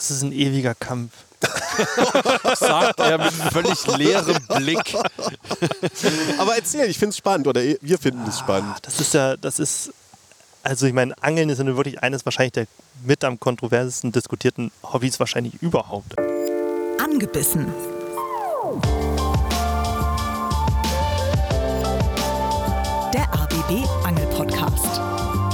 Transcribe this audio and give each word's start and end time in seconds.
Das 0.00 0.10
ist 0.10 0.22
ein 0.22 0.32
ewiger 0.32 0.74
Kampf. 0.74 1.12
sagt 2.58 3.00
er 3.00 3.18
mit 3.18 3.32
völlig 3.52 3.86
leerem 3.98 4.38
Blick. 4.56 4.94
Aber 6.38 6.56
erzähl, 6.56 6.88
ich 6.88 6.98
finde 6.98 7.10
es 7.10 7.18
spannend 7.18 7.46
oder 7.46 7.60
wir 7.60 7.98
finden 7.98 8.26
es 8.26 8.38
spannend. 8.38 8.78
Das 8.80 8.98
ist 8.98 9.12
ja, 9.12 9.36
das 9.36 9.58
ist, 9.58 9.92
also 10.62 10.86
ich 10.86 10.94
meine, 10.94 11.14
Angeln 11.22 11.50
ist 11.50 11.58
ja 11.58 11.66
wirklich 11.66 12.02
eines 12.02 12.24
wahrscheinlich 12.24 12.52
der 12.52 12.66
mit 13.04 13.22
am 13.24 13.38
kontroversesten 13.38 14.10
diskutierten 14.10 14.72
Hobbys 14.82 15.20
wahrscheinlich 15.20 15.60
überhaupt. 15.60 16.18
Angebissen. 16.98 17.66
Der 23.12 23.30
ABB 23.34 23.86
Angel 24.04 24.26
Podcast 24.28 24.98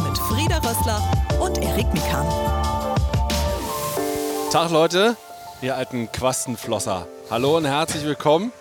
mit 0.08 0.16
Frieda 0.18 0.58
Rössler 0.58 1.02
und 1.40 1.58
Erik 1.58 1.92
Mikan. 1.92 2.66
Tag 4.50 4.70
Leute, 4.70 5.16
ihr 5.60 5.77
alten 5.77 6.10
Quastenflosser. 6.12 7.09
Hallo 7.30 7.56
und 7.56 7.64
herzlich 7.64 8.04
willkommen 8.04 8.52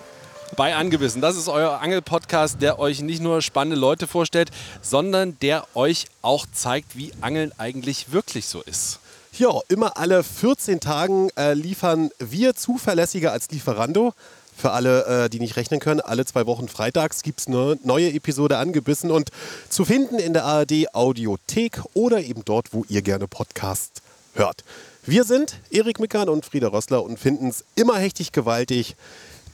bei 0.58 0.76
Angebissen. 0.76 1.22
Das 1.22 1.38
ist 1.38 1.48
euer 1.48 1.80
Angel-Podcast, 1.80 2.62
der 2.62 2.80
euch 2.80 3.02
nicht 3.02 3.22
nur 3.22 3.42
spannende 3.44 3.80
Leute 3.80 4.08
vorstellt, 4.08 4.50
sondern 4.82 5.38
der 5.42 5.66
euch 5.76 6.08
auch 6.24 6.48
zeigt, 6.52 6.98
wie 6.98 7.12
Angeln 7.22 7.52
eigentlich 7.58 8.12
wirklich 8.12 8.48
so 8.48 8.62
ist. 8.62 9.00
Ja, 9.38 9.52
immer 9.68 9.98
alle 9.98 10.24
14 10.24 10.80
Tagen 10.80 11.30
äh, 11.38 11.54
liefern 11.54 12.10
wir 12.20 12.56
zuverlässiger 12.56 13.32
als 13.32 13.52
Lieferando. 13.52 14.14
Für 14.58 14.72
alle, 14.72 15.26
äh, 15.26 15.30
die 15.30 15.40
nicht 15.40 15.56
rechnen 15.56 15.80
können, 15.80 16.00
alle 16.00 16.26
zwei 16.26 16.46
Wochen 16.48 16.68
freitags 16.68 17.22
gibt 17.22 17.42
es 17.42 17.48
eine 17.48 17.78
neue 17.84 18.12
Episode 18.12 18.58
angebissen 18.58 19.12
und 19.12 19.30
zu 19.70 19.86
finden 19.86 20.18
in 20.18 20.34
der 20.34 20.46
ARD 20.46 20.94
Audiothek 20.94 21.82
oder 21.94 22.22
eben 22.22 22.44
dort, 22.44 22.74
wo 22.74 22.86
ihr 22.88 23.02
gerne 23.02 23.28
Podcast 23.28 24.02
hört. 24.34 24.64
Wir 25.08 25.24
sind 25.24 25.58
Erik 25.70 26.00
Mickern 26.00 26.30
und 26.30 26.46
Frieda 26.46 26.68
Rossler 26.68 27.04
und 27.04 27.20
finden 27.20 27.50
es 27.50 27.64
immer 27.76 28.00
hechtig 28.00 28.32
gewaltig, 28.32 28.96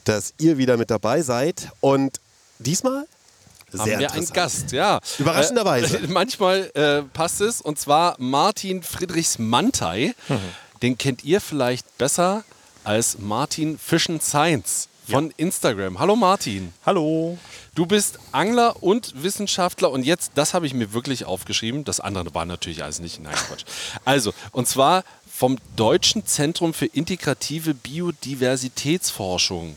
dass 0.04 0.32
ihr 0.38 0.56
wieder 0.56 0.78
mit 0.78 0.90
dabei 0.90 1.20
seid. 1.20 1.68
Und 1.80 2.20
diesmal 2.58 3.06
haben 3.76 3.98
wir 3.98 4.12
einen 4.12 4.26
Gast, 4.28 4.72
ja. 4.72 4.98
Überraschenderweise. 5.18 5.98
Äh, 5.98 6.06
manchmal 6.08 6.70
äh, 6.74 7.02
passt 7.02 7.42
es, 7.42 7.60
und 7.60 7.78
zwar 7.78 8.16
Martin 8.18 8.82
Friedrichs 8.82 9.38
Mantei. 9.38 10.14
Mhm. 10.28 10.38
Den 10.80 10.96
kennt 10.96 11.22
ihr 11.22 11.40
vielleicht 11.42 11.98
besser 11.98 12.44
als 12.82 13.18
Martin 13.18 13.78
Fischen 13.78 14.22
Science 14.22 14.88
von 15.08 15.26
ja. 15.26 15.32
Instagram. 15.36 15.98
Hallo 15.98 16.16
Martin. 16.16 16.72
Hallo. 16.86 17.36
Du 17.74 17.86
bist 17.86 18.18
Angler 18.32 18.82
und 18.82 19.22
Wissenschaftler 19.22 19.90
und 19.90 20.04
jetzt, 20.04 20.32
das 20.34 20.54
habe 20.54 20.66
ich 20.66 20.74
mir 20.74 20.92
wirklich 20.92 21.24
aufgeschrieben. 21.24 21.84
Das 21.84 22.00
andere 22.00 22.34
war 22.34 22.44
natürlich 22.44 22.82
alles 22.82 23.00
nicht. 23.00 23.20
Nein, 23.20 23.34
Quatsch. 23.34 23.64
Also, 24.04 24.32
und 24.52 24.68
zwar 24.68 25.04
vom 25.42 25.58
Deutschen 25.74 26.24
Zentrum 26.24 26.72
für 26.72 26.86
integrative 26.86 27.74
Biodiversitätsforschung. 27.74 29.74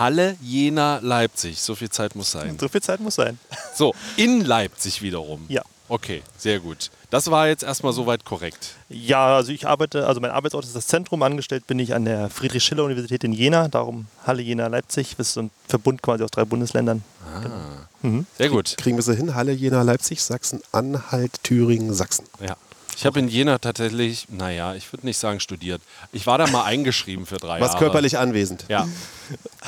Halle, 0.00 0.36
Jena, 0.42 0.98
Leipzig. 1.00 1.62
So 1.62 1.76
viel 1.76 1.90
Zeit 1.90 2.16
muss 2.16 2.32
sein. 2.32 2.58
So 2.58 2.66
viel 2.66 2.82
Zeit 2.82 2.98
muss 2.98 3.14
sein. 3.14 3.38
So, 3.72 3.94
in 4.16 4.44
Leipzig 4.44 5.02
wiederum. 5.02 5.44
Ja. 5.46 5.62
Okay, 5.88 6.24
sehr 6.36 6.58
gut. 6.58 6.90
Das 7.10 7.30
war 7.30 7.46
jetzt 7.46 7.62
erstmal 7.62 7.92
soweit 7.92 8.24
korrekt. 8.24 8.74
Ja, 8.88 9.36
also 9.36 9.52
ich 9.52 9.68
arbeite, 9.68 10.08
also 10.08 10.20
mein 10.20 10.32
Arbeitsort 10.32 10.64
ist 10.64 10.74
das 10.74 10.88
Zentrum. 10.88 11.22
Angestellt 11.22 11.68
bin 11.68 11.78
ich 11.78 11.94
an 11.94 12.04
der 12.04 12.28
Friedrich-Schiller-Universität 12.28 13.22
in 13.22 13.32
Jena, 13.32 13.68
darum 13.68 14.08
Halle, 14.26 14.42
Jena, 14.42 14.66
Leipzig. 14.66 15.14
Das 15.16 15.28
ist 15.28 15.34
so 15.34 15.42
ein 15.42 15.52
Verbund 15.68 16.02
quasi 16.02 16.24
aus 16.24 16.32
drei 16.32 16.44
Bundesländern. 16.44 17.04
Ah, 17.24 17.38
genau. 17.38 17.54
mhm. 18.02 18.26
Sehr 18.36 18.48
gut. 18.48 18.76
Kriegen 18.76 18.96
wir 18.96 19.04
sie 19.04 19.14
hin? 19.14 19.36
Halle, 19.36 19.52
Jena, 19.52 19.82
Leipzig, 19.82 20.20
Sachsen, 20.20 20.62
Anhalt, 20.72 21.44
Thüringen, 21.44 21.94
Sachsen. 21.94 22.24
Ja. 22.44 22.56
Ich 22.96 23.04
habe 23.04 23.18
in 23.18 23.28
Jena 23.28 23.58
tatsächlich, 23.58 24.26
naja, 24.30 24.74
ich 24.74 24.90
würde 24.92 25.04
nicht 25.04 25.18
sagen 25.18 25.38
studiert. 25.38 25.82
Ich 26.12 26.26
war 26.26 26.38
da 26.38 26.46
mal 26.46 26.64
eingeschrieben 26.64 27.26
für 27.26 27.36
drei 27.36 27.60
Was 27.60 27.68
Jahre. 27.68 27.72
Was 27.72 27.78
körperlich 27.78 28.18
anwesend. 28.18 28.64
Ja, 28.68 28.88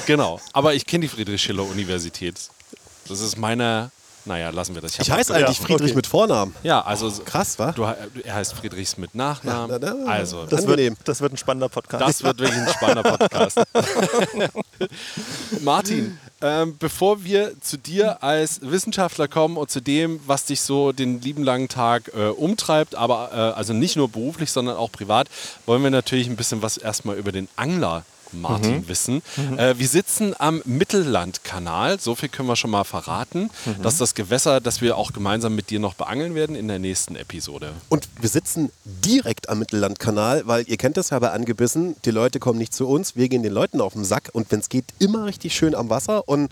genau. 0.06 0.40
Aber 0.54 0.74
ich 0.74 0.86
kenne 0.86 1.02
die 1.02 1.08
Friedrich-Schiller-Universität. 1.08 2.36
Das 3.06 3.20
ist 3.20 3.36
meine 3.36 3.90
naja, 4.28 4.50
lassen 4.50 4.74
wir 4.74 4.82
das. 4.82 4.92
Ich, 4.92 5.00
ich 5.00 5.10
heiße 5.10 5.34
eigentlich 5.34 5.58
Friedrich 5.58 5.90
okay. 5.90 5.96
mit 5.96 6.06
Vornamen. 6.06 6.54
Ja, 6.62 6.82
also. 6.82 7.08
Oh, 7.08 7.24
krass, 7.24 7.58
wa? 7.58 7.72
Du, 7.72 7.84
er 7.84 8.34
heißt 8.34 8.52
Friedrichs 8.52 8.98
mit 8.98 9.14
Nachnamen. 9.14 9.70
Ja, 9.70 9.78
na, 9.78 10.04
na, 10.04 10.12
also, 10.12 10.44
das 10.44 10.66
wird, 10.66 10.98
das 11.04 11.22
wird, 11.22 11.32
ein 11.32 11.38
spannender 11.38 11.70
Podcast. 11.70 12.02
Das 12.02 12.22
wird 12.22 12.38
wirklich 12.38 12.60
ein 12.60 12.68
spannender 12.68 13.16
Podcast. 13.16 13.58
Martin, 15.62 16.18
ähm, 16.40 16.76
bevor 16.78 17.24
wir 17.24 17.52
zu 17.60 17.76
dir 17.78 18.22
als 18.22 18.60
Wissenschaftler 18.62 19.28
kommen 19.28 19.56
und 19.56 19.70
zu 19.70 19.80
dem, 19.80 20.20
was 20.26 20.44
dich 20.44 20.60
so 20.60 20.92
den 20.92 21.20
lieben 21.20 21.42
langen 21.42 21.68
Tag 21.68 22.12
äh, 22.14 22.28
umtreibt, 22.28 22.94
aber 22.94 23.30
äh, 23.32 23.36
also 23.58 23.72
nicht 23.72 23.96
nur 23.96 24.08
beruflich, 24.08 24.52
sondern 24.52 24.76
auch 24.76 24.92
privat, 24.92 25.28
wollen 25.66 25.82
wir 25.82 25.90
natürlich 25.90 26.28
ein 26.28 26.36
bisschen 26.36 26.62
was 26.62 26.76
erstmal 26.76 27.16
über 27.16 27.32
den 27.32 27.48
Angler 27.56 28.04
Martin 28.32 28.78
mhm. 28.78 28.88
wissen. 28.88 29.22
Mhm. 29.36 29.58
Äh, 29.58 29.78
wir 29.78 29.88
sitzen 29.88 30.34
am 30.38 30.62
Mittellandkanal, 30.64 32.00
so 32.00 32.14
viel 32.14 32.28
können 32.28 32.48
wir 32.48 32.56
schon 32.56 32.70
mal 32.70 32.84
verraten. 32.84 33.50
Mhm. 33.64 33.82
Das 33.82 33.94
ist 33.94 34.00
das 34.00 34.14
Gewässer, 34.14 34.60
das 34.60 34.80
wir 34.80 34.96
auch 34.96 35.12
gemeinsam 35.12 35.54
mit 35.54 35.70
dir 35.70 35.80
noch 35.80 35.94
beangeln 35.94 36.34
werden 36.34 36.56
in 36.56 36.68
der 36.68 36.78
nächsten 36.78 37.16
Episode. 37.16 37.72
Und 37.88 38.08
wir 38.20 38.28
sitzen 38.28 38.70
direkt 38.84 39.48
am 39.48 39.58
Mittellandkanal, 39.58 40.46
weil 40.46 40.64
ihr 40.68 40.76
kennt 40.76 40.96
das 40.96 41.10
ja 41.10 41.18
bei 41.18 41.30
Angebissen, 41.30 41.96
die 42.04 42.10
Leute 42.10 42.38
kommen 42.38 42.58
nicht 42.58 42.74
zu 42.74 42.86
uns, 42.88 43.16
wir 43.16 43.28
gehen 43.28 43.42
den 43.42 43.52
Leuten 43.52 43.80
auf 43.80 43.92
den 43.92 44.04
Sack 44.04 44.30
und 44.32 44.50
wenn 44.50 44.60
es 44.60 44.68
geht, 44.68 44.84
immer 44.98 45.26
richtig 45.26 45.54
schön 45.54 45.74
am 45.74 45.90
Wasser 45.90 46.28
und 46.28 46.50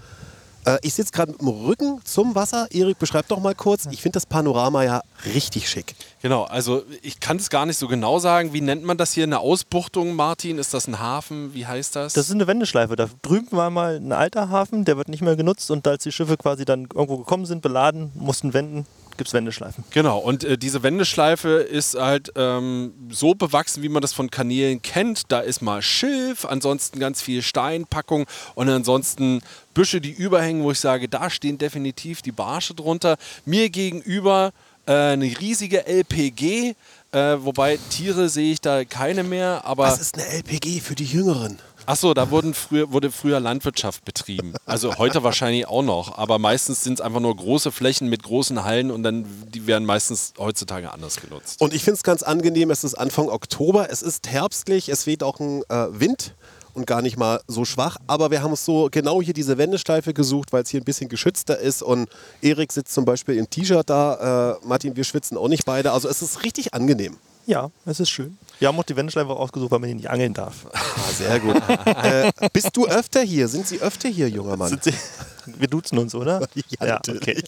äh, 0.66 0.78
ich 0.82 0.94
sitze 0.94 1.12
gerade 1.12 1.32
mit 1.32 1.40
dem 1.40 1.48
Rücken 1.48 2.00
zum 2.04 2.34
Wasser. 2.34 2.66
Erik, 2.70 2.98
beschreib 2.98 3.28
doch 3.28 3.40
mal 3.40 3.54
kurz. 3.54 3.86
Ich 3.90 4.02
finde 4.02 4.16
das 4.16 4.26
Panorama 4.26 4.82
ja 4.82 5.02
richtig 5.34 5.68
schick. 5.68 5.94
Genau, 6.20 6.44
also 6.44 6.82
ich 7.02 7.20
kann 7.20 7.36
es 7.36 7.50
gar 7.50 7.66
nicht 7.66 7.78
so 7.78 7.88
genau 7.88 8.18
sagen. 8.18 8.52
Wie 8.52 8.60
nennt 8.60 8.84
man 8.84 8.98
das 8.98 9.12
hier? 9.12 9.24
Eine 9.24 9.38
Ausbuchtung, 9.38 10.14
Martin? 10.14 10.58
Ist 10.58 10.74
das 10.74 10.88
ein 10.88 10.98
Hafen? 10.98 11.54
Wie 11.54 11.66
heißt 11.66 11.96
das? 11.96 12.12
Das 12.12 12.26
ist 12.26 12.32
eine 12.32 12.46
Wendeschleife. 12.46 12.96
Da 12.96 13.08
drüben 13.22 13.52
war 13.52 13.70
mal 13.70 13.96
ein 13.96 14.12
alter 14.12 14.50
Hafen, 14.50 14.84
der 14.84 14.96
wird 14.96 15.08
nicht 15.08 15.22
mehr 15.22 15.36
genutzt. 15.36 15.70
Und 15.70 15.86
als 15.86 16.02
die 16.02 16.12
Schiffe 16.12 16.36
quasi 16.36 16.64
dann 16.64 16.88
irgendwo 16.92 17.18
gekommen 17.18 17.46
sind, 17.46 17.62
beladen, 17.62 18.10
mussten 18.14 18.52
wenden, 18.52 18.86
gibt 19.16 19.28
es 19.28 19.34
Wendeschleifen. 19.34 19.84
Genau, 19.90 20.18
und 20.18 20.44
äh, 20.44 20.58
diese 20.58 20.82
Wendeschleife 20.82 21.48
ist 21.48 21.94
halt 21.94 22.32
ähm, 22.36 22.92
so 23.10 23.34
bewachsen, 23.34 23.82
wie 23.82 23.88
man 23.88 24.02
das 24.02 24.12
von 24.12 24.30
Kanälen 24.30 24.82
kennt. 24.82 25.30
Da 25.32 25.40
ist 25.40 25.62
mal 25.62 25.82
Schilf, 25.82 26.44
ansonsten 26.44 26.98
ganz 26.98 27.22
viel 27.22 27.42
Steinpackung 27.42 28.26
und 28.54 28.68
ansonsten 28.68 29.40
Büsche, 29.74 30.00
die 30.00 30.12
überhängen, 30.12 30.62
wo 30.62 30.70
ich 30.70 30.80
sage, 30.80 31.08
da 31.08 31.30
stehen 31.30 31.58
definitiv 31.58 32.22
die 32.22 32.32
Barsche 32.32 32.74
drunter. 32.74 33.16
Mir 33.44 33.70
gegenüber 33.70 34.52
äh, 34.86 34.92
eine 34.92 35.24
riesige 35.24 35.86
LPG. 35.86 36.74
Äh, 37.12 37.36
wobei 37.38 37.78
Tiere 37.90 38.28
sehe 38.28 38.52
ich 38.52 38.60
da 38.60 38.84
keine 38.84 39.22
mehr, 39.22 39.62
aber. 39.64 39.84
Was 39.84 40.00
ist 40.00 40.18
eine 40.18 40.26
LPG 40.26 40.80
für 40.80 40.94
die 40.94 41.04
Jüngeren? 41.04 41.58
Achso, 41.86 42.14
da 42.14 42.30
wurden 42.30 42.52
früher, 42.52 42.92
wurde 42.92 43.10
früher 43.12 43.38
Landwirtschaft 43.38 44.04
betrieben. 44.04 44.54
Also 44.66 44.98
heute 44.98 45.22
wahrscheinlich 45.22 45.68
auch 45.68 45.82
noch, 45.82 46.18
aber 46.18 46.38
meistens 46.38 46.82
sind 46.82 46.94
es 46.94 47.00
einfach 47.00 47.20
nur 47.20 47.34
große 47.34 47.70
Flächen 47.70 48.08
mit 48.08 48.24
großen 48.24 48.64
Hallen 48.64 48.90
und 48.90 49.04
dann 49.04 49.24
die 49.48 49.66
werden 49.68 49.86
meistens 49.86 50.32
heutzutage 50.36 50.92
anders 50.92 51.20
genutzt. 51.20 51.60
Und 51.60 51.72
ich 51.72 51.84
finde 51.84 51.96
es 51.96 52.02
ganz 52.02 52.22
angenehm, 52.24 52.70
es 52.70 52.82
ist 52.82 52.94
Anfang 52.94 53.28
Oktober, 53.28 53.88
es 53.90 54.02
ist 54.02 54.28
herbstlich, 54.28 54.88
es 54.88 55.06
weht 55.06 55.22
auch 55.22 55.38
ein 55.38 55.62
äh, 55.68 55.86
Wind 55.90 56.34
und 56.74 56.86
gar 56.86 57.02
nicht 57.02 57.16
mal 57.16 57.40
so 57.46 57.64
schwach. 57.64 57.96
Aber 58.06 58.30
wir 58.30 58.42
haben 58.42 58.50
uns 58.50 58.64
so 58.64 58.88
genau 58.90 59.22
hier 59.22 59.34
diese 59.34 59.56
Wendeschleife 59.56 60.12
gesucht, 60.12 60.52
weil 60.52 60.62
es 60.62 60.70
hier 60.70 60.80
ein 60.80 60.84
bisschen 60.84 61.08
geschützter 61.08 61.58
ist. 61.58 61.82
Und 61.82 62.08
Erik 62.42 62.72
sitzt 62.72 62.92
zum 62.92 63.04
Beispiel 63.04 63.36
im 63.36 63.48
T-Shirt 63.48 63.88
da. 63.88 64.58
Äh, 64.62 64.66
Martin, 64.66 64.96
wir 64.96 65.04
schwitzen 65.04 65.38
auch 65.38 65.48
nicht 65.48 65.64
beide. 65.64 65.92
Also 65.92 66.08
es 66.08 66.20
ist 66.20 66.44
richtig 66.44 66.74
angenehm. 66.74 67.16
Ja, 67.46 67.70
es 67.84 68.00
ist 68.00 68.10
schön. 68.10 68.36
Wir 68.58 68.68
haben 68.68 68.78
auch 68.78 68.84
die 68.84 68.96
Wendeschleife 68.96 69.30
ausgesucht, 69.30 69.70
weil 69.70 69.78
man 69.78 69.86
hier 69.86 69.96
nicht 69.96 70.10
angeln 70.10 70.34
darf. 70.34 70.66
Ah, 70.72 71.12
sehr 71.12 71.38
gut. 71.38 71.56
äh, 71.86 72.32
bist 72.52 72.76
du 72.76 72.86
öfter 72.86 73.22
hier? 73.22 73.46
Sind 73.46 73.68
Sie 73.68 73.80
öfter 73.80 74.08
hier, 74.08 74.28
junger 74.28 74.56
Mann? 74.56 74.78
Wir 75.58 75.68
duzen 75.68 75.98
uns, 75.98 76.14
oder? 76.14 76.46
Ja, 76.80 76.86
ja. 76.86 77.00
Okay. 77.08 77.42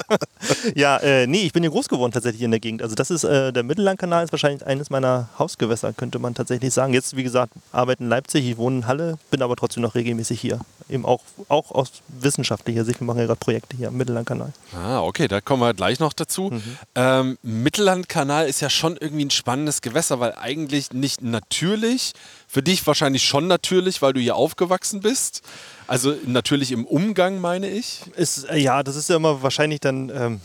ja, 0.74 0.96
äh, 0.98 1.26
nee, 1.26 1.42
ich 1.42 1.52
bin 1.52 1.62
hier 1.62 1.70
groß 1.70 1.88
geworden 1.88 2.12
tatsächlich 2.12 2.42
in 2.42 2.50
der 2.50 2.60
Gegend. 2.60 2.82
Also 2.82 2.94
das 2.94 3.10
ist, 3.10 3.24
äh, 3.24 3.52
der 3.52 3.62
Mittellandkanal 3.62 4.24
ist 4.24 4.32
wahrscheinlich 4.32 4.64
eines 4.66 4.90
meiner 4.90 5.28
Hausgewässer, 5.38 5.92
könnte 5.92 6.18
man 6.18 6.34
tatsächlich 6.34 6.72
sagen. 6.72 6.94
Jetzt, 6.94 7.16
wie 7.16 7.22
gesagt, 7.22 7.52
arbeite 7.72 8.02
in 8.02 8.08
Leipzig, 8.08 8.48
ich 8.48 8.56
wohne 8.56 8.78
in 8.78 8.86
Halle, 8.86 9.18
bin 9.30 9.42
aber 9.42 9.56
trotzdem 9.56 9.82
noch 9.82 9.94
regelmäßig 9.94 10.40
hier. 10.40 10.60
Eben 10.88 11.04
auch, 11.04 11.20
auch 11.48 11.70
aus 11.72 11.90
wissenschaftlicher 12.08 12.84
Sicht. 12.84 13.00
Wir 13.00 13.06
machen 13.06 13.18
ja 13.18 13.26
gerade 13.26 13.40
Projekte 13.40 13.76
hier 13.76 13.88
am 13.88 13.96
Mittellandkanal. 13.96 14.52
Ah, 14.74 15.00
okay, 15.00 15.26
da 15.28 15.40
kommen 15.40 15.62
wir 15.62 15.74
gleich 15.74 15.98
noch 15.98 16.12
dazu. 16.12 16.50
Mhm. 16.50 16.62
Ähm, 16.94 17.38
Mittellandkanal 17.42 18.46
ist 18.46 18.60
ja 18.60 18.70
schon 18.70 18.96
irgendwie 18.96 19.24
ein 19.24 19.30
spannendes 19.30 19.80
Gewässer, 19.80 20.20
weil 20.20 20.34
eigentlich 20.34 20.92
nicht 20.92 21.22
natürlich, 21.22 22.12
für 22.46 22.62
dich 22.62 22.86
wahrscheinlich 22.86 23.24
schon 23.24 23.46
natürlich, 23.46 24.02
weil 24.02 24.12
du 24.12 24.20
hier 24.20 24.36
aufgewachsen 24.36 25.00
bist. 25.00 25.42
Also 25.86 26.14
natürlich 26.26 26.72
im 26.72 26.84
Umgang, 26.84 27.40
meine 27.40 27.68
ich. 27.68 28.00
Ist, 28.16 28.44
äh, 28.44 28.58
ja, 28.58 28.82
das 28.82 28.96
ist 28.96 29.08
ja 29.08 29.16
immer 29.16 29.42
wahrscheinlich 29.42 29.80
dann 29.80 30.10
ähm, 30.10 30.40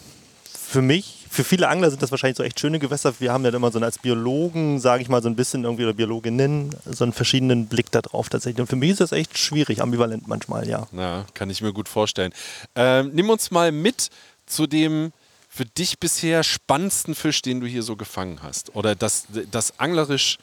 für 0.69 0.81
mich, 0.81 1.25
für 1.29 1.43
viele 1.43 1.67
Angler 1.67 1.89
sind 1.89 2.01
das 2.01 2.11
wahrscheinlich 2.11 2.37
so 2.37 2.43
echt 2.43 2.59
schöne 2.59 2.79
Gewässer. 2.79 3.13
Wir 3.19 3.31
haben 3.31 3.43
ja 3.43 3.51
immer 3.51 3.71
so 3.71 3.79
als 3.79 3.97
Biologen, 3.97 4.79
sage 4.79 5.01
ich 5.01 5.09
mal, 5.09 5.21
so 5.21 5.27
ein 5.27 5.35
bisschen 5.35 5.63
irgendwie 5.63 5.83
oder 5.83 5.93
Biologinnen, 5.93 6.75
so 6.85 7.03
einen 7.03 7.13
verschiedenen 7.13 7.67
Blick 7.67 7.91
darauf 7.91 8.29
tatsächlich. 8.29 8.61
Und 8.61 8.67
für 8.67 8.75
mich 8.75 8.91
ist 8.91 9.01
das 9.01 9.11
echt 9.11 9.37
schwierig, 9.37 9.81
ambivalent 9.81 10.27
manchmal, 10.27 10.67
ja. 10.67 10.87
Ja, 10.91 11.25
kann 11.33 11.49
ich 11.49 11.61
mir 11.61 11.73
gut 11.73 11.89
vorstellen. 11.89 12.33
Ähm, 12.75 13.11
nimm 13.13 13.29
uns 13.29 13.51
mal 13.51 13.71
mit 13.71 14.09
zu 14.45 14.67
dem 14.67 15.11
für 15.47 15.65
dich 15.65 15.99
bisher 15.99 16.43
spannendsten 16.43 17.15
Fisch, 17.15 17.41
den 17.41 17.59
du 17.61 17.67
hier 17.67 17.81
so 17.81 17.95
gefangen 17.95 18.39
hast. 18.43 18.75
Oder 18.75 18.95
das, 18.95 19.25
das 19.49 19.79
anglerisch 19.79 20.37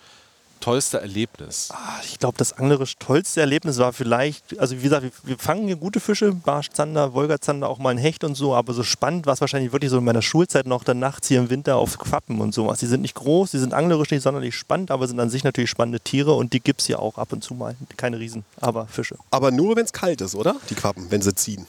tollste 0.60 1.00
Erlebnis? 1.00 1.68
Ah, 1.72 2.00
Ich 2.04 2.18
glaube, 2.18 2.36
das 2.38 2.52
anglerisch 2.54 2.96
tollste 2.98 3.40
Erlebnis 3.40 3.78
war 3.78 3.92
vielleicht, 3.92 4.58
also 4.58 4.76
wie 4.78 4.82
gesagt, 4.82 5.06
wir, 5.24 5.38
fangen 5.38 5.66
hier 5.66 5.76
gute 5.76 6.00
Fische, 6.00 6.32
Barsch, 6.32 6.70
Zander, 6.70 7.14
Wolgazander, 7.14 7.68
auch 7.68 7.78
mal 7.78 7.90
ein 7.90 7.98
Hecht 7.98 8.24
und 8.24 8.34
so, 8.34 8.54
aber 8.54 8.72
so 8.72 8.82
spannend 8.82 9.26
war 9.26 9.34
es 9.34 9.40
wahrscheinlich 9.40 9.72
wirklich 9.72 9.90
so 9.90 9.98
in 9.98 10.04
meiner 10.04 10.22
Schulzeit 10.22 10.66
noch 10.66 10.84
dann 10.84 10.98
nachts 10.98 11.28
hier 11.28 11.38
im 11.38 11.50
Winter 11.50 11.76
auf 11.76 11.98
Quappen 11.98 12.40
und 12.40 12.54
sowas. 12.54 12.78
Die 12.80 12.86
sind 12.86 13.02
nicht 13.02 13.14
groß, 13.14 13.50
die 13.52 13.58
sind 13.58 13.74
anglerisch 13.74 14.10
nicht 14.10 14.22
sonderlich 14.22 14.54
spannend, 14.54 14.90
aber 14.90 15.06
sind 15.06 15.20
an 15.20 15.30
sich 15.30 15.44
natürlich 15.44 15.70
spannende 15.70 16.00
Tiere 16.00 16.32
und 16.34 16.52
die 16.52 16.60
gibt 16.60 16.80
es 16.80 16.86
hier 16.86 17.00
auch 17.00 17.18
ab 17.18 17.32
und 17.32 17.42
zu 17.42 17.54
mal. 17.54 17.76
Keine 17.96 18.18
Riesen, 18.18 18.44
aber 18.60 18.86
Fische. 18.86 19.16
Aber 19.30 19.50
nur, 19.50 19.76
wenn 19.76 19.84
es 19.84 19.92
kalt 19.92 20.20
ist, 20.20 20.34
oder? 20.34 20.56
Die 20.70 20.74
Quappen, 20.74 21.10
wenn 21.10 21.22
sie 21.22 21.34
ziehen. 21.34 21.66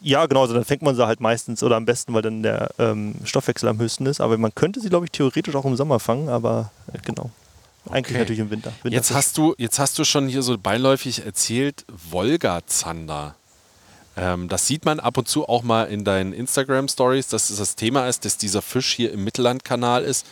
Ja, 0.00 0.26
genau, 0.26 0.42
also 0.42 0.54
dann 0.54 0.64
fängt 0.64 0.82
man 0.82 0.94
sie 0.94 1.06
halt 1.06 1.20
meistens 1.20 1.62
oder 1.62 1.76
am 1.76 1.86
besten, 1.86 2.12
weil 2.14 2.22
dann 2.22 2.42
der 2.42 2.70
ähm, 2.78 3.14
Stoffwechsel 3.24 3.68
am 3.68 3.78
höchsten 3.78 4.06
ist. 4.06 4.20
Aber 4.20 4.36
man 4.38 4.54
könnte 4.54 4.80
sie, 4.80 4.88
glaube 4.88 5.06
ich, 5.06 5.12
theoretisch 5.12 5.54
auch 5.54 5.64
im 5.64 5.76
Sommer 5.76 5.98
fangen, 5.98 6.28
aber 6.28 6.70
äh, 6.92 6.98
genau. 7.02 7.30
Eigentlich 7.86 8.06
Okay. 8.06 8.18
natürlich 8.18 8.40
im 8.40 8.50
Winter. 8.50 8.70
Jetzt 8.70 8.84
Winterfisch. 8.84 9.16
hast, 9.16 9.38
du, 9.38 9.54
jetzt 9.58 9.78
hast 9.78 9.98
du 9.98 10.04
schon 10.04 10.28
hier 10.28 10.42
so 10.42 10.58
beiläufig 10.58 11.24
erzählt, 11.24 11.84
Wolga-Zander. 12.10 13.34
Ähm, 14.16 14.48
das 14.48 14.66
sieht 14.66 14.84
man 14.84 15.00
ab 15.00 15.16
und 15.16 15.28
zu 15.28 15.48
auch 15.48 15.62
mal 15.62 15.84
in 15.84 16.04
deinen 16.04 16.32
Instagram-Stories, 16.32 17.28
dass 17.28 17.50
es 17.50 17.58
das 17.58 17.76
Thema 17.76 18.08
ist, 18.08 18.24
dass 18.24 18.36
dieser 18.36 18.62
Fisch 18.62 18.92
hier 18.92 19.12
im 19.12 19.24
Mittellandkanal 19.24 20.02
ist. 20.04 20.26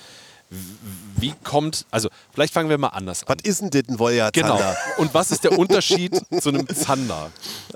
Wie 1.16 1.34
kommt, 1.42 1.86
also 1.90 2.08
vielleicht 2.32 2.52
fangen 2.52 2.68
wir 2.68 2.78
mal 2.78 2.88
anders 2.88 3.22
an. 3.24 3.36
Was 3.36 3.48
ist 3.48 3.60
denn 3.62 3.70
das 3.70 3.82
ein 3.88 3.98
Wolja 3.98 4.30
Genau. 4.30 4.60
Und 4.98 5.12
was 5.14 5.30
ist 5.30 5.42
der 5.44 5.58
Unterschied 5.58 6.20
zu 6.40 6.50
einem 6.50 6.68
Zander? 6.68 7.30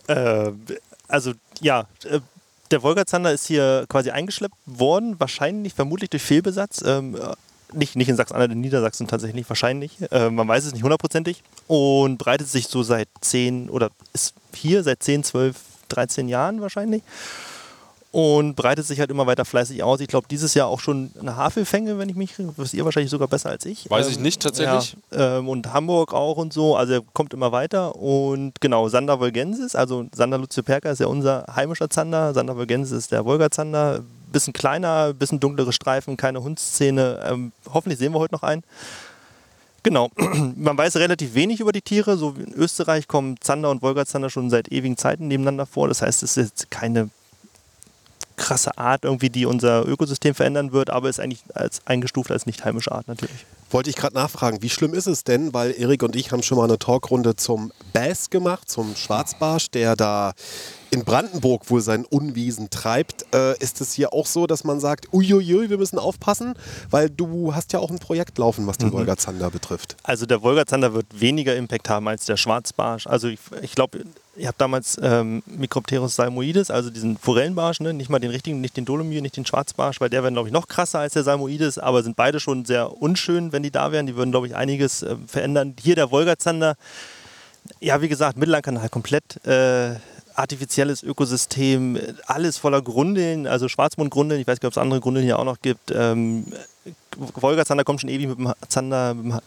Äh, 0.06 0.52
also 1.08 1.32
ja, 1.60 1.86
äh, 2.04 2.20
der 2.70 2.82
Wolgazander 2.84 3.32
ist 3.32 3.46
hier 3.46 3.86
quasi 3.88 4.10
eingeschleppt 4.10 4.54
worden, 4.66 5.18
wahrscheinlich, 5.18 5.74
vermutlich 5.74 6.10
durch 6.10 6.22
Fehlbesatz. 6.22 6.82
Ähm, 6.84 7.16
äh, 7.16 7.34
nicht, 7.72 7.96
nicht 7.96 8.08
in 8.08 8.16
Sachsen-Anhalt, 8.16 8.52
in 8.52 8.60
Niedersachsen 8.60 9.06
tatsächlich, 9.06 9.48
wahrscheinlich. 9.48 9.92
Äh, 10.10 10.30
man 10.30 10.46
weiß 10.48 10.64
es 10.64 10.72
nicht 10.72 10.82
hundertprozentig. 10.82 11.42
Und 11.66 12.18
breitet 12.18 12.48
sich 12.48 12.68
so 12.68 12.82
seit 12.82 13.08
10 13.20 13.70
oder 13.70 13.90
ist 14.12 14.34
hier 14.54 14.82
seit 14.82 15.02
10, 15.02 15.24
12, 15.24 15.56
13 15.88 16.28
Jahren 16.28 16.60
wahrscheinlich. 16.60 17.02
Und 18.12 18.56
breitet 18.56 18.86
sich 18.86 18.98
halt 18.98 19.10
immer 19.10 19.28
weiter 19.28 19.44
fleißig 19.44 19.84
aus. 19.84 20.00
Ich 20.00 20.08
glaube, 20.08 20.26
dieses 20.28 20.54
Jahr 20.54 20.66
auch 20.66 20.80
schon 20.80 21.12
eine 21.20 21.36
Havelfänge, 21.36 21.96
wenn 21.96 22.08
ich 22.08 22.16
mich, 22.16 22.34
wisst 22.56 22.74
ihr 22.74 22.84
wahrscheinlich 22.84 23.10
sogar 23.10 23.28
besser 23.28 23.50
als 23.50 23.64
ich. 23.66 23.88
Weiß 23.88 24.08
ich 24.08 24.18
nicht 24.18 24.42
tatsächlich. 24.42 24.96
Ja, 25.12 25.38
ähm, 25.38 25.48
und 25.48 25.72
Hamburg 25.72 26.12
auch 26.12 26.36
und 26.36 26.52
so. 26.52 26.74
Also 26.74 26.94
er 26.94 27.02
kommt 27.12 27.32
immer 27.34 27.52
weiter. 27.52 27.94
Und 27.94 28.60
genau, 28.60 28.88
Sander 28.88 29.20
Volgensis, 29.20 29.76
also 29.76 30.06
Sander 30.12 30.38
Luzioperka 30.38 30.90
ist 30.90 30.98
ja 30.98 31.06
unser 31.06 31.46
heimischer 31.54 31.88
Zander. 31.88 32.34
Sander 32.34 32.56
Volgensis 32.56 32.98
ist 32.98 33.12
der 33.12 33.24
Wolgazander. 33.24 34.00
Bisschen 34.32 34.52
kleiner, 34.52 35.12
bisschen 35.12 35.40
dunklere 35.40 35.72
Streifen, 35.72 36.16
keine 36.16 36.42
Hundszähne. 36.42 37.20
Ähm, 37.24 37.52
hoffentlich 37.72 37.98
sehen 37.98 38.12
wir 38.12 38.18
heute 38.18 38.34
noch 38.34 38.42
einen. 38.42 38.62
Genau, 39.82 40.10
man 40.56 40.76
weiß 40.76 40.96
relativ 40.96 41.34
wenig 41.34 41.60
über 41.60 41.72
die 41.72 41.82
Tiere. 41.82 42.16
So 42.16 42.34
in 42.38 42.52
Österreich 42.52 43.08
kommen 43.08 43.40
Zander 43.40 43.70
und 43.70 43.82
Wolgazander 43.82 44.30
schon 44.30 44.50
seit 44.50 44.70
ewigen 44.70 44.96
Zeiten 44.96 45.28
nebeneinander 45.28 45.66
vor. 45.66 45.88
Das 45.88 46.02
heißt, 46.02 46.22
es 46.22 46.36
ist 46.36 46.50
jetzt 46.50 46.70
keine 46.70 47.10
krasse 48.36 48.76
Art 48.78 49.04
irgendwie, 49.04 49.30
die 49.30 49.46
unser 49.46 49.86
Ökosystem 49.86 50.34
verändern 50.34 50.72
wird, 50.72 50.90
aber 50.90 51.08
ist 51.08 51.20
eigentlich 51.20 51.42
als 51.54 51.86
eingestuft 51.86 52.30
als 52.30 52.46
nicht 52.46 52.64
heimische 52.64 52.92
Art 52.92 53.06
natürlich. 53.06 53.44
Wollte 53.70 53.88
ich 53.88 53.96
gerade 53.96 54.16
nachfragen, 54.16 54.62
wie 54.62 54.68
schlimm 54.68 54.94
ist 54.94 55.06
es 55.06 55.22
denn? 55.22 55.54
Weil 55.54 55.72
Erik 55.78 56.02
und 56.02 56.16
ich 56.16 56.32
haben 56.32 56.42
schon 56.42 56.58
mal 56.58 56.64
eine 56.64 56.78
Talkrunde 56.78 57.36
zum 57.36 57.72
Bass 57.92 58.28
gemacht, 58.28 58.68
zum 58.68 58.96
Schwarzbarsch, 58.96 59.70
der 59.70 59.94
da 59.94 60.32
in 60.90 61.04
Brandenburg 61.04 61.70
wohl 61.70 61.80
sein 61.80 62.04
Unwesen 62.04 62.70
treibt. 62.70 63.26
Äh, 63.32 63.56
ist 63.58 63.80
es 63.80 63.92
hier 63.92 64.12
auch 64.12 64.26
so, 64.26 64.48
dass 64.48 64.64
man 64.64 64.80
sagt, 64.80 65.12
uiuiui, 65.12 65.70
wir 65.70 65.78
müssen 65.78 65.98
aufpassen? 65.98 66.54
Weil 66.90 67.08
du 67.10 67.54
hast 67.54 67.72
ja 67.72 67.78
auch 67.78 67.90
ein 67.90 68.00
Projekt 68.00 68.38
laufen, 68.38 68.66
was 68.66 68.78
den 68.78 68.92
Wolga 68.92 69.16
Zander 69.16 69.50
betrifft. 69.50 69.96
Also 70.02 70.26
der 70.26 70.42
Wolgazander 70.42 70.92
wird 70.92 71.06
weniger 71.12 71.54
Impact 71.54 71.88
haben 71.88 72.08
als 72.08 72.24
der 72.24 72.36
Schwarzbarsch. 72.36 73.06
Also 73.06 73.28
ich, 73.28 73.38
ich 73.62 73.76
glaube, 73.76 74.00
ihr 74.36 74.48
habt 74.48 74.60
damals 74.60 74.98
ähm, 75.02 75.42
Micropterus 75.46 76.16
salmoides, 76.16 76.70
also 76.70 76.90
diesen 76.90 77.18
Forellenbarsch, 77.18 77.80
ne? 77.80 77.92
nicht 77.92 78.10
mal 78.10 78.18
den 78.18 78.30
richtigen, 78.30 78.60
nicht 78.60 78.76
den 78.76 78.84
Dolomie, 78.84 79.20
nicht 79.20 79.36
den 79.36 79.46
Schwarzbarsch, 79.46 80.00
weil 80.00 80.10
der 80.10 80.22
wäre, 80.22 80.32
glaube 80.32 80.48
ich, 80.48 80.52
noch 80.52 80.66
krasser 80.66 81.00
als 81.00 81.12
der 81.12 81.22
salmoides, 81.22 81.78
aber 81.78 82.02
sind 82.02 82.16
beide 82.16 82.40
schon 82.40 82.64
sehr 82.64 83.00
unschön, 83.00 83.52
wenn 83.52 83.59
die 83.62 83.70
da 83.70 83.92
wären. 83.92 84.06
Die 84.06 84.16
würden, 84.16 84.30
glaube 84.30 84.46
ich, 84.46 84.56
einiges 84.56 85.02
äh, 85.02 85.16
verändern. 85.26 85.74
Hier 85.80 85.94
der 85.94 86.10
Wolgazander, 86.10 86.76
ja, 87.80 88.00
wie 88.02 88.08
gesagt, 88.08 88.36
Mittellandkanal 88.36 88.88
komplett 88.88 89.44
äh, 89.46 89.96
artifizielles 90.34 91.02
Ökosystem, 91.02 91.96
äh, 91.96 92.14
alles 92.26 92.58
voller 92.58 92.82
Grundeln, 92.82 93.46
also 93.46 93.68
Schwarzmundgrundeln, 93.68 94.40
ich 94.40 94.46
weiß 94.46 94.58
nicht, 94.58 94.66
ob 94.66 94.72
es 94.72 94.78
andere 94.78 95.00
Grundeln 95.00 95.24
hier 95.24 95.38
auch 95.38 95.44
noch 95.44 95.60
gibt. 95.60 95.92
Ähm, 95.94 96.46
Wolgazander 97.16 97.84
kommt 97.84 98.00
schon 98.00 98.08
ewig 98.10 98.28
mit 98.28 98.38
dem 98.38 98.52
Zander, 98.68 99.14
mit 99.14 99.42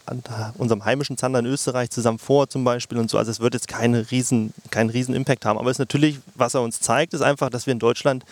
unserem 0.58 0.86
heimischen 0.86 1.18
Zander 1.18 1.40
in 1.40 1.46
Österreich 1.46 1.90
zusammen 1.90 2.20
vor 2.20 2.48
zum 2.48 2.64
Beispiel 2.64 2.98
und 2.98 3.10
so. 3.10 3.18
Also 3.18 3.32
es 3.32 3.40
wird 3.40 3.54
jetzt 3.54 3.68
keine 3.68 4.12
riesen, 4.12 4.54
keinen 4.70 4.90
riesen 4.90 5.16
Impact 5.16 5.46
haben. 5.46 5.58
Aber 5.58 5.70
es 5.70 5.76
ist 5.76 5.80
natürlich, 5.80 6.20
was 6.36 6.54
er 6.54 6.62
uns 6.62 6.80
zeigt, 6.80 7.14
ist 7.14 7.22
einfach, 7.22 7.50
dass 7.50 7.66
wir 7.66 7.72
in 7.72 7.80
Deutschland 7.80 8.24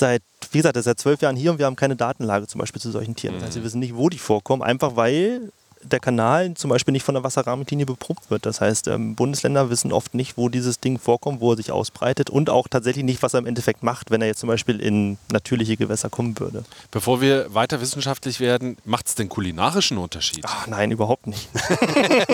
seit, 0.00 0.22
wie 0.50 0.58
gesagt, 0.58 0.76
er 0.76 0.80
ist 0.80 0.86
seit 0.86 0.98
zwölf 0.98 1.22
Jahren 1.22 1.36
hier 1.36 1.52
und 1.52 1.58
wir 1.58 1.66
haben 1.66 1.76
keine 1.76 1.96
Datenlage 1.96 2.48
zum 2.48 2.58
Beispiel 2.58 2.82
zu 2.82 2.90
solchen 2.90 3.14
Tieren. 3.14 3.36
Das 3.36 3.44
heißt, 3.44 3.56
wir 3.56 3.64
wissen 3.64 3.78
nicht, 3.78 3.96
wo 3.96 4.08
die 4.08 4.18
vorkommen, 4.18 4.62
einfach 4.62 4.96
weil 4.96 5.50
der 5.82 6.00
Kanal 6.00 6.54
zum 6.54 6.70
Beispiel 6.70 6.92
nicht 6.92 7.04
von 7.04 7.14
der 7.14 7.24
Wasserrahmenlinie 7.24 7.86
beprobt 7.86 8.30
wird. 8.30 8.44
Das 8.44 8.60
heißt, 8.60 8.88
ähm, 8.88 9.14
Bundesländer 9.14 9.70
wissen 9.70 9.92
oft 9.92 10.14
nicht, 10.14 10.36
wo 10.36 10.48
dieses 10.48 10.80
Ding 10.80 10.98
vorkommt, 10.98 11.40
wo 11.40 11.52
er 11.52 11.56
sich 11.56 11.72
ausbreitet 11.72 12.28
und 12.28 12.50
auch 12.50 12.68
tatsächlich 12.68 13.04
nicht, 13.04 13.22
was 13.22 13.34
er 13.34 13.38
im 13.40 13.46
Endeffekt 13.46 13.82
macht, 13.82 14.10
wenn 14.10 14.20
er 14.20 14.26
jetzt 14.26 14.40
zum 14.40 14.48
Beispiel 14.48 14.80
in 14.80 15.18
natürliche 15.32 15.76
Gewässer 15.76 16.10
kommen 16.10 16.38
würde. 16.38 16.64
Bevor 16.90 17.20
wir 17.20 17.54
weiter 17.54 17.80
wissenschaftlich 17.80 18.40
werden, 18.40 18.76
macht 18.84 19.06
es 19.06 19.14
den 19.14 19.28
kulinarischen 19.28 19.96
Unterschied? 19.98 20.44
Ach 20.46 20.66
nein, 20.66 20.90
überhaupt 20.90 21.26
nicht. 21.26 21.48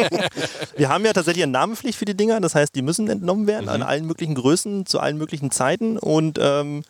wir 0.77 0.89
haben 0.89 1.05
ja 1.05 1.13
tatsächlich 1.13 1.45
eine 1.45 1.53
Namenpflicht 1.53 1.99
für 1.99 2.05
die 2.05 2.17
Dinger, 2.17 2.41
das 2.41 2.55
heißt, 2.55 2.75
die 2.75 2.83
müssen 2.83 3.09
entnommen 3.09 3.47
werden 3.47 3.69
an 3.69 3.83
allen 3.83 4.07
möglichen 4.07 4.35
Größen, 4.35 4.87
zu 4.87 4.99
allen 4.99 5.19
möglichen 5.19 5.51
Zeiten 5.51 5.99
und 5.99 6.39
ähm, 6.41 6.83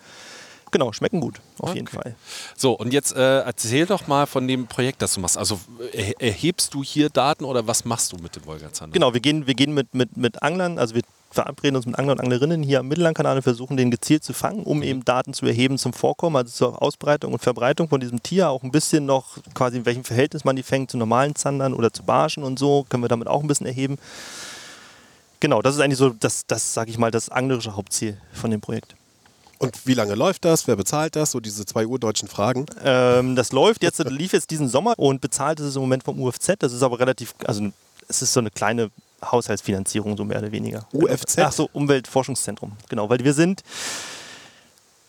genau, 0.71 0.93
schmecken 0.93 1.21
gut, 1.21 1.41
auf 1.59 1.75
jeden 1.75 1.87
Fall. 1.87 2.15
So, 2.57 2.73
und 2.73 2.93
jetzt 2.93 3.15
äh, 3.15 3.41
erzähl 3.41 3.87
doch 3.87 4.07
mal 4.07 4.27
von 4.27 4.47
dem 4.49 4.67
Projekt, 4.67 5.03
das 5.03 5.15
du 5.15 5.21
machst. 5.21 5.39
Also 5.39 5.61
er, 5.93 6.21
erhebst 6.21 6.75
du 6.75 6.83
hier 6.83 7.09
Daten 7.09 7.45
oder 7.45 7.67
was 7.67 7.85
machst 7.85 8.13
du 8.13 8.17
mit 8.17 8.37
dem 8.37 8.47
Wolgazander? 8.47 8.93
Genau, 8.93 9.15
wir 9.15 9.21
gehen, 9.21 9.47
wir 9.47 9.55
gehen 9.55 9.73
mit, 9.75 9.95
mit, 9.95 10.17
mit 10.17 10.43
Anglern, 10.43 10.79
also 10.79 10.95
wir 10.95 11.03
verabreden 11.31 11.77
uns 11.77 11.87
mit 11.87 11.99
Anglern 11.99 12.19
und 12.19 12.25
Anglerinnen 12.25 12.63
hier 12.63 12.81
am 12.81 12.89
Mittellandkanal 12.89 13.37
und 13.37 13.43
versuchen 13.43 13.77
den 13.77 13.91
gezielt 13.91 14.25
zu 14.25 14.33
fangen, 14.33 14.65
um 14.65 14.83
eben 14.83 15.05
Daten 15.05 15.35
zu 15.35 15.47
erheben 15.47 15.79
zum 15.79 15.93
Vorkommen, 15.93 16.37
also 16.37 16.51
zur 16.51 16.83
Ausbreitung 16.83 17.33
und 17.33 17.41
Verbreitung 17.41 17.89
von 17.89 18.01
diesem 18.01 18.23
Tier, 18.23 18.49
auch 18.49 18.63
ein 18.63 18.71
bisschen 18.71 19.07
noch 19.07 19.39
quasi 19.55 19.79
in 19.79 19.87
welchem 19.87 20.05
Verhältnis 20.05 20.45
man 20.45 20.57
die 20.57 20.63
fängt 20.63 20.91
zu 20.91 20.97
normalen 20.97 21.35
Zandern 21.35 21.75
oder 21.75 21.93
zu 21.93 22.03
Barschen 22.03 22.43
und 22.43 22.59
so, 22.59 22.87
können 22.89 23.03
wir 23.03 23.09
damit 23.09 23.29
auch 23.29 23.43
ein 23.43 23.49
bisschen 23.49 23.67
erheben. 23.67 23.99
Genau, 25.41 25.61
das 25.61 25.75
ist 25.75 25.81
eigentlich 25.81 25.99
so 25.99 26.11
das, 26.11 26.47
das 26.47 26.73
sage 26.73 26.91
ich 26.91 26.99
mal, 26.99 27.11
das 27.11 27.29
anglerische 27.29 27.77
Hauptziel 27.77 28.19
von 28.33 28.51
dem 28.51 28.61
Projekt. 28.61 28.97
Und 29.59 29.87
wie 29.87 29.95
lange 29.95 30.15
läuft 30.15 30.45
das? 30.45 30.67
Wer 30.67 30.77
bezahlt 30.77 31.17
das? 31.17 31.31
So 31.31 31.41
diese 31.41 31.65
zwei 31.65 31.87
urdeutschen 31.87 32.29
Fragen. 32.29 32.67
Ähm, 32.85 33.37
das 33.37 33.53
läuft 33.53 33.83
jetzt, 33.83 33.99
lief 34.05 34.33
jetzt 34.33 34.51
diesen 34.51 34.69
Sommer 34.69 34.99
und 34.99 35.21
bezahlt 35.21 35.61
ist 35.61 35.67
es 35.67 35.77
im 35.77 35.83
Moment 35.83 36.05
vom 36.05 36.21
UFZ. 36.21 36.55
Das 36.59 36.73
ist 36.73 36.83
aber 36.83 36.99
relativ, 37.01 37.35
also 37.45 37.71
es 38.09 38.23
ist 38.23 38.33
so 38.33 38.41
eine 38.41 38.51
kleine 38.51 38.91
Haushaltsfinanzierung, 39.25 40.17
so 40.17 40.25
mehr 40.25 40.39
oder 40.39 40.53
weniger. 40.53 40.87
UFZ? 40.93 41.39
Ach 41.39 41.53
so, 41.53 41.69
Umweltforschungszentrum. 41.73 42.73
Genau, 42.89 43.09
weil 43.09 43.21
wir 43.21 43.33
sind, 43.33 43.63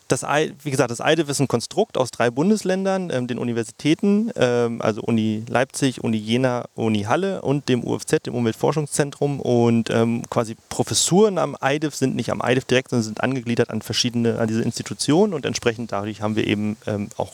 das, 0.08 0.22
wie 0.22 0.70
gesagt, 0.70 0.90
das 0.90 1.00
IDEF 1.04 1.28
ist 1.28 1.40
ein 1.40 1.48
Konstrukt 1.48 1.98
aus 1.98 2.10
drei 2.10 2.30
Bundesländern, 2.30 3.10
ähm, 3.12 3.26
den 3.26 3.38
Universitäten, 3.38 4.30
ähm, 4.36 4.80
also 4.80 5.02
Uni 5.02 5.44
Leipzig, 5.48 6.02
Uni 6.02 6.16
Jena, 6.16 6.64
Uni 6.74 7.02
Halle 7.02 7.42
und 7.42 7.68
dem 7.68 7.84
UFZ, 7.84 8.24
dem 8.26 8.34
Umweltforschungszentrum. 8.34 9.40
Und 9.40 9.90
ähm, 9.90 10.22
quasi 10.30 10.56
Professuren 10.70 11.38
am 11.38 11.56
IDEF 11.62 11.94
sind 11.94 12.16
nicht 12.16 12.30
am 12.30 12.42
IDEF 12.44 12.64
direkt, 12.64 12.90
sondern 12.90 13.04
sind 13.04 13.22
angegliedert 13.22 13.70
an 13.70 13.82
verschiedene, 13.82 14.38
an 14.38 14.48
diese 14.48 14.62
Institutionen 14.62 15.34
und 15.34 15.44
entsprechend 15.44 15.92
dadurch 15.92 16.22
haben 16.22 16.36
wir 16.36 16.46
eben 16.46 16.76
ähm, 16.86 17.08
auch 17.16 17.32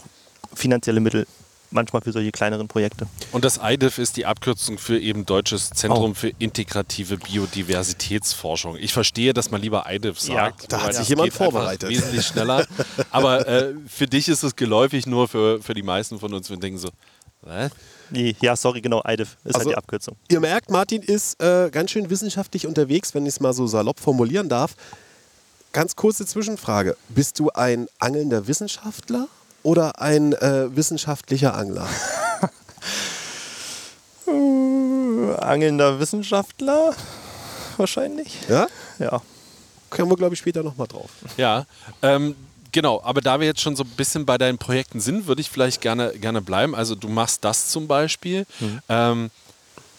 finanzielle 0.52 1.00
Mittel 1.00 1.26
manchmal 1.74 2.02
für 2.02 2.12
solche 2.12 2.32
kleineren 2.32 2.68
Projekte. 2.68 3.06
Und 3.32 3.44
das 3.44 3.60
IDIF 3.62 3.98
ist 3.98 4.16
die 4.16 4.26
Abkürzung 4.26 4.78
für 4.78 4.98
eben 4.98 5.26
Deutsches 5.26 5.70
Zentrum 5.70 6.12
Oh. 6.12 6.14
für 6.14 6.32
integrative 6.38 7.18
Biodiversitätsforschung. 7.18 8.76
Ich 8.76 8.92
verstehe, 8.92 9.32
dass 9.34 9.50
man 9.50 9.60
lieber 9.60 9.84
IDIF 9.88 10.18
sagt. 10.20 10.72
da 10.72 10.78
hat 10.78 10.86
weil 10.88 10.94
sich 10.94 11.08
jemand 11.08 11.32
vorbereitet. 11.32 11.88
Wesentlich 11.90 12.24
schneller. 12.26 12.66
Aber 13.10 13.46
äh, 13.46 13.74
für 13.86 14.06
dich 14.06 14.28
ist 14.28 14.42
es 14.42 14.56
geläufig, 14.56 15.06
nur 15.06 15.28
für, 15.28 15.60
für 15.62 15.74
die 15.74 15.82
meisten 15.82 16.18
von 16.18 16.32
uns. 16.32 16.48
Wir 16.50 16.56
denken 16.56 16.78
so, 16.78 16.88
was? 17.42 17.70
Nee, 18.10 18.36
Ja, 18.40 18.54
sorry, 18.56 18.80
genau, 18.80 19.02
IDEF 19.06 19.36
ist 19.44 19.54
Also- 19.54 19.58
halt 19.66 19.68
die 19.70 19.76
Abkürzung. 19.76 20.16
Ihr 20.30 20.40
merkt, 20.40 20.70
Martin 20.70 21.02
ist 21.02 21.42
äh, 21.42 21.70
ganz 21.70 21.90
schön 21.90 22.08
wissenschaftlich 22.10 22.66
unterwegs, 22.66 23.14
wenn 23.14 23.24
ich 23.26 23.34
es 23.34 23.40
mal 23.40 23.52
so 23.52 23.66
salopp 23.66 24.00
formulieren 24.00 24.48
darf. 24.48 24.74
Ganz 25.72 25.96
kurze 25.96 26.24
Zwischenfrage. 26.24 26.96
Bist 27.08 27.38
du 27.40 27.50
ein 27.50 27.88
angelnder 27.98 28.46
Wissenschaftler 28.46 29.26
oder 29.64 30.00
ein 30.00 30.33
äh, 30.35 30.75
wissenschaftlicher 30.76 31.54
Angler? 31.54 31.88
Äh, 34.28 35.35
Angelnder 35.40 35.99
Wissenschaftler 35.99 36.94
wahrscheinlich. 37.76 38.38
Ja? 38.49 38.68
Ja. 39.00 39.21
Kommen 39.90 40.11
wir, 40.11 40.16
glaube 40.16 40.35
ich, 40.35 40.40
später 40.40 40.62
nochmal 40.62 40.87
drauf. 40.87 41.11
Ja, 41.37 41.66
ähm, 42.02 42.37
genau. 42.73 43.00
Aber 43.02 43.21
da 43.21 43.40
wir 43.40 43.47
jetzt 43.47 43.61
schon 43.61 43.76
so 43.76 43.85
ein 43.85 43.90
bisschen 43.90 44.26
bei 44.26 44.38
deinen 44.38 44.59
Projekten 44.59 45.00
sind, 45.00 45.26
würde 45.26 45.40
ich 45.40 45.50
vielleicht 45.50 45.80
gerne, 45.80 46.12
gerne 46.18 46.40
bleiben. 46.40 46.75
Also 46.75 46.94
du 46.94 47.09
machst 47.09 47.44
das 47.44 47.68
zum 47.68 47.87
Beispiel. 47.87 48.47
Mhm. 48.61 48.80
Ähm, 48.88 49.30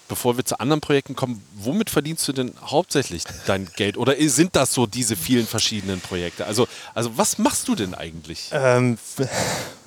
bevor 0.08 0.38
wir 0.38 0.46
zu 0.46 0.60
anderen 0.60 0.82
Projekten 0.82 1.16
kommen, 1.16 1.44
womit 1.56 1.90
verdienst 1.90 2.28
du 2.28 2.34
denn 2.34 2.54
hauptsächlich 2.62 3.24
dein 3.46 3.68
Geld? 3.76 3.98
Oder 3.98 4.16
sind 4.30 4.56
das 4.56 4.74
so 4.74 4.86
diese 4.86 5.16
vielen 5.16 5.48
verschiedenen 5.48 6.02
Projekte? 6.02 6.46
Also, 6.46 6.68
also 6.94 7.18
was 7.18 7.38
machst 7.38 7.68
du 7.68 7.76
denn 7.76 7.94
eigentlich? 7.94 8.50
Ähm, 8.52 8.98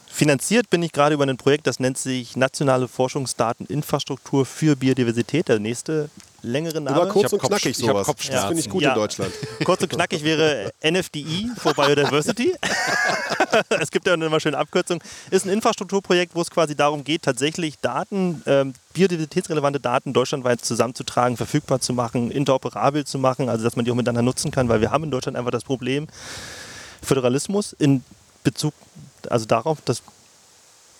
finanziert 0.06 0.70
bin 0.70 0.82
ich 0.82 0.92
gerade 0.92 1.14
über 1.14 1.24
ein 1.24 1.36
Projekt, 1.36 1.66
das 1.66 1.80
nennt 1.80 1.98
sich 1.98 2.36
Nationale 2.36 2.88
Forschungsdateninfrastruktur 2.88 4.44
für 4.46 4.76
Biodiversität. 4.76 5.48
Der 5.48 5.58
nächste 5.58 6.10
längere 6.42 6.80
Name. 6.80 6.96
Aber 6.96 7.08
kurz 7.08 7.26
Ich 7.26 7.32
und 7.32 7.40
knackig 7.40 7.76
Kopf- 7.76 7.80
ich 7.82 7.88
hab 7.88 8.04
sowas. 8.04 8.28
Das 8.30 8.44
finde 8.46 8.60
ich 8.60 8.68
gut 8.70 8.82
Ja. 8.82 8.90
in 8.90 8.94
Deutschland. 8.94 9.32
Kurz 9.64 9.82
und 9.82 9.88
knackig 9.90 10.22
wäre 10.24 10.70
NFDI 10.82 11.50
for 11.56 11.74
Biodiversity. 11.74 12.54
es 13.80 13.90
gibt 13.90 14.06
ja 14.06 14.12
eine 14.12 14.26
immer 14.26 14.38
schöne 14.40 14.56
Abkürzung. 14.58 15.02
Ist 15.30 15.46
ein 15.46 15.50
Infrastrukturprojekt, 15.52 16.34
wo 16.34 16.40
es 16.42 16.50
quasi 16.50 16.76
darum 16.76 17.02
geht, 17.04 17.22
tatsächlich 17.22 17.78
Daten, 17.80 18.42
ähm, 18.46 18.74
biodiversitätsrelevante 18.94 19.80
Daten 19.80 20.12
deutschlandweit 20.12 20.64
zusammenzutragen, 20.64 21.36
verfügbar 21.36 21.80
zu 21.80 21.92
machen, 21.92 22.30
interoperabel 22.30 23.04
zu 23.04 23.18
machen, 23.18 23.48
also 23.48 23.64
dass 23.64 23.76
man 23.76 23.84
die 23.84 23.90
auch 23.90 23.96
miteinander 23.96 24.22
nutzen 24.22 24.50
kann, 24.50 24.68
weil 24.68 24.80
wir 24.80 24.90
haben 24.90 25.04
in 25.04 25.10
Deutschland 25.10 25.36
einfach 25.36 25.50
das 25.50 25.64
Problem 25.64 26.06
Föderalismus 27.02 27.72
in 27.78 28.02
Bezug, 28.44 28.74
also 29.30 29.46
darauf, 29.46 29.78
dass 29.84 30.02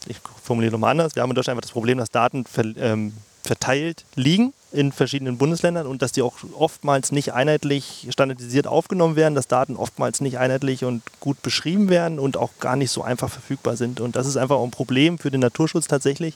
ich 0.07 0.17
formuliere 0.43 0.73
nochmal 0.73 0.93
anders, 0.93 1.15
wir 1.17 1.23
haben 1.23 1.31
in 1.31 1.35
Deutschland 1.37 1.57
einfach 1.57 1.63
das 1.67 1.73
Problem, 1.73 1.99
dass 1.99 2.11
Daten 2.11 2.45
ver, 2.45 2.65
ähm, 2.77 3.13
verteilt 3.43 4.05
liegen 4.15 4.53
in 4.71 4.93
verschiedenen 4.93 5.39
Bundesländern 5.39 5.87
und 5.87 6.03
dass 6.03 6.13
die 6.13 6.23
auch 6.23 6.37
oftmals 6.57 7.11
nicht 7.11 7.33
einheitlich 7.33 8.07
standardisiert 8.11 8.67
aufgenommen 8.67 9.17
werden, 9.17 9.35
dass 9.35 9.49
Daten 9.49 9.77
oftmals 9.77 10.21
nicht 10.21 10.39
einheitlich 10.39 10.85
und 10.85 11.03
gut 11.21 11.41
beschrieben 11.43 11.89
werden 11.89 12.19
und 12.19 12.37
auch 12.37 12.51
gar 12.61 12.77
nicht 12.77 12.91
so 12.91 13.03
einfach 13.03 13.31
verfügbar 13.31 13.77
sind. 13.77 14.01
Und 14.01 14.15
das 14.15 14.27
ist 14.27 14.37
einfach 14.37 14.57
auch 14.57 14.65
ein 14.65 14.71
Problem 14.71 15.19
für 15.19 15.31
den 15.31 15.41
Naturschutz 15.41 15.89
tatsächlich. 15.89 16.35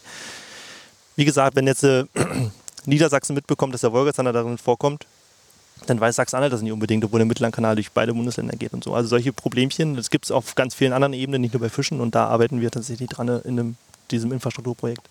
Wie 1.16 1.26
gesagt, 1.26 1.56
wenn 1.56 1.66
jetzt 1.66 1.84
äh, 1.84 2.04
Niedersachsen 2.86 3.34
mitbekommt, 3.34 3.74
dass 3.74 3.82
der 3.82 3.92
Wolgazander 3.92 4.32
darin 4.32 4.56
vorkommt, 4.56 5.06
dann 5.86 6.00
weiß 6.00 6.16
Sachsen-Anhalt 6.16 6.52
das 6.52 6.62
nicht 6.62 6.72
unbedingt, 6.72 7.04
obwohl 7.04 7.18
der 7.18 7.26
Mittellandkanal 7.26 7.74
durch 7.74 7.90
beide 7.92 8.14
Bundesländer 8.14 8.56
geht 8.56 8.72
und 8.72 8.84
so. 8.84 8.94
Also 8.94 9.08
solche 9.08 9.32
Problemchen, 9.32 9.96
das 9.96 10.10
gibt 10.10 10.26
es 10.26 10.30
auf 10.30 10.54
ganz 10.54 10.74
vielen 10.74 10.92
anderen 10.92 11.12
Ebenen, 11.12 11.42
nicht 11.42 11.52
nur 11.52 11.60
bei 11.60 11.68
Fischen 11.68 12.00
und 12.00 12.14
da 12.14 12.28
arbeiten 12.28 12.60
wir 12.60 12.70
tatsächlich 12.70 13.08
dran 13.10 13.28
in 13.28 13.58
einem, 13.58 13.76
diesem 14.10 14.32
Infrastrukturprojekt. 14.32 15.02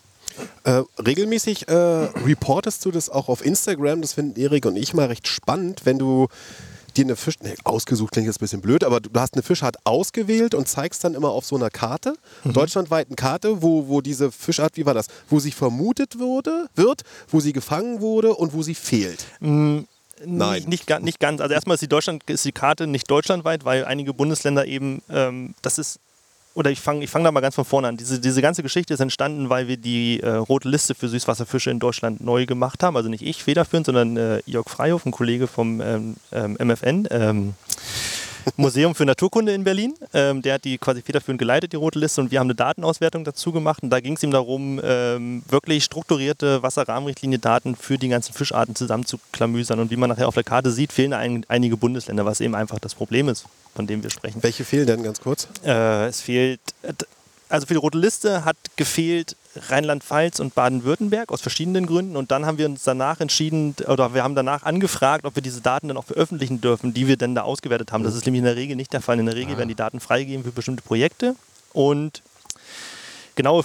Äh, 0.64 0.84
regelmäßig 1.04 1.68
äh, 1.68 1.74
reportest 1.74 2.86
du 2.86 2.92
das 2.92 3.10
auch 3.10 3.30
auf 3.30 3.46
Instagram. 3.46 4.02
Das 4.02 4.14
finden 4.14 4.40
Erik 4.40 4.66
und 4.66 4.76
ich 4.76 4.94
mal 4.94 5.08
recht 5.08 5.28
spannend, 5.28 5.82
wenn 5.86 5.98
du 6.00 6.28
dir 6.98 7.06
eine 7.06 7.16
Fisch... 7.16 7.36
Nee, 7.42 7.56
ausgesucht 7.64 8.12
klingt 8.12 8.28
jetzt 8.28 8.38
ein 8.38 8.44
bisschen 8.44 8.62
blöd, 8.62 8.84
aber 8.84 9.00
du 9.00 9.10
hast 9.18 9.34
eine 9.36 9.44
Fischart 9.44 9.78
ausgewählt 9.86 10.54
und 10.54 10.68
zeigst 10.68 11.04
dann 11.04 11.14
immer 11.16 11.30
auf 11.30 11.46
so 11.46 11.56
einer 11.56 11.70
Karte, 11.70 12.16
deutschlandweiten 12.44 13.16
Karte, 13.16 13.62
wo, 13.62 13.88
wo 13.88 14.02
diese 14.02 14.30
Fischart, 14.32 14.76
wie 14.76 14.86
war 14.86 14.94
das, 14.94 15.08
wo 15.30 15.40
sie 15.40 15.52
vermutet 15.52 16.20
wurde, 16.20 16.68
wird, 16.76 17.04
wo 17.30 17.40
sie 17.40 17.54
gefangen 17.54 18.02
wurde 18.02 18.36
und 18.36 18.54
wo 18.54 18.62
sie 18.62 18.76
fehlt. 18.76 19.26
Nein. 19.40 19.86
Nicht, 20.26 20.68
nicht, 20.68 20.88
ga- 20.88 21.00
nicht 21.00 21.20
ganz. 21.20 21.40
Also 21.42 21.54
erstmal 21.54 21.76
ist 21.76 21.82
die, 21.82 21.88
Deutschland, 21.88 22.30
ist 22.30 22.44
die 22.46 22.52
Karte 22.52 22.88
nicht 22.88 23.10
deutschlandweit, 23.10 23.64
weil 23.64 23.86
einige 23.86 24.14
Bundesländer 24.14 24.66
eben, 24.68 25.02
ähm, 25.10 25.56
das 25.62 25.78
ist, 25.78 26.00
oder 26.53 26.72
ich 26.72 26.79
fange 26.79 27.03
ich 27.03 27.10
fang 27.10 27.24
da 27.24 27.31
mal 27.31 27.41
ganz 27.41 27.55
von 27.55 27.65
vorne 27.65 27.88
an. 27.88 27.98
Diese, 27.98 28.20
diese 28.20 28.41
ganze 28.41 28.63
Geschichte 28.63 28.93
ist 28.93 29.00
entstanden, 29.00 29.50
weil 29.50 29.67
wir 29.67 29.77
die 29.77 30.20
äh, 30.20 30.29
rote 30.29 30.67
Liste 30.70 30.96
für 30.96 31.08
Süßwasserfische 31.08 31.72
in 31.72 31.79
Deutschland 31.79 32.22
neu 32.22 32.46
gemacht 32.46 32.84
haben. 32.84 32.98
Also 32.98 33.10
nicht 33.10 33.24
ich 33.24 33.43
federführend, 33.43 33.86
sondern 33.86 34.17
äh, 34.17 34.41
Jörg 34.46 34.70
Freihof, 34.70 35.05
ein 35.05 35.12
Kollege 35.12 35.48
vom 35.48 35.81
ähm, 35.81 36.15
ähm, 36.31 36.58
MFN. 36.60 37.08
Ähm, 37.10 37.53
Museum 38.57 38.95
für 38.95 39.05
Naturkunde 39.05 39.53
in 39.53 39.63
Berlin. 39.63 39.93
Ähm, 40.13 40.41
der 40.41 40.55
hat 40.55 40.65
die 40.65 40.77
quasi 40.77 41.01
federführend 41.01 41.39
geleitet, 41.39 41.74
die 41.74 41.77
rote 41.77 42.00
Liste, 42.00 42.21
und 42.21 42.31
wir 42.31 42.39
haben 42.39 42.48
eine 42.48 42.55
Datenauswertung 42.55 43.24
dazu 43.24 43.51
gemacht. 43.51 43.83
Und 43.83 43.89
da 43.89 44.00
ging 44.00 44.15
es 44.15 44.24
ihm 44.24 44.31
darum, 44.31 44.79
ähm, 44.83 45.43
wirklich 45.50 45.83
strukturierte 45.83 46.62
Wasserrahmenrichtlinie-Daten 46.63 47.75
für 47.75 47.98
die 47.98 48.10
ganzen 48.10 48.33
Fischarten 48.33 48.75
zusammenzuklamüsern. 48.75 49.79
Und 49.79 49.91
wie 49.91 49.98
man 49.98 50.10
nachher 50.10 50.27
auf 50.27 50.36
der 50.36 50.43
Karte 50.43 50.71
sieht, 50.71 50.91
fehlen 50.91 51.13
ein, 51.13 51.45
einige 51.48 51.77
Bundesländer, 51.77 52.25
was 52.25 52.41
eben 52.41 52.55
einfach 52.55 52.79
das 52.79 52.95
Problem 52.95 53.29
ist, 53.29 53.45
von 53.75 53.88
dem 53.88 54.03
wir 54.03 54.10
sprechen. 54.10 54.41
Welche 54.43 54.65
fehlen 54.65 54.88
denn 54.88 55.03
ganz 55.03 55.21
kurz? 55.21 55.48
Äh, 55.65 56.07
es 56.07 56.21
fehlt, 56.21 56.60
also 57.50 57.67
für 57.67 57.74
die 57.74 57.79
rote 57.79 57.98
Liste 57.98 58.45
hat 58.45 58.57
gefehlt 58.75 59.36
Rheinland-Pfalz 59.55 60.39
und 60.39 60.55
Baden-Württemberg 60.55 61.31
aus 61.31 61.41
verschiedenen 61.41 61.86
Gründen. 61.86 62.15
Und 62.15 62.31
dann 62.31 62.46
haben 62.46 62.58
wir 62.58 62.65
uns 62.65 62.84
danach 62.84 63.20
entschieden, 63.20 63.75
oder 63.88 64.13
wir 64.13 64.24
haben 64.24 64.36
danach 64.36 64.63
angefragt, 64.63 65.25
ob 65.25 65.36
wir 65.36 65.43
diese 65.43 65.62
Daten 65.62 65.88
dann 65.88 65.98
auch 65.98 66.05
veröffentlichen 66.05 66.62
dürfen, 66.62 66.93
die 66.93 67.08
wir 67.08 67.17
denn 67.17 67.36
da 67.36 67.41
ausgewertet 67.41 67.91
haben. 67.91 68.03
Das 68.03 68.15
ist 68.15 68.25
nämlich 68.25 68.39
in 68.39 68.46
der 68.46 68.55
Regel 68.55 68.75
nicht 68.75 68.93
der 68.93 69.01
Fall. 69.01 69.20
In 69.20 69.25
der 69.25 69.36
Regel 69.36 69.58
werden 69.58 69.70
die 69.70 69.75
Daten 69.75 70.00
freigegeben 70.00 70.43
für 70.43 70.51
bestimmte 70.51 70.84
Projekte. 70.84 71.36
Und 71.74 72.22
genaue 73.36 73.63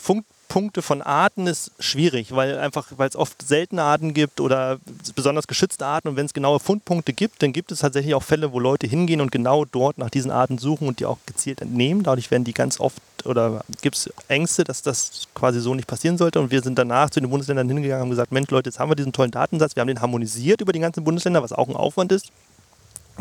Funkpunkte 0.56 0.80
von 0.80 1.02
Arten 1.02 1.46
ist 1.46 1.70
schwierig, 1.80 2.34
weil 2.34 2.58
einfach, 2.58 2.86
weil 2.96 3.10
es 3.10 3.14
oft 3.14 3.46
seltene 3.46 3.82
Arten 3.82 4.14
gibt 4.14 4.40
oder 4.40 4.78
besonders 5.14 5.48
geschützte 5.48 5.84
Arten 5.84 6.08
und 6.08 6.16
wenn 6.16 6.24
es 6.24 6.32
genaue 6.32 6.60
Fundpunkte 6.60 7.12
gibt, 7.12 7.42
dann 7.42 7.52
gibt 7.52 7.72
es 7.72 7.80
tatsächlich 7.80 8.14
auch 8.14 8.22
Fälle, 8.22 8.54
wo 8.54 8.58
Leute 8.58 8.86
hingehen 8.86 9.20
und 9.20 9.30
genau 9.30 9.66
dort 9.66 9.98
nach 9.98 10.08
diesen 10.08 10.30
Arten 10.30 10.56
suchen 10.56 10.88
und 10.88 10.98
die 10.98 11.04
auch 11.04 11.18
gezielt 11.26 11.60
entnehmen. 11.60 12.04
Dadurch 12.04 12.30
werden 12.30 12.44
die 12.44 12.54
ganz 12.54 12.80
oft 12.80 13.02
oder 13.26 13.66
gibt 13.82 13.96
es 13.96 14.10
Ängste, 14.28 14.64
dass 14.64 14.80
das 14.80 15.28
quasi 15.34 15.60
so 15.60 15.74
nicht 15.74 15.88
passieren 15.88 16.16
sollte. 16.16 16.40
Und 16.40 16.50
wir 16.50 16.62
sind 16.62 16.78
danach 16.78 17.10
zu 17.10 17.20
den 17.20 17.28
Bundesländern 17.28 17.68
hingegangen 17.68 18.04
und 18.04 18.10
gesagt, 18.10 18.32
Mensch 18.32 18.50
Leute, 18.50 18.70
jetzt 18.70 18.78
haben 18.78 18.90
wir 18.90 18.96
diesen 18.96 19.12
tollen 19.12 19.32
Datensatz, 19.32 19.76
wir 19.76 19.82
haben 19.82 19.88
den 19.88 20.00
harmonisiert 20.00 20.62
über 20.62 20.72
die 20.72 20.80
ganzen 20.80 21.04
Bundesländer, 21.04 21.42
was 21.42 21.52
auch 21.52 21.68
ein 21.68 21.76
Aufwand 21.76 22.12
ist. 22.12 22.32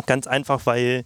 Ganz 0.06 0.26
einfach, 0.26 0.62
weil 0.64 1.04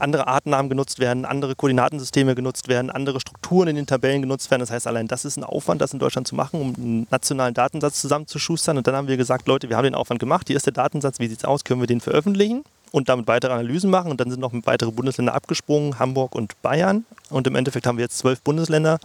andere 0.00 0.26
Artennamen 0.26 0.68
genutzt 0.68 0.98
werden, 0.98 1.24
andere 1.24 1.54
Koordinatensysteme 1.54 2.34
genutzt 2.34 2.68
werden, 2.68 2.90
andere 2.90 3.20
Strukturen 3.20 3.68
in 3.68 3.76
den 3.76 3.86
Tabellen 3.86 4.22
genutzt 4.22 4.50
werden. 4.50 4.60
Das 4.60 4.70
heißt, 4.70 4.86
allein 4.86 5.08
das 5.08 5.24
ist 5.24 5.36
ein 5.36 5.44
Aufwand, 5.44 5.80
das 5.80 5.92
in 5.92 5.98
Deutschland 5.98 6.28
zu 6.28 6.34
machen, 6.34 6.60
um 6.60 6.74
einen 6.74 7.06
nationalen 7.10 7.54
Datensatz 7.54 8.00
zusammenzuschustern. 8.00 8.76
Und 8.76 8.86
dann 8.86 8.94
haben 8.94 9.08
wir 9.08 9.16
gesagt, 9.16 9.46
Leute, 9.48 9.68
wir 9.68 9.76
haben 9.76 9.84
den 9.84 9.94
Aufwand 9.94 10.20
gemacht, 10.20 10.48
hier 10.48 10.56
ist 10.56 10.66
der 10.66 10.72
Datensatz, 10.72 11.18
wie 11.18 11.28
sieht 11.28 11.38
es 11.38 11.44
aus, 11.44 11.64
können 11.64 11.80
wir 11.80 11.86
den 11.86 12.00
veröffentlichen 12.00 12.64
und 12.92 13.08
damit 13.08 13.26
weitere 13.26 13.52
Analysen 13.52 13.90
machen. 13.90 14.10
Und 14.10 14.20
dann 14.20 14.30
sind 14.30 14.40
noch 14.40 14.52
weitere 14.64 14.90
Bundesländer 14.90 15.34
abgesprungen, 15.34 15.98
Hamburg 15.98 16.34
und 16.34 16.60
Bayern. 16.62 17.04
Und 17.30 17.46
im 17.46 17.54
Endeffekt 17.54 17.86
haben 17.86 17.98
wir 17.98 18.04
jetzt 18.04 18.18
zwölf 18.18 18.40
Bundesländer. 18.42 18.98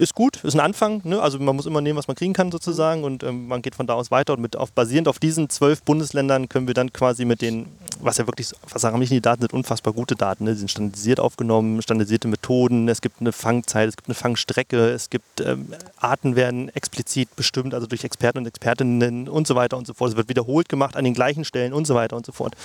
Ist 0.00 0.14
gut, 0.14 0.42
ist 0.44 0.54
ein 0.54 0.60
Anfang. 0.60 1.02
Ne? 1.04 1.20
Also 1.20 1.38
man 1.38 1.54
muss 1.54 1.66
immer 1.66 1.82
nehmen, 1.82 1.98
was 1.98 2.08
man 2.08 2.14
kriegen 2.14 2.32
kann 2.32 2.50
sozusagen 2.50 3.04
und 3.04 3.22
ähm, 3.22 3.48
man 3.48 3.60
geht 3.60 3.74
von 3.74 3.86
da 3.86 3.92
aus 3.92 4.10
weiter 4.10 4.32
und 4.32 4.40
mit 4.40 4.56
auf, 4.56 4.72
basierend 4.72 5.08
auf 5.08 5.18
diesen 5.18 5.50
zwölf 5.50 5.82
Bundesländern 5.82 6.48
können 6.48 6.66
wir 6.66 6.72
dann 6.72 6.90
quasi 6.90 7.26
mit 7.26 7.42
den, 7.42 7.66
was 8.00 8.16
ja 8.16 8.26
wirklich, 8.26 8.50
was 8.70 8.80
sagen 8.80 8.98
die 8.98 9.20
Daten 9.20 9.42
sind 9.42 9.52
unfassbar 9.52 9.92
gute 9.92 10.16
Daten. 10.16 10.44
Ne? 10.44 10.52
Die 10.54 10.58
sind 10.60 10.70
standardisiert 10.70 11.20
aufgenommen, 11.20 11.82
standardisierte 11.82 12.28
Methoden, 12.28 12.88
es 12.88 13.02
gibt 13.02 13.20
eine 13.20 13.32
Fangzeit, 13.32 13.90
es 13.90 13.96
gibt 13.96 14.08
eine 14.08 14.14
Fangstrecke, 14.14 14.88
es 14.88 15.10
gibt 15.10 15.42
ähm, 15.42 15.74
Arten 15.98 16.34
werden 16.34 16.70
explizit 16.70 17.36
bestimmt, 17.36 17.74
also 17.74 17.86
durch 17.86 18.02
Experten 18.02 18.38
und 18.38 18.46
Expertinnen 18.46 19.28
und 19.28 19.46
so 19.46 19.54
weiter 19.54 19.76
und 19.76 19.86
so 19.86 19.92
fort. 19.92 20.12
Es 20.12 20.16
wird 20.16 20.30
wiederholt 20.30 20.70
gemacht 20.70 20.96
an 20.96 21.04
den 21.04 21.12
gleichen 21.12 21.44
Stellen 21.44 21.74
und 21.74 21.86
so 21.86 21.94
weiter 21.94 22.16
und 22.16 22.24
so 22.24 22.32
fort. 22.32 22.56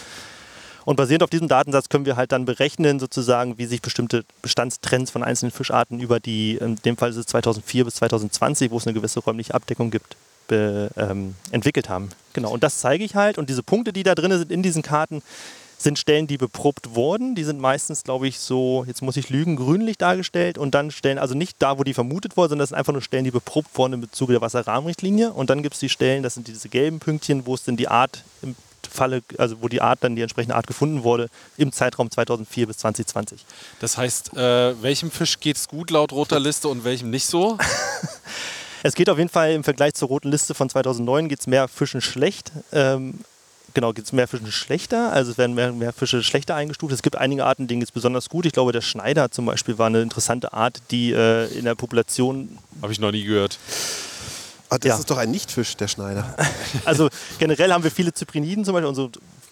Und 0.86 0.96
basierend 0.96 1.24
auf 1.24 1.30
diesem 1.30 1.48
Datensatz 1.48 1.90
können 1.90 2.06
wir 2.06 2.16
halt 2.16 2.32
dann 2.32 2.46
berechnen, 2.46 3.00
sozusagen, 3.00 3.58
wie 3.58 3.66
sich 3.66 3.82
bestimmte 3.82 4.24
Bestandstrends 4.42 5.12
von 5.12 5.24
einzelnen 5.24 5.52
Fischarten 5.52 6.00
über 6.00 6.20
die, 6.20 6.56
in 6.56 6.76
dem 6.78 6.96
Fall 6.96 7.10
ist 7.10 7.18
es 7.18 7.26
2004 7.26 7.86
bis 7.86 7.96
2020, 7.96 8.72
wo 8.72 8.78
es 8.78 8.86
eine 8.86 8.94
gewisse 8.94 9.20
räumliche 9.20 9.56
Abdeckung 9.56 9.90
gibt, 9.90 10.16
be, 10.48 10.92
ähm, 10.96 11.36
entwickelt 11.52 11.90
haben. 11.90 12.10
Genau, 12.34 12.52
und 12.52 12.64
das 12.64 12.80
zeige 12.80 13.04
ich 13.04 13.16
halt. 13.16 13.40
Und 13.40 13.50
diese 13.50 13.64
Punkte, 13.64 13.94
die 13.94 14.04
da 14.04 14.14
drin 14.14 14.32
sind 14.38 14.52
in 14.52 14.62
diesen 14.62 14.84
Karten, 14.84 15.24
sind 15.78 16.00
Stellen, 16.00 16.28
die 16.28 16.38
beprobt 16.38 16.96
wurden. 16.96 17.36
Die 17.36 17.44
sind 17.44 17.60
meistens, 17.60 18.04
glaube 18.04 18.28
ich, 18.28 18.40
so, 18.40 18.86
jetzt 18.88 19.02
muss 19.02 19.18
ich 19.18 19.30
lügen, 19.30 19.56
grünlich 19.56 19.98
dargestellt. 19.98 20.58
Und 20.58 20.74
dann 20.74 20.92
Stellen, 20.92 21.20
also 21.20 21.36
nicht 21.36 21.58
da, 21.60 21.78
wo 21.78 21.84
die 21.84 21.94
vermutet 21.94 22.38
wurden, 22.38 22.50
sondern 22.50 22.64
das 22.64 22.70
sind 22.70 22.78
einfach 22.78 22.94
nur 22.94 23.02
Stellen, 23.02 23.26
die 23.26 23.32
beprobt 23.32 23.78
wurden 23.78 23.94
im 23.94 24.02
Bezug 24.02 24.30
der 24.30 24.42
Wasserrahmenrichtlinie. 24.42 25.34
Und 25.34 25.50
dann 25.50 25.64
gibt 25.64 25.74
es 25.74 25.80
die 25.80 25.90
Stellen, 25.90 26.24
das 26.24 26.36
sind 26.36 26.48
diese 26.48 26.70
gelben 26.70 27.00
Pünktchen, 27.00 27.46
wo 27.46 27.56
es 27.56 27.64
denn 27.64 27.76
die 27.76 27.88
Art 27.88 28.24
im 28.42 28.56
Falle, 28.96 29.22
also 29.38 29.62
wo 29.62 29.68
die 29.68 29.82
Art 29.82 30.04
dann 30.04 30.16
die 30.16 30.22
entsprechende 30.22 30.56
Art 30.56 30.68
gefunden 30.68 31.04
wurde, 31.04 31.30
im 31.58 31.72
Zeitraum 31.72 32.10
2004 32.10 32.68
bis 32.68 32.78
2020. 32.78 33.46
Das 33.80 33.98
heißt, 33.98 34.36
äh, 34.36 34.82
welchem 34.82 35.12
Fisch 35.12 35.40
geht 35.40 35.58
es 35.58 35.68
gut 35.68 35.92
laut 35.92 36.12
roter 36.12 36.40
Liste 36.40 36.68
und 36.68 36.84
welchem 36.84 37.10
nicht 37.10 37.26
so? 37.26 37.58
Es 38.86 38.94
geht 38.94 39.10
auf 39.10 39.18
jeden 39.18 39.32
Fall 39.32 39.52
im 39.54 39.64
Vergleich 39.64 39.96
zur 39.96 40.10
roten 40.10 40.30
Liste 40.30 40.54
von 40.54 40.70
2009 40.70 41.28
geht 41.28 41.40
es 41.40 41.48
mehr 41.48 41.68
Fischen 41.68 42.02
schlecht. 42.02 42.52
Ähm, 42.72 43.16
genau, 43.74 43.94
geht 43.94 44.06
es 44.06 44.14
mehr 44.14 44.28
Fischen 44.28 44.52
schlechter, 44.52 45.12
also 45.12 45.32
es 45.32 45.40
werden 45.40 45.56
mehr, 45.56 45.72
mehr 45.72 45.92
Fische 45.92 46.22
schlechter 46.22 46.54
eingestuft. 46.54 46.94
Es 46.94 47.02
gibt 47.02 47.16
einige 47.16 47.46
Arten, 47.46 47.66
denen 47.66 47.80
geht 47.80 47.90
es 47.90 47.92
besonders 47.92 48.30
gut. 48.30 48.46
Ich 48.46 48.54
glaube, 48.54 48.74
der 48.74 48.82
Schneider 48.82 49.32
zum 49.32 49.48
Beispiel 49.48 49.80
war 49.80 49.88
eine 49.88 50.04
interessante 50.04 50.54
Art, 50.54 50.84
die 50.92 51.14
äh, 51.14 51.48
in 51.58 51.66
der 51.66 51.74
Population 51.74 52.60
Habe 52.84 52.92
ich 52.92 53.00
noch 53.00 53.12
nie 53.12 53.24
gehört. 53.24 53.58
Ah, 54.70 54.78
das 54.78 54.90
Ja. 54.90 54.98
ist 54.98 55.10
doch 55.12 55.18
ein 55.18 55.32
Nichtfisch, 55.32 55.76
der 55.78 55.88
Schneider. 55.88 56.36
Also 56.86 57.10
generell 57.40 57.72
haben 57.72 57.84
wir 57.84 57.92
viele 57.92 58.14
Zypriniden 58.14 58.66
zum 58.66 58.74
Beispiel. 58.74 58.90
Unsere 58.90 59.10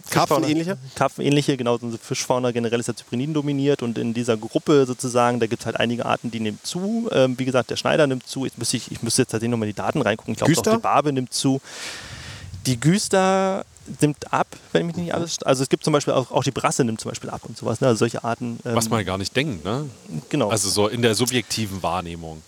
Karpfenähnliche? 0.10 0.78
Karpfenähnliche, 0.96 1.56
genau. 1.56 1.76
Unsere 1.76 1.98
Fischfauna 2.04 2.52
generell 2.52 2.80
ist 2.80 2.88
ja 2.88 2.96
Zypriniden 2.96 3.34
dominiert 3.34 3.82
und 3.82 3.98
in 3.98 4.14
dieser 4.14 4.36
Gruppe 4.38 4.86
sozusagen, 4.86 5.40
da 5.40 5.48
gibt 5.48 5.62
es 5.62 5.66
halt 5.66 5.78
einige 5.80 6.06
Arten, 6.06 6.30
die 6.32 6.40
nehmen 6.42 6.60
zu. 6.64 7.08
Ähm, 7.12 7.40
wie 7.40 7.46
gesagt, 7.46 7.70
der 7.70 7.78
Schneider 7.78 8.06
nimmt 8.08 8.28
zu. 8.28 8.44
Jetzt 8.46 8.58
müsste 8.58 8.78
ich, 8.78 8.92
ich 8.92 9.02
müsste 9.02 9.22
jetzt 9.22 9.32
tatsächlich 9.32 9.52
nochmal 9.52 9.68
die 9.68 9.74
Daten 9.74 10.02
reingucken. 10.02 10.34
Ich 10.34 10.38
glaube, 10.40 10.58
auch 10.58 10.76
die 10.78 10.82
Barbe 10.82 11.14
nimmt 11.14 11.32
zu. 11.34 11.62
Die 12.66 12.80
Güster 12.80 13.66
nimmt 14.02 14.32
ab, 14.34 14.48
wenn 14.72 14.86
mich 14.88 14.96
nicht 14.96 15.14
alles. 15.14 15.42
Also 15.44 15.64
es 15.64 15.70
gibt 15.70 15.84
zum 15.84 15.94
Beispiel 15.94 16.14
auch, 16.14 16.32
auch 16.32 16.44
die 16.44 16.52
Brasse 16.52 16.84
nimmt 16.84 17.02
zum 17.02 17.12
Beispiel 17.12 17.30
ab 17.30 17.42
und 17.44 17.58
sowas. 17.58 17.82
Ne? 17.82 17.88
Also 17.88 18.00
solche 18.00 18.24
Arten. 18.24 18.60
ähm, 18.66 18.76
Was 18.76 18.90
man 18.90 19.04
gar 19.06 19.18
nicht 19.18 19.36
denkt, 19.36 19.64
ne? 19.66 19.90
genau. 20.30 20.50
Also 20.50 20.70
so 20.70 20.88
in 20.88 21.02
der 21.02 21.16
subjektiven 21.16 21.84
Wahrnehmung. 21.84 22.42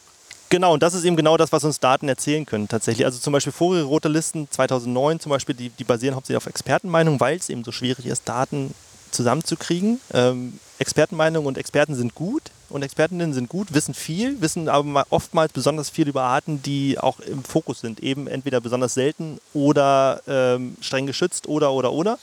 Genau, 0.56 0.74
und 0.74 0.82
das 0.82 0.94
ist 0.94 1.04
eben 1.04 1.18
genau 1.18 1.36
das, 1.36 1.52
was 1.52 1.66
uns 1.66 1.82
Daten 1.82 2.08
erzählen 2.08 2.46
können 2.46 2.70
tatsächlich. 2.70 3.06
Also 3.06 3.20
zum 3.20 3.34
Beispiel 3.34 3.52
vorige 3.52 3.84
rote 3.84 4.08
Listen 4.08 4.50
2009 4.50 5.20
zum 5.20 5.32
Beispiel, 5.32 5.54
die, 5.54 5.68
die 5.68 5.84
basieren 5.84 6.16
hauptsächlich 6.16 6.38
auf 6.38 6.46
Expertenmeinungen, 6.46 7.20
weil 7.20 7.36
es 7.36 7.50
eben 7.50 7.66
so 7.66 7.74
schwierig 7.74 8.06
ist, 8.06 8.30
Daten 8.30 8.74
zusammenzukriegen. 9.12 10.00
Ähm, 10.14 10.58
Expertenmeinungen 10.80 11.46
und 11.46 11.58
Experten 11.58 11.94
sind 11.94 12.16
gut 12.16 12.44
und 12.70 12.84
Expertinnen 12.84 13.34
sind 13.34 13.50
gut, 13.50 13.74
wissen 13.74 13.94
viel, 13.94 14.40
wissen 14.40 14.70
aber 14.70 15.06
oftmals 15.10 15.52
besonders 15.52 15.90
viel 15.90 16.08
über 16.08 16.24
Arten, 16.24 16.64
die 16.64 16.98
auch 17.00 17.20
im 17.20 17.44
Fokus 17.44 17.82
sind. 17.82 18.00
Eben 18.00 18.26
entweder 18.26 18.62
besonders 18.62 18.94
selten 18.94 19.40
oder 19.54 20.22
ähm, 20.26 20.78
streng 20.80 21.06
geschützt 21.06 21.50
oder 21.50 21.74
oder 21.74 21.92
oder. 21.92 22.18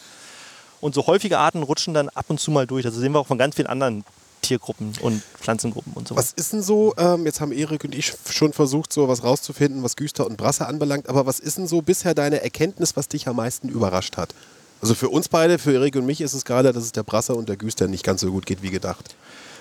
Und 0.81 0.95
so 0.95 1.07
häufige 1.07 1.37
Arten 1.37 1.63
rutschen 1.63 1.93
dann 1.93 2.09
ab 2.09 2.25
und 2.29 2.41
zu 2.41 2.51
mal 2.51 2.67
durch. 2.67 2.83
Das 2.83 2.95
sehen 2.95 3.13
wir 3.13 3.21
auch 3.21 3.27
von 3.27 3.37
ganz 3.37 3.57
vielen 3.57 3.69
anderen 3.69 4.07
Tiergruppen 4.43 4.93
und 5.01 5.23
Pflanzengruppen 5.41 5.93
und 5.95 6.09
so 6.09 6.17
Was 6.17 6.33
ist 6.33 6.53
denn 6.53 6.63
so, 6.63 6.95
ähm, 6.99 7.25
jetzt 7.25 7.41
haben 7.41 7.53
Erik 7.53 7.85
und 7.85 7.95
ich 7.95 8.13
schon 8.29 8.53
versucht, 8.53 8.93
so 8.93 9.09
was 9.09 9.25
rauszufinden, 9.25 9.83
was 9.83 9.97
Güster 9.97 10.27
und 10.27 10.37
Brasse 10.37 10.67
anbelangt, 10.67 11.09
aber 11.09 11.25
was 11.27 11.41
ist 11.41 11.59
denn 11.59 11.67
so 11.67 11.81
bisher 11.81 12.15
deine 12.15 12.43
Erkenntnis, 12.43 12.97
was 12.97 13.09
dich 13.09 13.29
am 13.29 13.37
meisten 13.37 13.69
überrascht 13.69 14.17
hat? 14.17 14.35
Also 14.83 14.95
für 14.97 15.09
uns 15.09 15.29
beide, 15.29 15.59
für 15.59 15.73
Erik 15.73 15.95
und 15.95 16.07
mich 16.07 16.21
ist 16.21 16.35
es 16.35 16.45
gerade, 16.45 16.73
dass 16.73 16.83
es 16.83 16.93
der 16.93 17.05
Brasse 17.05 17.35
und 17.35 17.49
der 17.49 17.57
Güster 17.57 17.87
nicht 17.87 18.05
ganz 18.05 18.21
so 18.21 18.33
gut 18.33 18.47
geht 18.47 18.63
wie 18.63 18.71
gedacht. 18.71 19.15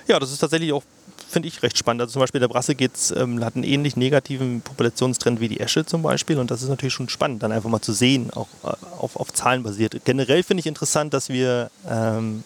Ja, 0.07 0.19
das 0.19 0.31
ist 0.31 0.39
tatsächlich 0.39 0.73
auch, 0.73 0.83
finde 1.29 1.47
ich, 1.47 1.61
recht 1.61 1.77
spannend. 1.77 2.01
Also 2.01 2.13
zum 2.13 2.21
Beispiel 2.21 2.41
der 2.41 2.47
Brasse 2.47 2.73
geht's, 2.73 3.11
ähm, 3.11 3.45
hat 3.45 3.55
einen 3.55 3.63
ähnlich 3.63 3.95
negativen 3.95 4.61
Populationstrend 4.61 5.39
wie 5.39 5.47
die 5.47 5.59
Esche 5.59 5.85
zum 5.85 6.01
Beispiel 6.01 6.39
und 6.39 6.49
das 6.49 6.63
ist 6.63 6.69
natürlich 6.69 6.95
schon 6.95 7.07
spannend, 7.07 7.43
dann 7.43 7.51
einfach 7.51 7.69
mal 7.69 7.81
zu 7.81 7.93
sehen, 7.93 8.31
auch 8.33 8.47
äh, 8.63 8.73
auf, 8.97 9.15
auf 9.15 9.31
Zahlen 9.31 9.61
basiert. 9.61 10.03
Generell 10.05 10.41
finde 10.41 10.61
ich 10.61 10.65
interessant, 10.65 11.13
dass 11.13 11.29
wir, 11.29 11.69
ähm, 11.87 12.43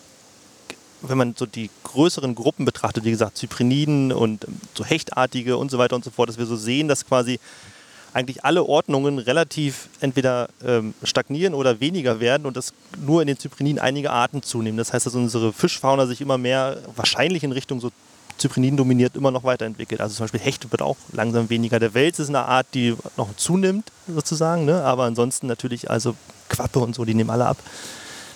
wenn 1.10 1.18
man 1.18 1.36
so 1.36 1.46
die 1.46 1.70
größeren 1.84 2.36
Gruppen 2.36 2.66
betrachtet, 2.66 3.04
wie 3.04 3.12
gesagt, 3.12 3.38
Zypriniden 3.38 4.12
und 4.12 4.48
ähm, 4.48 4.60
so 4.74 4.86
Hechtartige 4.86 5.58
und 5.58 5.72
so 5.72 5.78
weiter 5.78 5.96
und 5.96 6.04
so 6.04 6.12
fort, 6.12 6.30
dass 6.30 6.38
wir 6.38 6.46
so 6.46 6.56
sehen, 6.56 6.88
dass 6.88 7.06
quasi 7.06 7.40
eigentlich 8.14 8.46
alle 8.46 8.64
Ordnungen 8.64 9.20
relativ 9.20 9.90
entweder 10.00 10.48
ähm, 10.66 10.94
stagnieren 11.04 11.54
oder 11.54 11.82
weniger 11.82 12.22
werden 12.22 12.46
und 12.46 12.56
dass 12.56 12.74
nur 13.06 13.22
in 13.22 13.28
den 13.28 13.38
Zypriniden 13.38 13.80
einige 13.80 14.12
Arten 14.12 14.42
zunehmen. 14.42 14.78
Das 14.78 14.94
heißt, 14.94 15.06
dass 15.06 15.16
unsere 15.16 15.52
Fischfauna 15.52 16.06
sich 16.08 16.22
immer 16.22 16.38
mehr 16.38 16.78
wahrscheinlich 16.96 17.44
in 17.44 17.52
Richtung 17.52 17.82
so 17.82 17.92
Zypriniden 18.38 18.78
dominiert 18.78 19.16
immer 19.16 19.32
noch 19.32 19.44
weiterentwickelt. 19.44 20.02
Also 20.02 20.16
zum 20.16 20.26
Beispiel 20.26 20.40
Hecht 20.40 20.72
wird 20.72 20.82
auch 20.82 20.98
langsam 21.12 21.50
weniger. 21.50 21.80
Der 21.80 21.94
Wels 21.94 22.20
ist 22.20 22.30
eine 22.30 22.46
Art, 22.46 22.68
die 22.74 22.96
noch 23.18 23.36
zunimmt 23.36 23.92
sozusagen, 24.08 24.66
ne? 24.66 24.84
aber 24.84 25.04
ansonsten 25.04 25.48
natürlich 25.48 25.90
also 25.90 26.16
Quappe 26.50 26.80
und 26.80 26.96
so, 26.96 27.06
die 27.06 27.14
nehmen 27.14 27.30
alle 27.30 27.46
ab. 27.46 27.58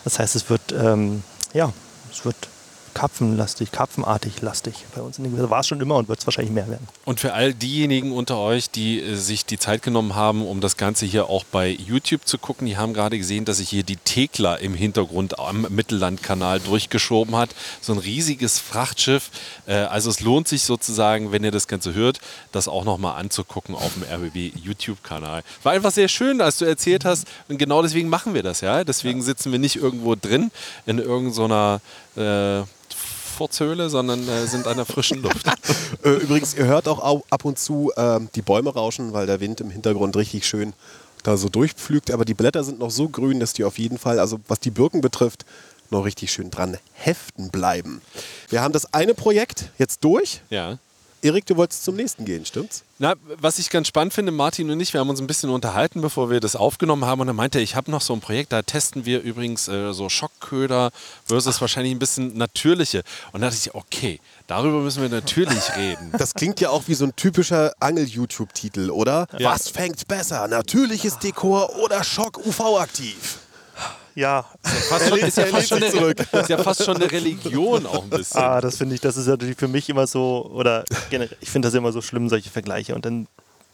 Das 0.04 0.20
heißt, 0.20 0.36
es 0.36 0.50
wird 0.50 0.74
ähm, 0.74 1.24
ja, 1.54 1.72
es 2.12 2.26
wird 2.26 2.36
karpfenlastig, 2.94 3.72
karpfenartig 3.72 4.42
lastig 4.42 4.86
bei 4.96 5.02
uns. 5.02 5.20
War 5.20 5.60
es 5.60 5.68
schon 5.68 5.80
immer 5.82 5.96
und 5.96 6.10
wird 6.10 6.20
es 6.20 6.28
wahrscheinlich 6.28 6.54
mehr 6.54 6.68
werden. 6.68 6.88
Und 7.06 7.20
für 7.20 7.34
all 7.34 7.54
diejenigen 7.54 8.12
unter 8.12 8.38
euch, 8.38 8.70
die 8.70 9.02
äh, 9.02 9.16
sich 9.16 9.46
die 9.46 9.58
Zeit 9.58 9.82
genommen 9.82 10.16
haben, 10.16 10.46
um 10.46 10.62
das 10.62 10.78
Ganze 10.78 11.06
hier 11.06 11.30
auch 11.30 11.44
bei 11.44 11.70
YouTube 11.70 12.26
zu 12.26 12.38
gucken, 12.38 12.68
die 12.68 12.78
haben 12.78 12.94
gerade 12.94 13.18
gesehen, 13.18 13.46
dass 13.46 13.58
sich 13.58 13.70
hier 13.70 13.84
die 13.84 13.98
Thekla 13.98 14.56
im 14.56 14.74
Hintergrund 14.74 15.40
am 15.40 15.68
Mittellandkanal 15.70 16.60
durchgeschoben 16.60 17.36
hat. 17.36 17.50
So 17.82 17.94
ein 17.94 18.00
riesiges 18.00 18.60
Frachtschiff. 18.60 19.30
Äh, 19.68 19.74
also 19.74 20.10
es 20.10 20.20
lohnt 20.20 20.48
sich 20.48 20.64
sozusagen, 20.64 21.32
wenn 21.32 21.44
ihr 21.44 21.52
das 21.52 21.68
Ganze 21.68 21.94
hört, 21.94 22.20
das 22.52 22.68
auch 22.68 22.84
nochmal 22.84 23.20
anzugucken 23.20 23.76
auf 23.76 23.94
dem 23.94 24.04
RBB 24.04 24.56
YouTube-Kanal. 24.56 25.44
War 25.64 25.72
einfach 25.72 25.92
sehr 25.92 26.08
schön, 26.08 26.42
als 26.42 26.58
du 26.58 26.66
erzählt 26.66 27.06
hast. 27.06 27.28
Und 27.48 27.58
genau 27.58 27.82
deswegen 27.82 28.10
machen 28.10 28.34
wir 28.34 28.44
das, 28.44 28.62
ja. 28.62 28.84
Deswegen 28.84 29.22
sitzen 29.22 29.52
wir 29.52 29.60
nicht 29.60 29.76
irgendwo 29.76 30.16
drin 30.16 30.52
in 30.86 31.00
irgendeiner 31.00 31.82
äh, 32.20 32.64
Furzhöhle, 33.38 33.90
sondern 33.90 34.28
äh, 34.28 34.46
sind 34.48 34.68
an 34.68 34.78
der 34.78 34.86
frischen 34.86 35.22
Luft. 35.22 35.48
Äh, 36.04 36.12
Übrigens, 36.12 36.54
ihr 36.54 36.66
hört 36.66 36.88
auch 36.88 37.00
au- 37.00 37.24
ab 37.30 37.44
und 37.44 37.60
zu 37.60 37.92
ähm, 37.98 38.30
die 38.36 38.42
Bäume 38.42 38.72
rauschen, 38.74 39.12
weil 39.12 39.26
der 39.26 39.42
Wind 39.42 39.60
im 39.60 39.70
Hintergrund 39.70 40.16
richtig 40.16 40.48
schön 40.48 40.72
da 41.24 41.36
so 41.36 41.50
durchpflügt. 41.50 42.10
Aber 42.12 42.24
die 42.24 42.34
Blätter 42.36 42.64
sind 42.64 42.80
noch 42.80 42.92
so 42.92 43.10
grün, 43.10 43.40
dass 43.42 43.52
die 43.52 43.66
auf 43.66 43.78
jeden 43.80 43.98
Fall, 43.98 44.18
also 44.20 44.40
was 44.48 44.60
die 44.62 44.70
Birken 44.72 45.02
betrifft, 45.02 45.46
noch 45.90 46.06
richtig 46.06 46.32
schön 46.32 46.52
dran 46.52 46.78
heften 46.94 47.50
bleiben. 47.50 48.02
Wir 48.50 48.62
haben 48.62 48.72
das 48.72 48.94
eine 48.94 49.14
Projekt 49.14 49.72
jetzt 49.78 50.04
durch. 50.06 50.42
ja. 50.50 50.78
Erik, 51.22 51.46
du 51.46 51.58
wolltest 51.58 51.84
zum 51.84 51.96
nächsten 51.96 52.24
gehen, 52.24 52.46
stimmt's? 52.46 52.84
Na, 52.98 53.16
was 53.40 53.60
ich 53.60 53.70
ganz 53.70 53.88
spannend 53.88 54.14
finde, 54.14 54.32
Martin 54.32 54.70
und 54.72 54.80
ich, 54.80 54.94
wir 54.94 55.02
haben 55.02 55.10
uns 55.10 55.20
ein 55.20 55.28
bisschen 55.28 55.50
unterhalten, 55.50 56.02
bevor 56.02 56.30
wir 56.30 56.40
das 56.40 56.56
aufgenommen 56.56 57.06
haben. 57.06 57.20
Und 57.20 57.28
er 57.28 57.34
meinte, 57.34 57.60
ich 57.60 57.76
habe 57.76 57.92
noch 57.92 58.02
so 58.02 58.14
ein 58.14 58.22
Projekt, 58.22 58.54
da 58.54 58.62
testen 58.62 59.06
wir 59.06 59.22
übrigens 59.22 59.68
äh, 59.68 59.92
so 59.94 60.08
Schockköder 60.08 60.92
versus 61.26 61.60
wahrscheinlich 61.60 61.94
ein 61.94 62.00
bisschen 62.00 62.38
natürliche. 62.38 63.04
Und 63.34 63.42
da 63.42 63.48
dachte 63.48 63.60
ich, 63.62 63.76
okay, 63.76 64.20
darüber 64.48 64.80
müssen 64.80 65.02
wir 65.02 65.10
natürlich 65.10 65.64
reden. 65.76 66.14
Das 66.18 66.34
klingt 66.34 66.62
ja 66.62 66.70
auch 66.70 66.84
wie 66.88 66.94
so 66.94 67.06
ein 67.06 67.16
typischer 67.16 67.74
Angel-YouTube-Titel, 67.80 68.90
oder? 68.90 69.28
Ja. 69.38 69.52
Was 69.52 69.70
fängt 69.70 70.08
besser? 70.08 70.48
Natürliches 70.48 71.20
Dekor 71.20 71.76
oder 71.78 72.04
Schock 72.04 72.38
UV-aktiv? 72.46 73.40
Ja, 74.16 74.46
Fast 74.64 75.08
schon, 75.08 75.20
ist, 75.20 75.38
ja 75.38 75.46
fast 75.46 75.70
schon 75.70 75.84
eine, 75.84 76.14
ist 76.42 76.50
ja 76.50 76.58
fast 76.58 76.84
schon 76.84 76.96
eine 76.96 77.12
Religion 77.12 77.86
auch 77.86 78.04
ein 78.04 78.10
bisschen. 78.10 78.42
Ah, 78.42 78.60
das 78.60 78.78
finde 78.78 78.96
ich, 78.96 79.02
das 79.02 79.18
ist 79.18 79.28
natürlich 79.28 79.58
für 79.58 79.68
mich 79.68 79.90
immer 79.90 80.08
so, 80.08 80.50
oder 80.54 80.84
generell, 81.10 81.36
ich 81.42 81.50
finde 81.50 81.68
das 81.68 81.76
immer 81.76 81.92
so 81.92 82.02
schlimm, 82.02 82.28
solche 82.28 82.50
Vergleiche. 82.50 82.96
Und 82.96 83.06
dann 83.06 83.28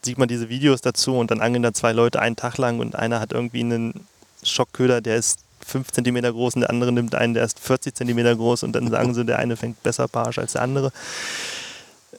sieht 0.03 0.17
man 0.17 0.27
diese 0.27 0.49
Videos 0.49 0.81
dazu 0.81 1.17
und 1.17 1.31
dann 1.31 1.41
angeln 1.41 1.63
da 1.63 1.73
zwei 1.73 1.91
Leute 1.91 2.19
einen 2.21 2.35
Tag 2.35 2.57
lang 2.57 2.79
und 2.79 2.95
einer 2.95 3.19
hat 3.19 3.33
irgendwie 3.33 3.61
einen 3.61 4.05
Schockköder, 4.43 5.01
der 5.01 5.17
ist 5.17 5.39
5 5.65 5.91
cm 5.91 6.21
groß 6.21 6.55
und 6.55 6.61
der 6.61 6.69
andere 6.69 6.91
nimmt 6.91 7.15
einen, 7.15 7.33
der 7.33 7.43
ist 7.43 7.59
40 7.59 7.95
cm 7.95 8.37
groß 8.37 8.63
und 8.63 8.73
dann 8.73 8.89
sagen 8.89 9.13
sie, 9.13 9.25
der 9.25 9.39
eine 9.39 9.57
fängt 9.57 9.81
besser 9.81 10.07
Barsch 10.07 10.37
als 10.37 10.53
der 10.53 10.61
andere. 10.61 10.91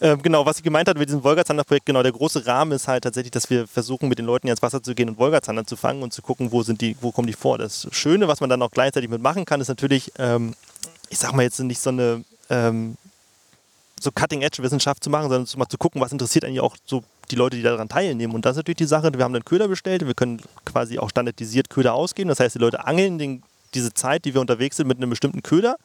Ähm, 0.01 0.21
genau, 0.21 0.45
was 0.45 0.59
ich 0.59 0.63
gemeint 0.63 0.89
hatte 0.89 0.99
mit 0.99 1.09
diesem 1.09 1.25
Wolgazander-Projekt, 1.25 1.87
genau, 1.87 2.03
der 2.03 2.13
große 2.13 2.47
Rahmen 2.47 2.73
ist 2.73 2.87
halt 2.87 3.05
tatsächlich, 3.05 3.31
dass 3.31 3.49
wir 3.49 3.67
versuchen, 3.67 4.09
mit 4.09 4.19
den 4.19 4.27
Leuten 4.27 4.49
ins 4.49 4.61
Wasser 4.63 4.83
zu 4.83 4.95
gehen 4.95 5.09
und 5.09 5.19
Wolgazander 5.19 5.67
zu 5.67 5.77
fangen 5.77 6.03
und 6.03 6.13
zu 6.13 6.23
gucken, 6.23 6.53
wo 6.53 6.63
sind 6.63 6.81
die, 6.81 6.97
wo 7.01 7.13
kommen 7.13 7.27
die 7.27 7.33
vor. 7.33 7.57
Das 7.59 7.89
Schöne, 7.93 8.29
was 8.29 8.41
man 8.41 8.51
dann 8.51 8.61
auch 8.63 8.71
gleichzeitig 8.71 9.09
mitmachen 9.09 9.45
kann, 9.45 9.61
ist 9.61 9.69
natürlich, 9.69 10.13
ähm, 10.19 10.55
ich 11.09 11.19
sag 11.19 11.33
mal 11.33 11.43
jetzt 11.43 11.59
nicht 11.61 11.81
so 11.81 11.91
eine 11.91 12.25
ähm, 12.51 12.97
so 14.01 14.13
Cutting-Edge-Wissenschaft 14.13 15.03
zu 15.03 15.11
machen, 15.11 15.31
sondern 15.31 15.59
mal 15.59 15.69
zu 15.69 15.79
gucken, 15.79 16.01
was 16.01 16.13
interessiert 16.13 16.45
eigentlich 16.45 16.61
auch 16.61 16.77
so 16.85 17.03
die 17.31 17.37
Leute, 17.37 17.57
die 17.57 17.63
daran 17.63 17.89
teilnehmen. 17.89 18.35
Und 18.35 18.45
das 18.45 18.53
ist 18.53 18.59
natürlich 18.59 18.77
die 18.77 18.85
Sache, 18.85 19.13
wir 19.13 19.25
haben 19.25 19.33
dann 19.33 19.45
Köder 19.45 19.69
bestellt, 19.69 20.07
wir 20.07 20.15
können 20.15 20.43
quasi 20.65 20.99
auch 20.99 21.11
standardisiert 21.11 21.71
Köder 21.71 21.95
ausgeben. 21.95 22.29
Das 22.29 22.41
heißt, 22.41 22.55
die 22.55 22.59
Leute 22.59 22.85
angeln 22.87 23.19
den, 23.19 23.43
diese 23.75 23.95
Zeit, 23.95 24.25
die 24.25 24.35
wir 24.35 24.41
unterwegs 24.41 24.77
sind, 24.77 24.87
mit 24.87 24.99
einem 24.99 25.11
bestimmten 25.11 25.43
Köder. 25.43 25.77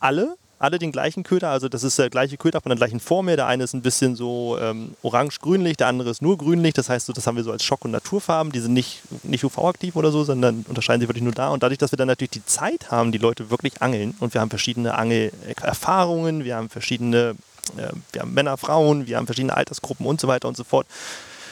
Alle, 0.00 0.36
alle 0.58 0.78
den 0.78 0.90
gleichen 0.90 1.22
Köder, 1.22 1.50
also 1.50 1.68
das 1.68 1.82
ist 1.82 1.98
der 1.98 2.08
gleiche 2.08 2.36
Köder 2.38 2.60
von 2.60 2.70
der 2.70 2.76
gleichen 2.76 3.00
Form 3.00 3.28
her. 3.28 3.36
Der 3.36 3.46
eine 3.46 3.64
ist 3.64 3.74
ein 3.74 3.82
bisschen 3.82 4.16
so 4.16 4.56
ähm, 4.58 4.94
orange-grünlich, 5.02 5.76
der 5.76 5.88
andere 5.88 6.10
ist 6.10 6.22
nur 6.22 6.38
grünlich. 6.38 6.72
Das 6.72 6.88
heißt, 6.88 7.06
so, 7.06 7.12
das 7.12 7.26
haben 7.26 7.36
wir 7.36 7.44
so 7.44 7.52
als 7.52 7.62
Schock- 7.62 7.84
und 7.84 7.90
Naturfarben. 7.90 8.52
Die 8.52 8.60
sind 8.60 8.72
nicht, 8.72 9.02
nicht 9.22 9.44
UV-aktiv 9.44 9.96
oder 9.96 10.10
so, 10.10 10.24
sondern 10.24 10.64
unterscheiden 10.68 11.00
sich 11.00 11.08
wirklich 11.08 11.24
nur 11.24 11.34
da. 11.34 11.50
Und 11.50 11.62
dadurch, 11.62 11.78
dass 11.78 11.92
wir 11.92 11.98
dann 11.98 12.08
natürlich 12.08 12.30
die 12.30 12.46
Zeit 12.46 12.90
haben, 12.90 13.12
die 13.12 13.18
Leute 13.18 13.50
wirklich 13.50 13.82
angeln 13.82 14.14
und 14.18 14.32
wir 14.32 14.40
haben 14.40 14.50
verschiedene 14.50 14.94
Angelerfahrungen, 14.94 16.44
wir 16.44 16.56
haben 16.56 16.70
verschiedene, 16.70 17.36
äh, 17.76 17.90
wir 18.12 18.22
haben 18.22 18.32
Männer, 18.32 18.56
Frauen, 18.56 19.06
wir 19.06 19.18
haben 19.18 19.26
verschiedene 19.26 19.54
Altersgruppen 19.54 20.06
und 20.06 20.20
so 20.20 20.28
weiter 20.28 20.48
und 20.48 20.56
so 20.56 20.64
fort. 20.64 20.86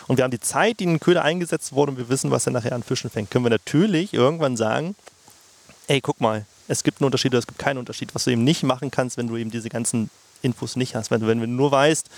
Und 0.07 0.17
wir 0.17 0.25
haben 0.25 0.31
die 0.31 0.41
Zeit, 0.41 0.81
die 0.81 0.85
in 0.85 0.91
den 0.95 1.01
Köder 1.01 1.25
eingesetzt 1.25 1.73
wurde 1.73 1.93
und 1.93 1.99
wir 1.99 2.09
wissen, 2.09 2.31
was 2.31 2.47
er 2.47 2.53
nachher 2.53 2.75
an 2.75 2.83
Fischen 2.83 3.11
fängt, 3.11 3.31
können 3.31 3.45
wir 3.45 3.51
natürlich 3.51 4.15
irgendwann 4.15 4.57
sagen, 4.57 4.95
ey, 5.89 6.01
guck 6.01 6.21
mal, 6.21 6.47
es 6.69 6.83
gibt 6.83 7.01
einen 7.01 7.07
Unterschied 7.07 7.33
oder 7.33 7.39
es 7.39 7.47
gibt 7.47 7.59
keinen 7.59 7.79
Unterschied, 7.79 8.15
was 8.15 8.25
du 8.25 8.31
eben 8.31 8.45
nicht 8.45 8.63
machen 8.63 8.91
kannst, 8.91 9.17
wenn 9.17 9.29
du 9.29 9.37
eben 9.37 9.51
diese 9.51 9.69
ganzen 9.69 10.11
Infos 10.43 10.77
nicht 10.77 10.95
hast. 10.95 11.11
Wenn 11.11 11.21
du, 11.21 11.27
wenn 11.27 11.41
du 11.41 11.47
nur 11.47 11.71
weißt, 11.71 12.09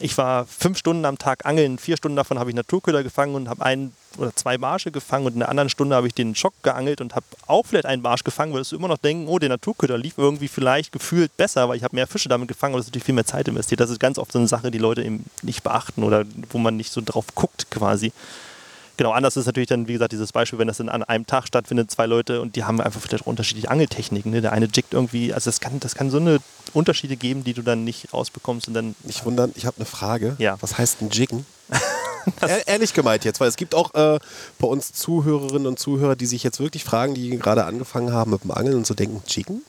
ich 0.00 0.16
war 0.16 0.46
fünf 0.46 0.78
Stunden 0.78 1.04
am 1.04 1.18
Tag 1.18 1.44
angeln, 1.46 1.78
vier 1.78 1.96
Stunden 1.96 2.16
davon 2.16 2.38
habe 2.38 2.50
ich 2.50 2.56
Naturköder 2.56 3.02
gefangen 3.02 3.34
und 3.34 3.48
habe 3.48 3.64
ein 3.64 3.92
oder 4.16 4.34
zwei 4.34 4.58
Barsche 4.58 4.90
gefangen 4.90 5.26
und 5.26 5.32
in 5.32 5.38
der 5.40 5.48
anderen 5.48 5.70
Stunde 5.70 5.96
habe 5.96 6.06
ich 6.06 6.14
den 6.14 6.34
Schock 6.34 6.54
geangelt 6.62 7.00
und 7.00 7.14
habe 7.14 7.26
auch 7.46 7.66
vielleicht 7.66 7.86
einen 7.86 8.02
Barsch 8.02 8.24
gefangen, 8.24 8.52
würdest 8.52 8.72
du 8.72 8.76
immer 8.76 8.88
noch 8.88 8.98
denken, 8.98 9.28
oh, 9.28 9.38
der 9.38 9.48
Naturköder 9.48 9.98
lief 9.98 10.14
irgendwie 10.16 10.48
vielleicht 10.48 10.92
gefühlt 10.92 11.36
besser, 11.36 11.68
weil 11.68 11.76
ich 11.76 11.84
habe 11.84 11.96
mehr 11.96 12.06
Fische 12.06 12.28
damit 12.28 12.48
gefangen 12.48 12.74
und 12.74 12.80
es 12.80 12.86
ist 12.86 12.90
natürlich 12.90 13.04
viel 13.04 13.14
mehr 13.14 13.26
Zeit 13.26 13.48
investiert. 13.48 13.80
Das 13.80 13.90
ist 13.90 14.00
ganz 14.00 14.18
oft 14.18 14.32
so 14.32 14.38
eine 14.38 14.48
Sache, 14.48 14.70
die 14.70 14.78
Leute 14.78 15.02
eben 15.02 15.24
nicht 15.42 15.62
beachten 15.62 16.02
oder 16.02 16.24
wo 16.50 16.58
man 16.58 16.76
nicht 16.76 16.92
so 16.92 17.00
drauf 17.04 17.26
guckt 17.34 17.70
quasi. 17.70 18.12
Genau, 18.98 19.12
anders 19.12 19.36
ist 19.36 19.46
natürlich 19.46 19.68
dann, 19.68 19.86
wie 19.86 19.92
gesagt, 19.94 20.10
dieses 20.12 20.32
Beispiel, 20.32 20.58
wenn 20.58 20.66
das 20.66 20.78
dann 20.78 20.88
an 20.88 21.04
einem 21.04 21.24
Tag 21.24 21.46
stattfindet, 21.46 21.88
zwei 21.90 22.04
Leute 22.06 22.40
und 22.42 22.56
die 22.56 22.64
haben 22.64 22.80
einfach 22.80 23.00
vielleicht 23.00 23.26
unterschiedliche 23.28 23.70
Angeltechniken. 23.70 24.32
Ne? 24.32 24.40
Der 24.42 24.52
eine 24.52 24.66
jiggt 24.66 24.92
irgendwie, 24.92 25.32
also 25.32 25.48
das 25.48 25.60
kann, 25.60 25.78
das 25.78 25.94
kann 25.94 26.10
so 26.10 26.16
eine 26.18 26.40
Unterschiede 26.74 27.16
geben, 27.16 27.44
die 27.44 27.54
du 27.54 27.62
dann 27.62 27.84
nicht 27.84 28.12
rausbekommst 28.12 28.66
und 28.66 28.74
dann 28.74 28.96
Nicht 29.04 29.24
wundern, 29.24 29.52
ich 29.54 29.66
habe 29.66 29.76
eine 29.76 29.86
Frage. 29.86 30.34
Ja. 30.38 30.56
Was 30.60 30.76
heißt 30.76 31.00
ein 31.00 31.10
Jiggen? 31.10 31.46
Ehr- 32.42 32.66
Ehrlich 32.66 32.92
gemeint 32.92 33.24
jetzt, 33.24 33.38
weil 33.40 33.48
es 33.48 33.56
gibt 33.56 33.74
auch 33.74 33.94
äh, 33.94 34.18
bei 34.58 34.66
uns 34.66 34.92
Zuhörerinnen 34.92 35.68
und 35.68 35.78
Zuhörer, 35.78 36.16
die 36.16 36.26
sich 36.26 36.42
jetzt 36.42 36.58
wirklich 36.58 36.82
fragen, 36.82 37.14
die 37.14 37.30
gerade 37.38 37.64
angefangen 37.64 38.12
haben 38.12 38.32
mit 38.32 38.42
dem 38.42 38.50
Angeln 38.50 38.76
und 38.76 38.86
so 38.86 38.94
denken, 38.94 39.22
Jiggen? 39.28 39.62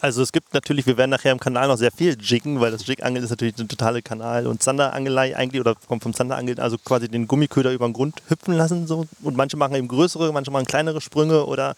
Also 0.00 0.22
es 0.22 0.32
gibt 0.32 0.54
natürlich, 0.54 0.86
wir 0.86 0.96
werden 0.96 1.10
nachher 1.10 1.32
im 1.32 1.40
Kanal 1.40 1.68
noch 1.68 1.76
sehr 1.76 1.92
viel 1.92 2.16
jiggen, 2.20 2.60
weil 2.60 2.70
das 2.70 2.86
Jig-Angeln 2.86 3.22
ist 3.22 3.30
natürlich 3.30 3.58
eine 3.58 3.68
totale 3.68 4.00
Kanal- 4.02 4.46
und 4.46 4.62
Zanderangelei 4.62 5.36
eigentlich 5.36 5.60
oder 5.60 5.74
kommt 5.74 6.02
vom 6.02 6.14
Zanderangeln, 6.14 6.58
also 6.58 6.78
quasi 6.78 7.08
den 7.08 7.28
Gummiköder 7.28 7.72
über 7.72 7.86
den 7.86 7.92
Grund 7.92 8.22
hüpfen 8.28 8.54
lassen 8.54 8.86
so 8.86 9.06
und 9.22 9.36
manche 9.36 9.56
machen 9.56 9.74
eben 9.74 9.88
größere, 9.88 10.32
manche 10.32 10.50
machen 10.50 10.66
kleinere 10.66 11.00
Sprünge 11.00 11.44
oder 11.44 11.74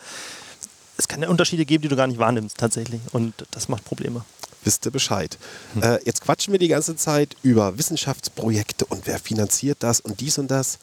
es 0.96 1.08
kann 1.08 1.20
ja 1.20 1.28
Unterschiede 1.28 1.64
geben, 1.64 1.82
die 1.82 1.88
du 1.88 1.96
gar 1.96 2.06
nicht 2.06 2.18
wahrnimmst 2.18 2.58
tatsächlich 2.58 3.00
und 3.12 3.34
das 3.50 3.68
macht 3.68 3.84
Probleme. 3.84 4.24
wisst 4.64 4.86
ihr 4.86 4.92
Bescheid. 4.92 5.36
Äh, 5.80 5.98
jetzt 6.04 6.20
quatschen 6.20 6.52
wir 6.52 6.60
die 6.60 6.68
ganze 6.68 6.94
Zeit 6.94 7.36
über 7.42 7.76
Wissenschaftsprojekte 7.76 8.84
und 8.84 9.06
wer 9.06 9.18
finanziert 9.18 9.78
das 9.80 10.00
und 10.00 10.20
dies 10.20 10.38
und 10.38 10.48
das. 10.50 10.78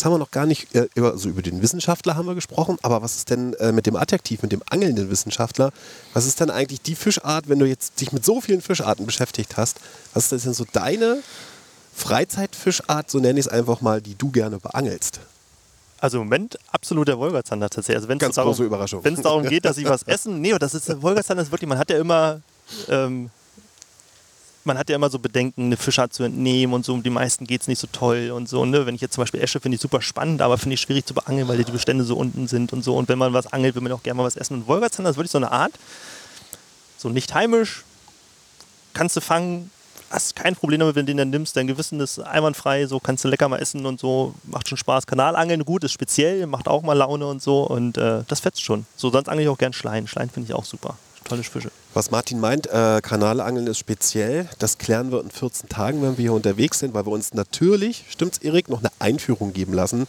Jetzt 0.00 0.06
haben 0.06 0.14
wir 0.14 0.18
noch 0.18 0.30
gar 0.30 0.46
nicht 0.46 0.74
äh, 0.74 0.88
über, 0.94 1.10
also 1.10 1.28
über 1.28 1.42
den 1.42 1.60
Wissenschaftler 1.60 2.16
haben 2.16 2.26
wir 2.26 2.34
gesprochen, 2.34 2.78
aber 2.80 3.02
was 3.02 3.16
ist 3.16 3.28
denn 3.28 3.52
äh, 3.60 3.70
mit 3.70 3.84
dem 3.84 3.96
Adjektiv, 3.96 4.40
mit 4.40 4.50
dem 4.50 4.62
angelnden 4.70 5.10
Wissenschaftler? 5.10 5.74
Was 6.14 6.24
ist 6.24 6.40
denn 6.40 6.48
eigentlich 6.48 6.80
die 6.80 6.94
Fischart, 6.94 7.50
wenn 7.50 7.58
du 7.58 7.66
jetzt 7.66 8.00
dich 8.00 8.10
mit 8.10 8.24
so 8.24 8.40
vielen 8.40 8.62
Fischarten 8.62 9.04
beschäftigt 9.04 9.58
hast? 9.58 9.78
Was 10.14 10.32
ist 10.32 10.46
denn 10.46 10.54
so 10.54 10.64
deine 10.72 11.22
Freizeitfischart, 11.94 13.10
so 13.10 13.18
nenne 13.18 13.40
ich 13.40 13.44
es 13.44 13.52
einfach 13.52 13.82
mal, 13.82 14.00
die 14.00 14.14
du 14.14 14.30
gerne 14.30 14.58
beangelst? 14.58 15.20
Also 15.98 16.16
im 16.16 16.24
Moment 16.24 16.58
absolut 16.72 17.06
der 17.06 17.18
Wolgazander 17.18 17.68
tatsächlich. 17.68 17.96
Also 17.96 18.08
wenn's 18.08 18.20
Ganz 18.20 18.36
darum, 18.36 18.52
große 18.52 18.64
Überraschung. 18.64 19.04
Wenn 19.04 19.12
es 19.12 19.20
darum 19.20 19.42
geht, 19.42 19.66
dass 19.66 19.76
ich 19.76 19.86
was 19.86 20.02
essen, 20.04 20.40
nee, 20.40 20.56
das 20.58 20.72
ist 20.72 20.88
der 20.88 21.02
Wolgazander 21.02 21.42
ist 21.42 21.52
wirklich, 21.52 21.68
man 21.68 21.76
hat 21.76 21.90
ja 21.90 21.98
immer, 21.98 22.40
ähm, 22.88 23.28
man 24.64 24.78
hat 24.78 24.90
ja 24.90 24.96
immer 24.96 25.10
so 25.10 25.18
Bedenken, 25.18 25.66
eine 25.66 25.76
Fischart 25.76 26.12
zu 26.12 26.22
entnehmen 26.22 26.74
und 26.74 26.84
so. 26.84 26.92
Um 26.92 27.02
die 27.02 27.10
meisten 27.10 27.46
geht 27.46 27.62
es 27.62 27.68
nicht 27.68 27.78
so 27.78 27.88
toll 27.90 28.30
und 28.30 28.48
so. 28.48 28.64
Ne? 28.64 28.86
Wenn 28.86 28.94
ich 28.94 29.00
jetzt 29.00 29.14
zum 29.14 29.22
Beispiel 29.22 29.40
Esche 29.40 29.60
finde 29.60 29.76
ich 29.76 29.80
super 29.80 30.02
spannend, 30.02 30.42
aber 30.42 30.58
finde 30.58 30.74
ich 30.74 30.80
schwierig 30.80 31.06
zu 31.06 31.14
beangeln, 31.14 31.48
weil 31.48 31.62
die 31.62 31.70
Bestände 31.70 32.04
so 32.04 32.16
unten 32.16 32.46
sind 32.46 32.72
und 32.72 32.84
so. 32.84 32.96
Und 32.96 33.08
wenn 33.08 33.18
man 33.18 33.32
was 33.32 33.52
angelt, 33.52 33.74
will 33.74 33.82
man 33.82 33.92
auch 33.92 34.02
gerne 34.02 34.18
mal 34.18 34.24
was 34.24 34.36
essen. 34.36 34.54
Und 34.54 34.66
Wolgazander 34.66 35.10
ist 35.10 35.16
wirklich 35.16 35.30
so 35.30 35.38
eine 35.38 35.50
Art, 35.50 35.72
so 36.98 37.08
nicht 37.08 37.32
heimisch, 37.32 37.84
kannst 38.92 39.16
du 39.16 39.20
fangen, 39.20 39.70
hast 40.10 40.36
kein 40.36 40.56
Problem 40.56 40.80
damit, 40.80 40.96
wenn 40.96 41.06
du 41.06 41.12
den 41.12 41.16
dann 41.16 41.30
nimmst, 41.30 41.56
dein 41.56 41.66
Gewissen 41.66 42.00
ist 42.00 42.18
einwandfrei, 42.18 42.86
so 42.86 43.00
kannst 43.00 43.24
du 43.24 43.28
lecker 43.28 43.48
mal 43.48 43.58
essen 43.58 43.86
und 43.86 44.00
so, 44.00 44.34
macht 44.42 44.68
schon 44.68 44.76
Spaß. 44.76 45.06
Kanalangeln, 45.06 45.64
gut, 45.64 45.84
ist 45.84 45.92
speziell, 45.92 46.46
macht 46.46 46.68
auch 46.68 46.82
mal 46.82 46.94
Laune 46.94 47.26
und 47.26 47.40
so 47.40 47.62
und 47.62 47.96
äh, 47.96 48.24
das 48.28 48.40
fetzt 48.40 48.62
schon. 48.62 48.84
So, 48.96 49.10
sonst 49.10 49.28
angle 49.28 49.44
ich 49.44 49.48
auch 49.48 49.58
gern 49.58 49.72
Schleien. 49.72 50.06
Schleien 50.08 50.28
finde 50.28 50.48
ich 50.48 50.54
auch 50.54 50.64
super. 50.64 50.96
Tolle 51.30 51.44
Fische. 51.44 51.70
Was 51.94 52.10
Martin 52.10 52.40
meint, 52.40 52.66
äh, 52.66 53.00
Kanalangeln 53.00 53.68
ist 53.68 53.78
speziell. 53.78 54.48
Das 54.58 54.78
klären 54.78 55.12
wir 55.12 55.20
in 55.20 55.30
14 55.30 55.68
Tagen, 55.68 56.02
wenn 56.02 56.18
wir 56.18 56.22
hier 56.22 56.32
unterwegs 56.32 56.80
sind, 56.80 56.92
weil 56.92 57.06
wir 57.06 57.12
uns 57.12 57.34
natürlich, 57.34 58.04
stimmt's 58.08 58.38
Erik, 58.38 58.68
noch 58.68 58.80
eine 58.80 58.90
Einführung 58.98 59.52
geben 59.52 59.72
lassen. 59.72 60.08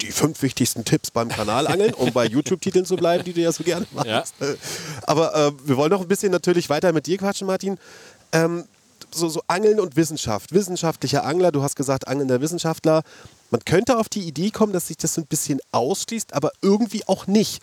Die 0.00 0.10
fünf 0.10 0.40
wichtigsten 0.40 0.86
Tipps 0.86 1.10
beim 1.10 1.28
Kanalangeln, 1.28 1.92
um 1.92 2.14
bei 2.14 2.24
YouTube-Titeln 2.26 2.86
zu 2.86 2.96
bleiben, 2.96 3.24
die 3.24 3.34
du 3.34 3.42
ja 3.42 3.52
so 3.52 3.62
gerne 3.62 3.86
machst. 3.92 4.08
Ja. 4.40 4.46
Aber 5.02 5.34
äh, 5.34 5.52
wir 5.66 5.76
wollen 5.76 5.90
noch 5.90 6.00
ein 6.00 6.08
bisschen 6.08 6.32
natürlich 6.32 6.70
weiter 6.70 6.94
mit 6.94 7.06
dir 7.06 7.18
quatschen, 7.18 7.46
Martin. 7.46 7.76
Ähm, 8.32 8.64
so, 9.10 9.28
so 9.28 9.42
Angeln 9.48 9.80
und 9.80 9.96
Wissenschaft. 9.96 10.52
Wissenschaftlicher 10.52 11.24
Angler, 11.24 11.52
du 11.52 11.62
hast 11.62 11.76
gesagt, 11.76 12.08
angelnder 12.08 12.40
Wissenschaftler. 12.40 13.02
Man 13.50 13.64
könnte 13.64 13.96
auf 13.96 14.08
die 14.08 14.20
Idee 14.20 14.50
kommen, 14.50 14.72
dass 14.72 14.88
sich 14.88 14.96
das 14.96 15.14
so 15.14 15.20
ein 15.22 15.26
bisschen 15.26 15.60
ausschließt, 15.72 16.34
aber 16.34 16.52
irgendwie 16.62 17.06
auch 17.06 17.26
nicht. 17.26 17.62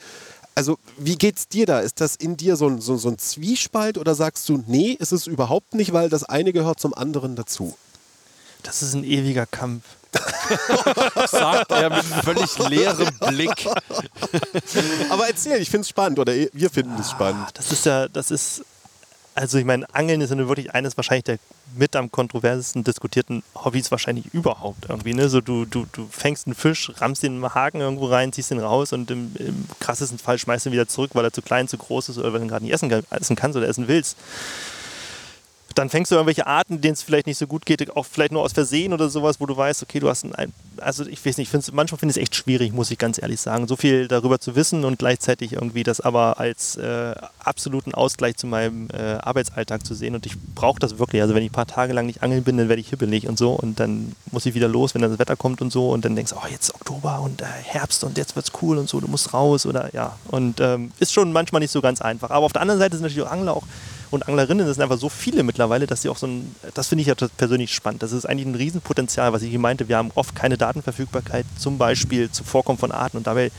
Also, 0.57 0.77
wie 0.97 1.17
geht's 1.17 1.49
dir 1.49 1.65
da? 1.65 1.79
Ist 1.79 1.99
das 1.99 2.15
in 2.15 2.37
dir 2.37 2.55
so 2.55 2.67
ein, 2.67 2.79
so, 2.79 2.95
so 2.95 3.09
ein 3.09 3.17
Zwiespalt 3.17 3.97
oder 3.97 4.15
sagst 4.15 4.47
du, 4.47 4.63
nee, 4.67 4.91
ist 4.91 5.11
es 5.11 5.27
überhaupt 5.27 5.75
nicht, 5.75 5.91
weil 5.91 6.09
das 6.09 6.23
eine 6.23 6.53
gehört 6.53 6.79
zum 6.79 6.93
anderen 6.93 7.35
dazu? 7.35 7.77
Das 8.63 8.81
ist 8.81 8.93
ein 8.93 9.03
ewiger 9.03 9.45
Kampf. 9.45 9.83
Sagt 11.27 11.71
er 11.71 11.89
mit 11.89 12.11
einem 12.11 12.23
völlig 12.23 12.57
leerem 12.69 13.13
Blick. 13.27 13.67
Aber 15.09 15.27
erzähl, 15.27 15.61
ich 15.61 15.69
finde 15.69 15.81
es 15.81 15.89
spannend 15.89 16.19
oder 16.19 16.33
wir 16.33 16.69
finden 16.69 16.97
es 16.99 17.11
spannend. 17.11 17.49
Das 17.53 17.71
ist 17.73 17.85
ja, 17.85 18.07
das 18.07 18.31
ist, 18.31 18.63
also 19.35 19.57
ich 19.57 19.65
meine, 19.65 19.85
Angeln 19.93 20.21
ist 20.21 20.31
ja 20.31 20.37
wirklich 20.37 20.73
eines 20.73 20.95
wahrscheinlich 20.97 21.25
der 21.25 21.39
mit 21.75 21.95
am 21.97 22.09
kontroversesten 22.09 22.85
diskutierten 22.85 23.43
Hobbys 23.53 23.91
wahrscheinlich 23.91 24.33
überhaupt 24.33 24.85
irgendwie. 24.87 25.13
Ne? 25.13 25.27
So 25.27 25.41
du, 25.41 25.65
du, 25.65 25.85
du 25.91 26.07
fängst 26.09 26.47
einen 26.47 26.55
Fisch, 26.55 26.91
rammst 26.97 27.21
den 27.21 27.37
im 27.37 27.53
Haken 27.53 27.81
irgendwo 27.81 28.05
rein, 28.05 28.31
ziehst 28.31 28.51
den 28.51 28.59
raus 28.59 28.93
und 28.93 29.11
im, 29.11 29.35
im 29.37 29.67
krassesten 29.81 30.17
Fall 30.17 30.39
schmeißt 30.39 30.67
ihn 30.67 30.71
wieder 30.71 30.87
zurück, 30.87 31.11
weil 31.13 31.25
er 31.25 31.33
zu 31.33 31.41
klein, 31.41 31.67
zu 31.67 31.77
groß 31.77 32.09
ist 32.09 32.17
oder 32.17 32.31
weil 32.31 32.39
du 32.39 32.45
ihn 32.45 32.49
gerade 32.49 32.63
nicht 32.63 32.73
essen, 32.73 32.89
essen 33.09 33.35
kannst 33.35 33.57
oder 33.57 33.67
essen 33.67 33.89
willst. 33.89 34.17
Dann 35.75 35.89
fängst 35.89 36.09
du 36.11 36.15
irgendwelche 36.15 36.47
Arten, 36.47 36.81
denen 36.81 36.93
es 36.93 37.03
vielleicht 37.03 37.27
nicht 37.27 37.37
so 37.37 37.47
gut 37.47 37.65
geht, 37.65 37.95
auch 37.95 38.05
vielleicht 38.05 38.31
nur 38.31 38.41
aus 38.41 38.53
Versehen 38.53 38.93
oder 38.93 39.09
sowas, 39.09 39.39
wo 39.39 39.45
du 39.45 39.55
weißt, 39.55 39.83
okay, 39.83 39.99
du 39.99 40.09
hast 40.09 40.23
ein, 40.23 40.53
also 40.77 41.05
ich 41.05 41.19
weiß 41.25 41.37
nicht, 41.37 41.47
ich 41.47 41.49
find's, 41.49 41.71
manchmal 41.71 41.99
finde 41.99 42.11
ich 42.11 42.17
es 42.17 42.21
echt 42.21 42.35
schwierig, 42.35 42.73
muss 42.73 42.91
ich 42.91 42.97
ganz 42.97 43.21
ehrlich 43.21 43.41
sagen, 43.41 43.67
so 43.67 43.75
viel 43.75 44.07
darüber 44.07 44.39
zu 44.39 44.55
wissen 44.55 44.85
und 44.85 44.99
gleichzeitig 44.99 45.53
irgendwie 45.53 45.83
das 45.83 45.99
aber 45.99 46.39
als 46.39 46.77
äh, 46.77 47.13
absoluten 47.39 47.93
Ausgleich 47.93 48.37
zu 48.37 48.47
meinem 48.47 48.87
äh, 48.93 49.17
Arbeitsalltag 49.21 49.85
zu 49.85 49.93
sehen. 49.93 50.15
Und 50.15 50.25
ich 50.25 50.35
brauche 50.55 50.79
das 50.79 50.97
wirklich. 50.97 51.21
Also 51.21 51.35
wenn 51.35 51.43
ich 51.43 51.49
ein 51.49 51.53
paar 51.53 51.67
Tage 51.67 51.93
lang 51.93 52.05
nicht 52.05 52.23
angeln 52.23 52.43
bin, 52.43 52.57
dann 52.57 52.69
werde 52.69 52.81
ich 52.81 52.89
hibbelig 52.89 53.27
und 53.27 53.37
so. 53.37 53.51
Und 53.51 53.79
dann 53.79 54.15
muss 54.31 54.45
ich 54.45 54.55
wieder 54.55 54.67
los, 54.67 54.95
wenn 54.95 55.01
dann 55.01 55.11
das 55.11 55.19
Wetter 55.19 55.35
kommt 55.35 55.61
und 55.61 55.71
so. 55.71 55.89
Und 55.89 56.05
dann 56.05 56.15
denkst 56.15 56.31
du, 56.31 56.37
oh 56.37 56.47
jetzt 56.49 56.73
Oktober 56.73 57.19
und 57.21 57.41
äh, 57.41 57.45
Herbst 57.45 58.03
und 58.03 58.17
jetzt 58.17 58.35
wird's 58.35 58.51
cool 58.61 58.77
und 58.77 58.89
so, 58.89 58.99
du 58.99 59.07
musst 59.07 59.33
raus 59.33 59.65
oder 59.65 59.93
ja. 59.93 60.17
Und 60.29 60.59
ähm, 60.59 60.91
ist 60.99 61.13
schon 61.13 61.33
manchmal 61.33 61.59
nicht 61.59 61.71
so 61.71 61.81
ganz 61.81 62.01
einfach. 62.01 62.29
Aber 62.29 62.45
auf 62.45 62.53
der 62.53 62.61
anderen 62.61 62.79
Seite 62.79 62.95
sind 62.95 63.03
natürlich 63.03 63.27
auch 63.27 63.31
Angler 63.31 63.55
auch 63.55 63.63
und 64.15 64.27
Anglerinnen, 64.27 64.65
das 64.65 64.75
sind 64.75 64.83
einfach 64.83 64.97
so 64.97 65.09
viele 65.09 65.43
mittlerweile, 65.43 65.87
dass 65.87 66.01
sie 66.01 66.09
auch 66.09 66.17
so 66.17 66.27
ein, 66.27 66.55
das 66.73 66.87
finde 66.87 67.01
ich 67.01 67.07
ja 67.07 67.15
persönlich 67.37 67.73
spannend. 67.73 68.01
Das 68.01 68.11
ist 68.11 68.25
eigentlich 68.25 68.47
ein 68.47 68.55
Riesenpotenzial, 68.55 69.33
was 69.33 69.41
ich 69.41 69.49
hier 69.49 69.59
meinte. 69.59 69.87
Wir 69.87 69.97
haben 69.97 70.11
oft 70.15 70.35
keine 70.35 70.57
Datenverfügbarkeit, 70.57 71.45
zum 71.57 71.77
Beispiel 71.77 72.31
zum 72.31 72.45
Vorkommen 72.45 72.79
von 72.79 72.91
Arten 72.91 73.17
und 73.17 73.27
dabei 73.27 73.51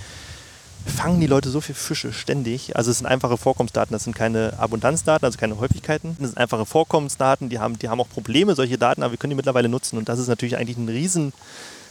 fangen 0.86 1.20
die 1.20 1.26
Leute 1.26 1.50
so 1.50 1.60
viel 1.60 1.74
Fische 1.74 2.12
ständig. 2.12 2.76
Also 2.76 2.90
es 2.90 2.98
sind 2.98 3.06
einfache 3.06 3.36
Vorkommensdaten, 3.36 3.92
das 3.92 4.04
sind 4.04 4.14
keine 4.14 4.54
Abundanzdaten, 4.58 5.24
also 5.24 5.36
keine 5.36 5.58
Häufigkeiten. 5.58 6.16
Das 6.18 6.28
sind 6.28 6.38
einfache 6.38 6.64
Vorkommensdaten, 6.64 7.48
die 7.48 7.58
haben, 7.58 7.78
die 7.78 7.88
haben 7.88 8.00
auch 8.00 8.08
Probleme, 8.08 8.54
solche 8.54 8.78
Daten, 8.78 9.02
aber 9.02 9.12
wir 9.12 9.18
können 9.18 9.30
die 9.30 9.36
mittlerweile 9.36 9.68
nutzen 9.68 9.98
und 9.98 10.08
das 10.08 10.18
ist 10.18 10.28
natürlich 10.28 10.56
eigentlich 10.56 10.76
ein 10.76 10.88
riesen 10.88 11.32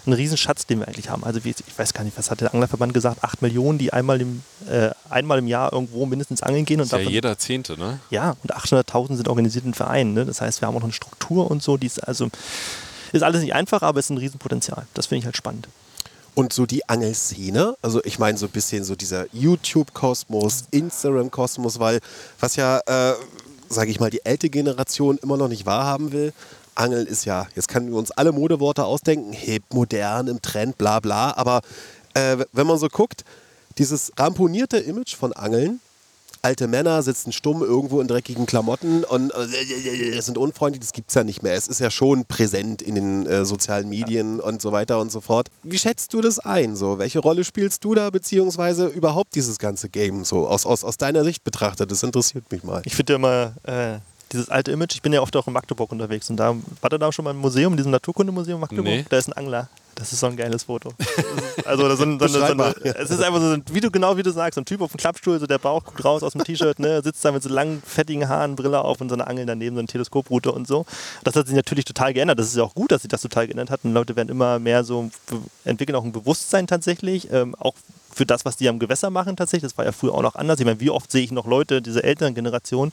ein 0.08 0.13
Riesenschatz, 0.13 0.65
den 0.65 0.80
wir 0.80 0.88
eigentlich 0.88 1.10
haben. 1.10 1.23
Also 1.23 1.39
ich 1.43 1.56
weiß 1.75 1.93
gar 1.93 2.04
nicht, 2.04 2.17
was 2.17 2.32
hat 2.32 2.41
der 2.41 2.54
Anglerverband 2.54 2.93
gesagt? 2.93 3.23
Acht 3.23 3.41
Millionen, 3.41 3.78
die 3.78 3.93
einmal 3.93 4.21
im, 4.21 4.43
äh, 4.69 4.91
einmal 5.09 5.39
im 5.39 5.47
Jahr 5.47 5.71
irgendwo 5.73 6.05
mindestens 6.05 6.41
angeln 6.43 6.65
gehen. 6.65 6.79
Und 6.79 6.85
Ist 6.85 6.91
ja 6.91 6.97
davon- 6.99 7.13
jeder 7.13 7.37
Zehnte, 7.37 7.77
ne? 7.77 7.99
ja, 8.09 8.35
und 8.43 8.55
800.000 8.55 9.15
sind 9.17 9.27
organisiert 9.27 9.65
in 9.65 9.73
Vereinen. 9.73 10.13
Ne? 10.13 10.25
Das 10.25 10.41
heißt, 10.41 10.61
wir 10.61 10.67
haben 10.67 10.75
auch 10.75 10.79
noch 10.79 10.85
eine 10.85 10.93
Struktur 10.93 11.49
und 11.49 11.61
so. 11.63 11.77
Die 11.77 11.87
ist, 11.87 11.99
also, 12.07 12.29
ist 13.11 13.23
alles 13.23 13.41
nicht 13.41 13.53
einfach, 13.53 13.81
aber 13.81 13.99
es 13.99 14.05
ist 14.07 14.09
ein 14.11 14.17
Riesenpotenzial. 14.17 14.85
Das 14.93 15.07
finde 15.07 15.19
ich 15.19 15.25
halt 15.25 15.37
spannend. 15.37 15.67
Und 16.33 16.51
so 16.51 16.65
die 16.65 16.87
Angelszene, 16.89 17.77
also 17.81 18.03
ich 18.03 18.19
meine 18.19 18.37
so 18.37 18.45
ein 18.47 18.51
bisschen 18.51 18.83
so 18.83 18.95
dieser 18.95 19.25
YouTube-Kosmos, 19.31 20.65
Instagram-Kosmos, 20.71 21.79
weil 21.79 21.99
was 22.39 22.57
ja, 22.57 22.79
äh, 22.85 23.13
sage 23.69 23.89
ich 23.91 23.99
mal, 24.01 24.09
die 24.09 24.25
ältere 24.25 24.49
Generation 24.49 25.17
immer 25.19 25.37
noch 25.37 25.47
nicht 25.47 25.65
wahrhaben 25.65 26.11
will, 26.11 26.33
Angeln 26.75 27.07
ist 27.07 27.23
ja, 27.23 27.47
jetzt 27.55 27.69
können 27.69 27.89
wir 27.89 27.97
uns 27.97 28.11
alle 28.11 28.33
Modeworte 28.33 28.83
ausdenken, 28.83 29.31
hip, 29.31 29.63
modern, 29.71 30.27
im 30.27 30.41
Trend, 30.41 30.77
bla 30.77 30.99
bla, 30.99 31.33
aber 31.37 31.61
äh, 32.15 32.37
wenn 32.51 32.67
man 32.67 32.77
so 32.77 32.89
guckt, 32.89 33.23
dieses 33.77 34.11
ramponierte 34.17 34.77
Image 34.77 35.15
von 35.15 35.33
Angeln, 35.33 35.79
alte 36.45 36.67
Männer 36.67 37.01
sitzen 37.01 37.31
stumm 37.31 37.63
irgendwo 37.63 37.99
in 37.99 38.07
dreckigen 38.07 38.45
Klamotten 38.45 39.03
und 39.03 39.31
äh, 39.31 40.21
sind 40.21 40.38
unfreundlich, 40.38 40.79
das 40.79 40.93
gibt 40.93 41.09
es 41.09 41.15
ja 41.15 41.23
nicht 41.23 41.41
mehr. 41.41 41.55
Es 41.55 41.67
ist 41.67 41.79
ja 41.79 41.89
schon 41.89 42.25
präsent 42.25 42.83
in 42.83 42.95
den 42.95 43.25
äh, 43.25 43.45
sozialen 43.45 43.89
Medien 43.89 44.39
und 44.39 44.61
so 44.61 44.71
weiter 44.71 44.99
und 44.99 45.11
so 45.11 45.21
fort. 45.21 45.49
Wie 45.63 45.79
schätzt 45.79 46.13
du 46.13 46.21
das 46.21 46.38
ein? 46.38 46.75
So? 46.75 46.99
Welche 46.99 47.19
Rolle 47.19 47.43
spielst 47.43 47.83
du 47.83 47.95
da, 47.95 48.11
beziehungsweise 48.11 48.85
überhaupt 48.85 49.33
dieses 49.33 49.57
ganze 49.57 49.89
Game 49.89 50.23
so 50.23 50.47
aus, 50.47 50.67
aus, 50.67 50.83
aus 50.83 50.97
deiner 50.97 51.23
Sicht 51.23 51.43
betrachtet? 51.43 51.89
Das 51.89 52.03
interessiert 52.03 52.51
mich 52.51 52.63
mal. 52.63 52.83
Ich 52.85 52.95
finde 52.95 53.13
ja 53.13 53.17
immer 53.17 53.53
äh, 53.63 53.99
dieses 54.31 54.49
alte 54.49 54.71
Image. 54.71 54.93
Ich 54.93 55.01
bin 55.01 55.13
ja 55.13 55.21
oft 55.21 55.35
auch 55.35 55.47
in 55.47 55.53
Magdeburg 55.53 55.91
unterwegs 55.91 56.29
und 56.29 56.38
da 56.38 56.55
war 56.81 56.89
da 56.91 57.11
schon 57.11 57.25
mal 57.25 57.31
im 57.31 57.38
Museum, 57.38 57.73
in 57.73 57.77
diesem 57.77 57.91
Naturkundemuseum 57.91 58.59
Magdeburg. 58.59 58.85
Nee. 58.85 59.05
Da 59.09 59.17
ist 59.17 59.27
ein 59.27 59.33
Angler. 59.33 59.67
Das 59.95 60.12
ist 60.12 60.19
so 60.19 60.27
ein 60.27 60.36
geiles 60.36 60.63
Foto. 60.63 60.93
Das 60.97 61.08
ist, 61.58 61.67
also 61.67 61.88
da 61.88 61.95
sind, 61.95 62.19
so, 62.21 62.27
so, 62.27 62.41
eine- 62.43 62.75
es 62.84 63.10
ist 63.10 63.23
einfach 63.23 63.39
so, 63.39 63.47
ein- 63.51 63.63
wie 63.71 63.79
du 63.79 63.89
genau 63.89 64.17
wie 64.17 64.23
du 64.23 64.31
sagst, 64.31 64.55
so 64.55 64.62
ein 64.62 64.65
Typ 64.65 64.81
auf 64.81 64.91
dem 64.91 64.97
Klappstuhl, 64.97 65.39
so 65.39 65.47
der 65.47 65.58
Bauch 65.58 65.84
guckt 65.84 66.03
raus 66.03 66.21
aus 66.21 66.34
dem 66.34 66.43
T-Shirt, 66.43 66.79
ne, 66.79 67.01
sitzt 67.01 67.23
da 67.23 67.31
mit 67.31 67.41
so 67.41 67.49
langen, 67.49 67.81
fettigen 67.86 68.27
Haaren, 68.27 68.55
Brille 68.55 68.81
auf 68.81 68.99
und 69.01 69.08
so 69.10 69.15
eine 69.15 69.25
Angel 69.25 69.45
daneben, 69.45 69.75
so 69.75 69.79
eine 69.79 69.88
Teleskoproute 69.88 70.51
und 70.51 70.67
so. 70.67 70.86
Das 71.23 71.36
hat 71.36 71.47
sich 71.47 71.55
natürlich 71.55 71.86
total 71.86 72.13
geändert. 72.13 72.38
Das 72.39 72.47
ist 72.47 72.55
ja 72.58 72.63
auch 72.63 72.73
gut, 72.75 72.91
dass 72.91 73.03
sich 73.03 73.10
das 73.10 73.21
total 73.21 73.47
geändert 73.47 73.69
hat. 73.71 73.79
Und 73.84 73.93
Leute 73.93 74.15
werden 74.17 74.29
immer 74.29 74.60
mehr 74.60 74.84
so, 74.84 75.10
entwickeln 75.63 75.95
auch 75.95 76.03
ein 76.03 76.12
Bewusstsein 76.12 76.67
tatsächlich, 76.67 77.31
ähm, 77.31 77.55
auch 77.55 77.73
für 78.13 78.25
das, 78.25 78.45
was 78.45 78.58
die 78.58 78.67
am 78.69 78.79
Gewässer 78.79 79.10
machen 79.10 79.36
tatsächlich. 79.36 79.69
Das 79.71 79.77
war 79.77 79.86
ja 79.86 79.91
früher 79.91 80.13
auch 80.13 80.21
noch 80.21 80.36
anders. 80.36 80.60
Ich 80.60 80.65
meine, 80.65 80.79
wie 80.79 80.89
oft 80.89 81.12
sehe 81.12 81.23
ich 81.23 81.31
noch 81.31 81.47
Leute, 81.47 81.81
diese 81.81 82.03
älteren 82.03 82.34
Generationen, 82.36 82.91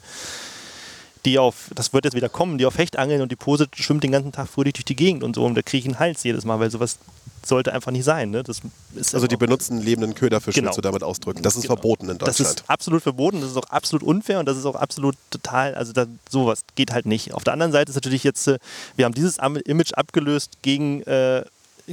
die 1.24 1.38
auf, 1.38 1.70
das 1.74 1.92
wird 1.92 2.04
jetzt 2.04 2.14
wieder 2.14 2.28
kommen, 2.28 2.58
die 2.58 2.66
auf 2.66 2.78
Hecht 2.78 2.98
angeln 2.98 3.20
und 3.22 3.30
die 3.30 3.36
Pose 3.36 3.68
schwimmt 3.74 4.02
den 4.02 4.10
ganzen 4.12 4.32
Tag 4.32 4.48
fröhlich 4.48 4.74
durch 4.74 4.84
die 4.84 4.96
Gegend 4.96 5.22
und 5.22 5.34
so 5.36 5.44
und 5.44 5.54
da 5.54 5.62
kriege 5.62 5.80
ich 5.80 5.86
einen 5.86 5.98
Hals 6.00 6.22
jedes 6.24 6.44
Mal, 6.44 6.58
weil 6.58 6.70
sowas 6.70 6.98
sollte 7.44 7.72
einfach 7.72 7.90
nicht 7.90 8.04
sein. 8.04 8.30
Ne? 8.30 8.42
Das 8.42 8.60
ist 8.94 9.14
Also 9.14 9.26
die 9.26 9.36
benutzen 9.36 9.80
lebenden 9.80 10.14
Köderfisch, 10.14 10.54
Genau. 10.54 10.66
willst 10.68 10.78
du 10.78 10.82
damit 10.82 11.02
ausdrücken. 11.02 11.42
Das 11.42 11.56
ist 11.56 11.62
Genau. 11.62 11.74
verboten 11.74 12.08
in 12.08 12.18
Das 12.18 12.36
Deutschland. 12.36 12.60
ist 12.60 12.70
absolut 12.70 13.02
verboten, 13.02 13.40
das 13.40 13.50
ist 13.50 13.56
auch 13.56 13.68
absolut 13.70 14.02
unfair 14.06 14.38
und 14.40 14.46
das 14.46 14.56
ist 14.56 14.64
auch 14.64 14.76
absolut 14.76 15.16
total, 15.30 15.74
also 15.74 15.92
da, 15.92 16.06
sowas 16.30 16.64
geht 16.74 16.92
halt 16.92 17.06
nicht. 17.06 17.32
Auf 17.34 17.44
der 17.44 17.52
anderen 17.52 17.72
Seite 17.72 17.90
ist 17.90 17.96
natürlich 17.96 18.24
jetzt, 18.24 18.46
äh, 18.48 18.58
wir 18.96 19.04
haben 19.04 19.14
dieses 19.14 19.38
Image 19.64 19.92
abgelöst 19.94 20.58
gegen, 20.62 21.02
äh, 21.02 21.44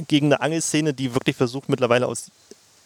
gegen 0.08 0.26
eine 0.26 0.40
Angelszene, 0.40 0.94
die 0.94 1.14
wirklich 1.14 1.36
versucht 1.36 1.68
mittlerweile 1.68 2.06
aus, 2.06 2.30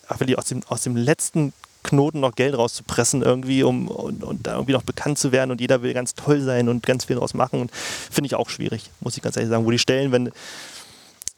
ach, 0.09 0.18
aus, 0.37 0.44
dem, 0.46 0.62
aus 0.68 0.83
dem 0.83 0.96
letzten 0.96 1.52
Knoten 1.84 2.20
noch 2.20 2.34
Geld 2.34 2.56
rauszupressen 2.56 3.22
irgendwie, 3.22 3.62
um 3.62 3.88
und, 3.88 4.24
und 4.24 4.46
da 4.46 4.54
irgendwie 4.54 4.72
noch 4.72 4.82
bekannt 4.82 5.18
zu 5.18 5.30
werden 5.30 5.52
und 5.52 5.60
jeder 5.60 5.82
will 5.82 5.94
ganz 5.94 6.14
toll 6.14 6.40
sein 6.40 6.68
und 6.68 6.84
ganz 6.84 7.04
viel 7.04 7.16
draus 7.16 7.34
machen 7.34 7.60
und 7.60 7.70
finde 7.72 8.26
ich 8.26 8.34
auch 8.34 8.50
schwierig, 8.50 8.90
muss 9.00 9.16
ich 9.16 9.22
ganz 9.22 9.36
ehrlich 9.36 9.50
sagen, 9.50 9.64
wo 9.64 9.70
die 9.70 9.78
Stellen, 9.78 10.10
wenn 10.10 10.32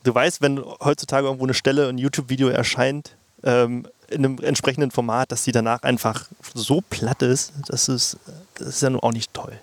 du 0.05 0.15
weißt, 0.15 0.41
wenn 0.41 0.63
heutzutage 0.83 1.27
irgendwo 1.27 1.45
eine 1.45 1.55
Stelle, 1.55 1.89
ein 1.89 1.99
YouTube-Video 1.99 2.49
erscheint, 2.49 3.17
ähm, 3.43 3.87
in 4.09 4.25
einem 4.25 4.39
entsprechenden 4.39 4.91
Format, 4.91 5.33
dass 5.33 5.45
die 5.45 5.53
danach 5.53 5.83
einfach 5.83 6.29
so 6.55 6.81
platt 6.81 7.23
ist, 7.23 7.53
das 7.67 7.89
ist, 7.89 8.17
das 8.55 8.69
ist 8.69 8.83
ja 8.83 8.91
nun 8.91 9.01
auch 9.01 9.13
nicht 9.13 9.35
toll. 9.35 9.59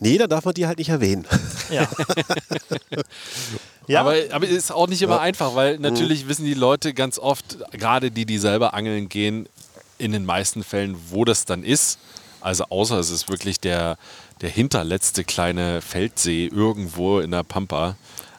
Nee, 0.00 0.16
da 0.16 0.26
darf 0.26 0.44
man 0.44 0.54
die 0.54 0.66
halt 0.66 0.78
nicht 0.78 0.90
erwähnen. 0.90 1.26
Ja. 1.70 1.86
ja. 3.88 4.00
Aber, 4.00 4.14
aber 4.30 4.46
es 4.46 4.52
ist 4.52 4.72
auch 4.72 4.86
nicht 4.88 5.02
immer 5.02 5.20
einfach, 5.20 5.54
weil 5.54 5.78
natürlich 5.78 6.26
wissen 6.28 6.46
die 6.46 6.54
Leute 6.54 6.94
ganz 6.94 7.18
oft, 7.18 7.58
gerade 7.72 8.10
die, 8.10 8.24
die 8.24 8.38
selber 8.38 8.72
angeln 8.72 9.10
gehen, 9.10 9.50
in 9.98 10.12
den 10.12 10.24
meisten 10.24 10.64
Fällen, 10.64 10.96
wo 11.10 11.24
das 11.24 11.44
dann 11.44 11.62
ist. 11.62 11.98
Also 12.40 12.64
außer 12.70 12.98
es 12.98 13.10
ist 13.10 13.28
wirklich 13.28 13.60
der, 13.60 13.98
der 14.40 14.50
hinterletzte 14.50 15.24
kleine 15.24 15.80
Feldsee 15.80 16.46
irgendwo 16.46 17.20
in 17.20 17.30
der 17.30 17.42
Pampa. 17.42 17.96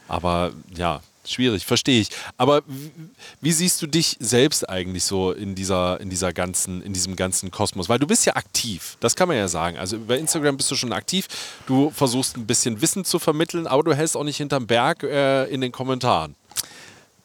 Aber 0.08 0.52
ja, 0.76 1.02
schwierig, 1.26 1.66
verstehe 1.66 2.02
ich. 2.02 2.10
Aber 2.38 2.64
wie, 3.42 3.52
siehst 3.52 3.82
du 3.82 3.88
dich 3.88 4.18
selbst 4.20 4.68
eigentlich 4.68 5.04
so 5.04 5.32
in 5.32 5.56
dieser, 5.56 6.00
in 6.00 6.10
dieser 6.10 6.34
ganzen, 6.34 6.82
in 6.82 6.94
diesem 6.94 7.16
ganzen 7.16 7.52
Kosmos? 7.52 7.90
Weil 7.90 8.00
du 8.00 8.08
bist 8.08 8.26
ja 8.26 8.36
aktiv, 8.36 8.98
das 9.00 9.16
kann 9.16 9.28
man 9.28 9.38
ja 9.38 9.48
sagen. 9.48 9.78
Also 9.78 9.98
über 9.98 10.18
Instagram 10.18 10.58
bist 10.58 10.72
du 10.72 10.76
schon 10.76 10.94
aktiv. 10.94 11.28
Du 11.68 11.92
versuchst 11.92 12.38
ein 12.38 12.48
bisschen 12.48 12.82
Wissen 12.82 13.06
zu 13.06 13.20
vermitteln, 13.20 13.68
aber 13.68 13.84
du 13.84 13.94
hältst 13.94 14.18
auch 14.18 14.24
nicht 14.24 14.38
hinterm 14.38 14.68
Berg 14.68 15.04
äh, 15.04 15.46
in 15.46 15.62
den 15.62 15.72
Kommentaren. 15.72 16.36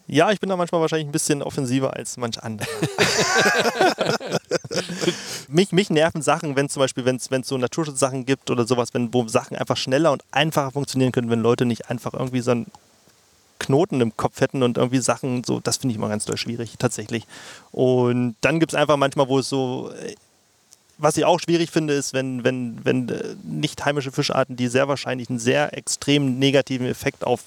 Ja, 0.07 0.31
ich 0.31 0.40
bin 0.40 0.51
da 0.51 0.57
manchmal 0.57 0.83
wahrscheinlich 0.83 1.09
ein 1.09 1.12
bisschen 1.12 1.43
offensiver 1.43 1.95
als 1.95 2.19
manch 2.19 2.43
andere. 2.43 2.69
mich, 5.49 5.73
mich 5.73 5.88
nerven 5.88 6.21
Sachen, 6.21 6.57
wenn 6.57 6.69
zum 6.69 6.81
Beispiel, 6.81 7.07
wenn 7.07 7.17
es 7.17 7.49
so 7.49 7.57
Naturschutzsachen 7.57 8.27
gibt 8.27 8.51
oder 8.51 8.67
sowas, 8.67 8.93
wenn 8.93 9.14
wo 9.14 9.27
Sachen 9.29 9.57
einfach 9.57 9.79
schneller 9.79 10.12
und 10.12 10.23
einfacher 10.31 10.73
funktionieren 10.73 11.11
können, 11.11 11.31
wenn 11.31 11.40
Leute 11.40 11.64
nicht 11.64 11.88
einfach 11.88 12.12
irgendwie 12.12 12.40
so 12.40 12.51
einen 12.51 12.67
Knoten 13.59 14.03
im 14.03 14.14
Kopf 14.17 14.43
hätten 14.43 14.62
und 14.62 14.77
irgendwie 14.77 14.99
Sachen 14.99 15.43
so, 15.43 15.59
das 15.61 15.79
finde 15.79 15.93
ich 15.93 15.97
immer 15.97 16.09
ganz 16.09 16.27
doll 16.27 16.37
schwierig, 16.37 16.75
tatsächlich. 16.79 17.27
Und 17.73 18.37
dann 18.43 18.61
gibt 18.61 18.73
es 18.73 18.79
einfach 18.79 18.99
manchmal, 18.99 19.29
wo 19.29 19.38
es 19.38 19.49
so, 19.49 19.90
äh, 19.90 20.14
was 20.99 21.17
ich 21.17 21.25
auch 21.25 21.40
schwierig 21.40 21.71
finde, 21.71 21.95
ist, 21.95 22.12
wenn, 22.12 22.45
wenn, 22.45 22.85
wenn 22.85 23.09
äh, 23.09 23.37
nicht 23.43 23.85
heimische 23.85 24.12
Fischarten, 24.12 24.57
die 24.57 24.69
sehr 24.69 24.87
wahrscheinlich 24.87 25.31
einen 25.31 25.38
sehr 25.38 25.77
extrem 25.77 26.38
negativen 26.38 26.87
Effekt 26.87 27.25
auf 27.25 27.40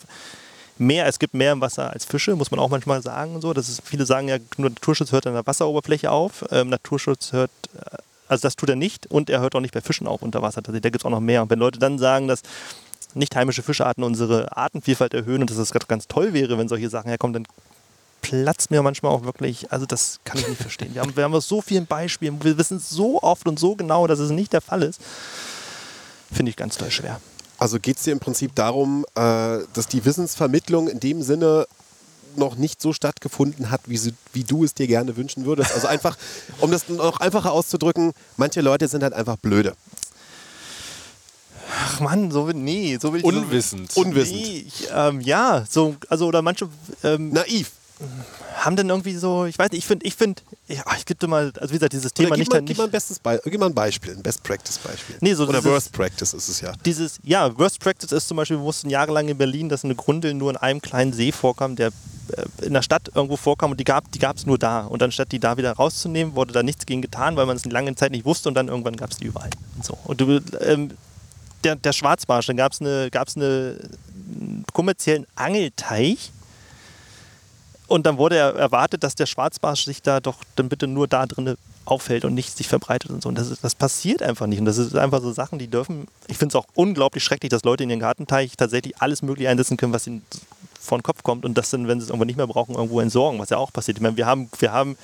mehr, 0.80 1.06
es 1.08 1.20
gibt 1.20 1.34
mehr 1.34 1.54
im 1.54 1.62
Wasser 1.62 1.92
als 1.92 2.06
Fische, 2.06 2.36
muss 2.36 2.52
man 2.52 2.60
auch 2.60 2.70
manchmal 2.70 3.02
sagen. 3.02 3.42
So. 3.42 3.54
Das 3.54 3.70
ist, 3.70 3.82
viele 3.86 4.06
sagen 4.06 4.28
ja, 4.28 4.38
nur 4.58 4.70
Naturschutz 4.70 5.12
hört 5.12 5.28
an 5.28 5.34
der 5.34 5.46
Wasseroberfläche 5.46 6.12
auf. 6.12 6.46
Ähm, 6.52 6.70
Naturschutz 6.70 7.32
hört, 7.34 7.52
äh, 7.76 7.98
also 8.28 8.42
das 8.42 8.56
tut 8.56 8.70
er 8.70 8.76
nicht 8.76 9.08
und 9.08 9.30
er 9.30 9.40
hört 9.40 9.56
auch 9.56 9.62
nicht 9.62 9.74
bei 9.74 9.82
Fischen 9.82 10.08
auf 10.08 10.22
unter 10.22 10.42
Wasser. 10.42 10.62
Da 10.62 10.72
gibt 10.72 10.98
es 10.98 11.06
auch 11.06 11.10
noch 11.10 11.20
mehr. 11.20 11.42
Und 11.42 11.50
wenn 11.50 11.60
Leute 11.60 11.80
dann 11.80 12.00
sagen, 12.00 12.28
dass 12.28 12.42
nicht 13.13 13.36
heimische 13.36 13.63
Fischarten 13.63 14.04
unsere 14.04 14.56
Artenvielfalt 14.56 15.13
erhöhen 15.13 15.42
und 15.42 15.50
dass 15.50 15.58
es 15.58 15.72
das 15.72 15.88
ganz 15.88 16.08
toll 16.08 16.34
wäre, 16.34 16.58
wenn 16.58 16.68
solche 16.68 16.90
Sachen 16.90 17.10
herkommen, 17.10 17.34
dann 17.34 17.48
platzt 18.22 18.72
mir 18.72 18.82
manchmal 18.82 19.12
auch 19.12 19.24
wirklich, 19.24 19.72
also 19.72 19.86
das 19.86 20.20
kann 20.26 20.40
ich 20.40 20.48
nicht 20.48 20.62
verstehen. 20.62 20.94
Wir 20.94 21.02
haben, 21.02 21.16
wir 21.16 21.24
haben 21.24 21.40
so 21.40 21.62
vielen 21.62 21.86
Beispielen, 21.86 22.44
wir 22.44 22.58
wissen 22.58 22.80
so 22.80 23.22
oft 23.22 23.48
und 23.48 23.60
so 23.60 23.76
genau, 23.76 24.08
dass 24.08 24.20
es 24.20 24.32
nicht 24.32 24.54
der 24.54 24.62
Fall 24.62 24.84
ist. 24.84 25.02
Finde 26.32 26.50
ich 26.50 26.56
ganz 26.56 26.78
toll 26.78 26.92
schwer. 26.92 27.22
Also 27.58 27.80
geht 27.80 27.98
es 27.98 28.04
dir 28.04 28.12
im 28.12 28.20
Prinzip 28.20 28.54
darum, 28.56 29.06
äh, 29.15 29.60
dass 29.74 29.88
die 29.88 30.06
Wissensvermittlung 30.06 30.88
in 30.88 31.00
dem 31.00 31.22
Sinne 31.22 31.67
noch 32.36 32.56
nicht 32.56 32.82
so 32.82 32.93
stattgefunden 32.93 33.72
hat, 33.72 33.82
wie, 33.88 33.98
sie, 33.98 34.13
wie 34.34 34.43
du 34.43 34.63
es 34.63 34.74
dir 34.74 34.88
gerne 34.88 35.17
wünschen 35.17 35.46
würdest. 35.46 35.74
Also 35.74 35.88
einfach, 35.88 36.17
um 36.60 36.72
das 36.72 36.88
noch 36.88 37.20
einfacher 37.20 37.52
auszudrücken, 37.52 38.13
manche 38.38 38.62
Leute 38.62 38.88
sind 38.88 39.04
halt 39.04 39.13
einfach 39.13 39.38
blöde. 39.38 39.76
Ach 41.70 42.00
Mann, 42.00 42.32
so 42.32 42.48
will, 42.48 42.54
nee, 42.54 42.98
so 43.02 43.12
will 43.12 43.20
ich 43.20 43.26
Unwissend. 43.26 43.91
So, 43.91 44.02
unwissend. 44.02 44.39
Nee, 44.39 44.65
ich, 44.67 44.88
ähm, 44.93 45.20
ja, 45.22 45.65
so, 45.70 45.96
also 46.10 46.28
oder 46.28 46.41
manche 46.41 46.70
ähm, 47.04 47.32
Naiv. 47.32 47.72
Haben 48.67 48.75
dann 48.75 48.89
irgendwie 48.89 49.15
so, 49.15 49.45
ich 49.45 49.58
weiß 49.58 49.71
nicht, 49.71 49.80
ich 49.80 49.86
finde, 49.86 50.06
ich 50.06 50.13
finde, 50.15 50.41
ja, 50.67 50.84
ich 50.97 51.06
gebe 51.06 51.17
dir 51.17 51.27
mal, 51.27 51.53
also 51.58 51.69
wie 51.69 51.77
gesagt, 51.77 51.93
dieses 51.93 52.13
Thema 52.13 52.30
Oder 52.32 52.38
nicht, 52.38 52.51
gib, 52.51 52.53
mal, 52.53 52.60
nicht 52.60 52.67
gib, 52.67 52.77
mal 52.77 52.84
ein 52.84 52.91
bestes 52.91 53.17
Be 53.17 53.41
gib 53.45 53.60
mal 53.60 53.67
ein 53.67 53.73
Beispiel, 53.73 54.12
ein 54.12 54.21
Best 54.21 54.43
Practice 54.43 54.77
Beispiel. 54.80 55.15
Nee, 55.21 55.34
so 55.34 55.43
Oder 55.43 55.60
dieses- 55.60 55.71
Worst 55.71 55.91
Practice 55.93 56.34
ist 56.34 56.49
es 56.49 56.60
ja. 56.60 56.73
dieses, 56.86 57.19
ja, 57.23 57.58
Worst 57.58 57.80
Practice 57.80 58.12
ist 58.12 58.27
zum 58.27 58.36
Beispiel, 58.36 58.58
wir 58.58 58.63
wussten 58.63 58.89
jahrelang 58.89 59.30
in 59.30 59.38
Berlin, 59.38 59.69
dass 59.69 59.86
eine 59.86 59.95
Grundel 59.95 60.34
nur 60.34 60.51
in 60.51 60.58
einem 60.58 60.82
kleinen 60.82 61.13
See 61.13 61.32
vorkam, 61.32 61.77
der 61.77 61.88
äh, 61.88 62.65
in 62.65 62.73
der 62.73 62.82
Stadt 62.82 63.10
irgendwo 63.15 63.38
vorkam 63.38 63.71
und 63.71 63.80
die 63.80 63.86
gab 63.86 64.12
die 64.12 64.19
es 64.21 64.45
nur 64.45 64.60
da. 64.60 64.82
Und 64.82 65.01
anstatt 65.01 65.32
die 65.32 65.39
da 65.39 65.56
wieder 65.56 65.71
rauszunehmen, 65.71 66.36
wurde 66.36 66.51
da 66.51 66.62
nichts 66.62 66.86
gegen 66.86 67.01
getan, 67.01 67.38
weil 67.38 67.45
man 67.45 67.56
es 67.56 67.63
eine 67.63 67.73
lange 67.73 67.95
Zeit 67.95 68.12
nicht 68.12 68.25
wusste 68.25 68.49
und 68.49 68.56
dann 68.56 68.67
irgendwann 68.67 68.97
gab 68.97 69.12
es 69.12 69.17
die 69.17 69.25
überall. 69.27 69.49
Und, 69.77 69.86
so. 69.86 69.97
und 70.03 70.19
du, 70.19 70.41
ähm, 70.60 70.91
der, 71.63 71.77
der 71.77 71.93
Schwarzbarsch, 71.93 72.47
dann 72.47 72.58
gab 72.58 72.73
es 72.73 72.82
eine, 72.82 73.10
gab's 73.12 73.38
eine 73.38 73.77
einen 74.30 74.65
kommerziellen 74.73 75.25
Angelteich. 75.36 76.32
Und 77.88 78.06
dann 78.06 78.17
wurde 78.17 78.38
er 78.38 78.56
erwartet, 78.56 79.04
dass 79.04 79.15
der 79.15 79.26
Schwarzbarsch 79.26 79.86
sich 79.86 80.02
da 80.02 80.19
doch 80.19 80.38
dann 80.56 80.69
bitte 80.69 80.88
nur 80.88 81.08
da 81.08 81.26
drin 81.26 81.56
aufhält 81.86 82.26
und 82.26 82.34
nicht 82.34 82.56
sich 82.56 82.67
verbreitet 82.67 83.12
und 83.12 83.23
so. 83.23 83.30
Und 83.30 83.38
das, 83.38 83.60
das 83.62 83.76
passiert 83.76 84.21
einfach 84.21 84.45
nicht. 84.45 84.60
Und 84.60 84.65
das 84.65 84.78
ist 84.78 84.95
einfach 84.95 85.21
so 85.21 85.32
Sachen, 85.32 85.58
die 85.58 85.67
dürfen. 85.67 86.08
Ich 86.28 86.38
finde 86.38 86.52
es 86.52 86.56
auch 86.56 86.67
unglaublich 86.76 87.23
schrecklich, 87.23 87.50
dass 87.50 87.63
Leute 87.63 87.84
in 87.84 87.89
ihren 87.89 88.02
Gartenteich 88.02 88.58
tatsächlich 88.58 89.02
alles 89.02 89.21
Mögliche 89.21 89.50
einsetzen 89.50 89.78
können, 89.78 89.93
was 89.93 90.06
ihnen 90.06 90.21
vor 90.80 90.97
den 90.97 91.04
Kopf 91.04 91.23
kommt 91.23 91.45
und 91.45 91.58
das 91.58 91.69
dann, 91.69 91.88
wenn 91.88 92.00
sie 92.00 92.06
es 92.06 92.10
irgendwann 92.10 92.28
nicht 92.28 92.38
mehr 92.38 92.47
brauchen, 92.47 92.76
irgendwo 92.76 93.00
entsorgen, 93.00 93.39
was 93.39 93.50
ja 93.50 93.58
auch 93.58 93.71
passiert. 93.71 93.97
Ich 93.97 94.02
meine, 94.02 94.17
wir 94.17 94.26
haben, 94.26 94.50
wir 94.60 94.71
haben 94.71 94.97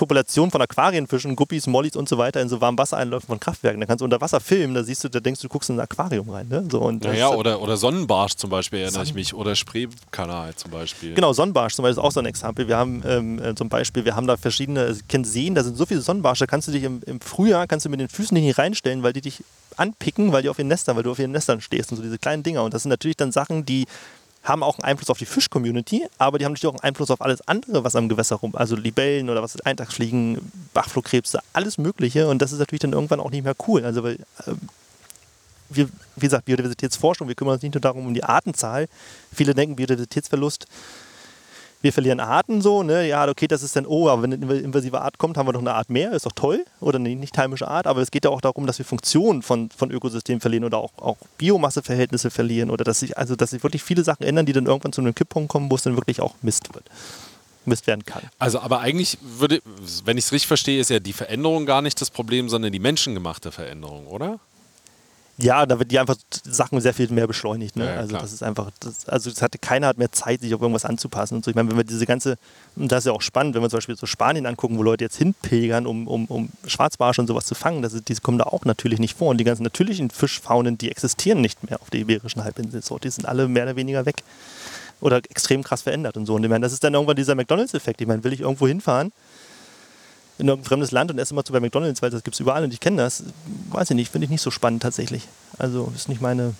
Populationen 0.00 0.50
von 0.50 0.62
Aquarienfischen, 0.62 1.36
Guppies, 1.36 1.66
Mollys 1.66 1.94
und 1.94 2.08
so 2.08 2.16
weiter 2.16 2.40
in 2.40 2.48
so 2.48 2.62
warmen 2.62 2.78
Wassereinläufen 2.78 3.26
von 3.26 3.38
Kraftwerken. 3.38 3.80
Da 3.80 3.86
kannst 3.86 4.00
du 4.00 4.06
unter 4.06 4.18
Wasser 4.18 4.40
filmen, 4.40 4.72
da 4.72 4.82
siehst 4.82 5.04
du, 5.04 5.10
da 5.10 5.20
denkst 5.20 5.42
du, 5.42 5.46
du 5.46 5.52
guckst 5.52 5.68
in 5.68 5.76
ein 5.76 5.80
Aquarium 5.80 6.30
rein. 6.30 6.48
Ne? 6.48 6.66
So, 6.72 6.80
und 6.80 7.04
Naja, 7.04 7.28
oder, 7.28 7.60
oder 7.60 7.76
Sonnenbarsch 7.76 8.34
zum 8.36 8.48
Beispiel 8.48 8.78
erinnere 8.78 9.02
ich 9.02 9.12
mich. 9.12 9.34
Oder 9.34 9.54
Spreekanal 9.54 10.54
zum 10.54 10.70
Beispiel. 10.70 11.12
Genau, 11.12 11.34
Sonnenbarsch 11.34 11.74
zum 11.74 11.82
Beispiel 11.82 11.98
ist 12.00 12.04
auch 12.04 12.12
so 12.12 12.20
ein 12.20 12.24
Exempel. 12.24 12.66
Wir 12.66 12.78
haben 12.78 13.02
ähm, 13.06 13.44
äh, 13.44 13.54
zum 13.54 13.68
Beispiel, 13.68 14.06
wir 14.06 14.16
haben 14.16 14.26
da 14.26 14.38
verschiedene, 14.38 14.80
also, 14.80 15.00
ihr 15.00 15.06
kennt 15.06 15.26
Seen, 15.26 15.54
da 15.54 15.62
sind 15.62 15.76
so 15.76 15.84
viele 15.84 16.00
Sonnenbarsche, 16.00 16.44
da 16.44 16.46
kannst 16.46 16.68
du 16.68 16.72
dich 16.72 16.84
im, 16.84 17.02
im 17.04 17.20
Frühjahr, 17.20 17.66
kannst 17.66 17.84
du 17.84 17.90
mit 17.90 18.00
den 18.00 18.08
Füßen 18.08 18.34
nicht 18.34 18.56
reinstellen, 18.56 19.02
weil 19.02 19.12
die 19.12 19.20
dich 19.20 19.44
anpicken, 19.76 20.32
weil 20.32 20.40
die 20.40 20.48
auf 20.48 20.58
ihren 20.58 20.68
Nestern, 20.68 20.96
weil 20.96 21.02
du 21.02 21.10
auf 21.10 21.18
ihren 21.18 21.32
Nestern 21.32 21.60
stehst 21.60 21.90
und 21.90 21.98
so 21.98 22.02
diese 22.02 22.16
kleinen 22.16 22.42
Dinger. 22.42 22.64
Und 22.64 22.72
das 22.72 22.84
sind 22.84 22.90
natürlich 22.90 23.18
dann 23.18 23.32
Sachen, 23.32 23.66
die 23.66 23.84
haben 24.42 24.62
auch 24.62 24.78
einen 24.78 24.84
Einfluss 24.84 25.10
auf 25.10 25.18
die 25.18 25.26
Fisch-Community, 25.26 26.06
aber 26.18 26.38
die 26.38 26.44
haben 26.44 26.52
natürlich 26.52 26.74
auch 26.74 26.80
einen 26.80 26.88
Einfluss 26.88 27.10
auf 27.10 27.20
alles 27.20 27.46
andere, 27.46 27.84
was 27.84 27.94
am 27.94 28.08
Gewässer 28.08 28.36
rum, 28.36 28.54
also 28.54 28.74
Libellen 28.74 29.28
oder 29.28 29.42
was 29.42 29.60
Eintagsfliegen, 29.60 30.38
Bachflohkrebse, 30.72 31.40
alles 31.52 31.76
Mögliche. 31.76 32.28
Und 32.28 32.40
das 32.40 32.52
ist 32.52 32.58
natürlich 32.58 32.80
dann 32.80 32.92
irgendwann 32.92 33.20
auch 33.20 33.30
nicht 33.30 33.44
mehr 33.44 33.54
cool. 33.66 33.84
Also 33.84 34.02
weil 34.02 34.18
ähm, 34.46 34.58
wir, 35.68 35.88
wie 36.16 36.20
gesagt, 36.20 36.46
Biodiversitätsforschung, 36.46 37.28
wir 37.28 37.34
kümmern 37.34 37.54
uns 37.54 37.62
nicht 37.62 37.74
nur 37.74 37.80
darum 37.80 38.06
um 38.06 38.14
die 38.14 38.24
Artenzahl. 38.24 38.88
Viele 39.32 39.54
denken 39.54 39.76
Biodiversitätsverlust, 39.76 40.66
wir 41.82 41.92
verlieren 41.92 42.20
Arten 42.20 42.60
so, 42.60 42.82
ne? 42.82 43.06
Ja, 43.08 43.26
okay, 43.28 43.46
das 43.46 43.62
ist 43.62 43.74
dann, 43.74 43.86
oh, 43.86 44.08
aber 44.08 44.22
wenn 44.22 44.32
eine 44.34 44.54
invasive 44.54 45.00
Art 45.00 45.18
kommt, 45.18 45.36
haben 45.36 45.46
wir 45.48 45.52
doch 45.52 45.60
eine 45.60 45.74
Art 45.74 45.88
mehr, 45.88 46.12
ist 46.12 46.26
doch 46.26 46.32
toll. 46.32 46.64
Oder 46.80 46.98
eine 46.98 47.14
nicht 47.16 47.36
heimische 47.38 47.68
Art, 47.68 47.86
aber 47.86 48.00
es 48.02 48.10
geht 48.10 48.24
ja 48.24 48.30
auch 48.30 48.40
darum, 48.40 48.66
dass 48.66 48.78
wir 48.78 48.84
Funktionen 48.84 49.42
von, 49.42 49.70
von 49.70 49.90
Ökosystemen 49.90 50.40
verlieren 50.40 50.64
oder 50.64 50.78
auch, 50.78 50.92
auch 50.98 51.16
Biomasseverhältnisse 51.38 52.30
verlieren 52.30 52.70
oder 52.70 52.84
dass 52.84 53.00
sich, 53.00 53.16
also 53.16 53.34
dass 53.34 53.50
sich 53.50 53.62
wirklich 53.62 53.82
viele 53.82 54.04
Sachen 54.04 54.24
ändern, 54.24 54.46
die 54.46 54.52
dann 54.52 54.66
irgendwann 54.66 54.92
zu 54.92 55.00
einem 55.00 55.14
Kipppunkt 55.14 55.50
kommen, 55.50 55.70
wo 55.70 55.74
es 55.74 55.82
dann 55.82 55.96
wirklich 55.96 56.20
auch 56.20 56.34
Mist 56.42 56.74
wird. 56.74 56.84
Mist 57.66 57.86
werden 57.86 58.04
kann. 58.04 58.22
Also, 58.38 58.60
aber 58.60 58.80
eigentlich 58.80 59.18
würde, 59.22 59.60
wenn 60.04 60.16
ich 60.16 60.24
es 60.24 60.32
richtig 60.32 60.48
verstehe, 60.48 60.80
ist 60.80 60.90
ja 60.90 60.98
die 60.98 61.12
Veränderung 61.12 61.66
gar 61.66 61.82
nicht 61.82 62.00
das 62.00 62.10
Problem, 62.10 62.48
sondern 62.48 62.72
die 62.72 62.78
menschengemachte 62.78 63.52
Veränderung, 63.52 64.06
oder? 64.06 64.38
Ja, 65.40 65.64
da 65.64 65.78
wird 65.78 65.90
die 65.90 65.98
einfach 65.98 66.16
Sachen 66.44 66.80
sehr 66.80 66.92
viel 66.92 67.08
mehr 67.08 67.26
beschleunigt. 67.26 67.76
Ne? 67.76 67.84
Ja, 67.84 67.92
ja, 67.92 67.96
also 67.98 68.10
klar. 68.10 68.22
das 68.22 68.32
ist 68.32 68.42
einfach, 68.42 68.70
das, 68.80 69.08
also 69.08 69.30
es 69.30 69.40
hatte 69.40 69.58
keiner 69.58 69.86
hat 69.86 69.98
mehr 69.98 70.12
Zeit, 70.12 70.40
sich 70.40 70.54
auf 70.54 70.60
irgendwas 70.60 70.84
anzupassen 70.84 71.36
und 71.36 71.44
so. 71.44 71.50
Ich 71.50 71.54
meine, 71.54 71.70
wenn 71.70 71.76
wir 71.76 71.84
diese 71.84 72.06
ganze, 72.06 72.36
und 72.76 72.90
das 72.92 73.00
ist 73.00 73.06
ja 73.06 73.12
auch 73.12 73.22
spannend, 73.22 73.54
wenn 73.54 73.62
wir 73.62 73.70
zum 73.70 73.78
Beispiel 73.78 73.96
so 73.96 74.06
Spanien 74.06 74.46
angucken, 74.46 74.76
wo 74.76 74.82
Leute 74.82 75.04
jetzt 75.04 75.16
hinpilgern, 75.16 75.86
um, 75.86 76.06
um, 76.08 76.26
um 76.26 76.48
Schwarzbarsche 76.66 77.20
und 77.20 77.26
sowas 77.26 77.46
zu 77.46 77.54
fangen, 77.54 77.82
das 77.82 77.92
ist, 77.94 78.08
die 78.08 78.14
kommen 78.16 78.38
da 78.38 78.44
auch 78.44 78.64
natürlich 78.64 78.98
nicht 78.98 79.16
vor. 79.16 79.28
Und 79.30 79.38
die 79.38 79.44
ganzen 79.44 79.62
natürlichen 79.62 80.10
Fischfaunen, 80.10 80.76
die 80.76 80.90
existieren 80.90 81.40
nicht 81.40 81.68
mehr 81.68 81.80
auf 81.80 81.90
der 81.90 82.00
Iberischen 82.00 82.44
Halbinsel. 82.44 82.82
So, 82.82 82.98
die 82.98 83.10
sind 83.10 83.26
alle 83.26 83.48
mehr 83.48 83.64
oder 83.64 83.76
weniger 83.76 84.06
weg. 84.06 84.22
Oder 85.00 85.18
extrem 85.30 85.64
krass 85.64 85.80
verändert 85.80 86.18
und 86.18 86.26
so. 86.26 86.34
Und 86.34 86.44
ich 86.44 86.50
meine, 86.50 86.62
das 86.62 86.74
ist 86.74 86.84
dann 86.84 86.92
irgendwann 86.92 87.16
dieser 87.16 87.34
McDonalds-Effekt. 87.34 88.02
Ich 88.02 88.06
meine, 88.06 88.22
will 88.22 88.34
ich 88.34 88.40
irgendwo 88.40 88.66
hinfahren, 88.66 89.12
in 90.40 90.48
irgendein 90.48 90.68
fremdes 90.68 90.90
Land 90.90 91.10
und 91.10 91.18
esse 91.18 91.32
immer 91.34 91.44
zu 91.44 91.52
bei 91.52 91.60
McDonalds, 91.60 92.02
weil 92.02 92.10
das 92.10 92.22
gibt 92.24 92.34
es 92.34 92.40
überall 92.40 92.64
und 92.64 92.72
ich 92.72 92.80
kenne 92.80 92.96
das, 92.98 93.22
weiß 93.70 93.90
ich 93.90 93.96
nicht, 93.96 94.10
finde 94.10 94.24
ich 94.24 94.30
nicht 94.30 94.42
so 94.42 94.50
spannend 94.50 94.82
tatsächlich. 94.82 95.22
Also 95.58 95.92
ist 95.94 96.08
nicht 96.08 96.20
meine. 96.20 96.54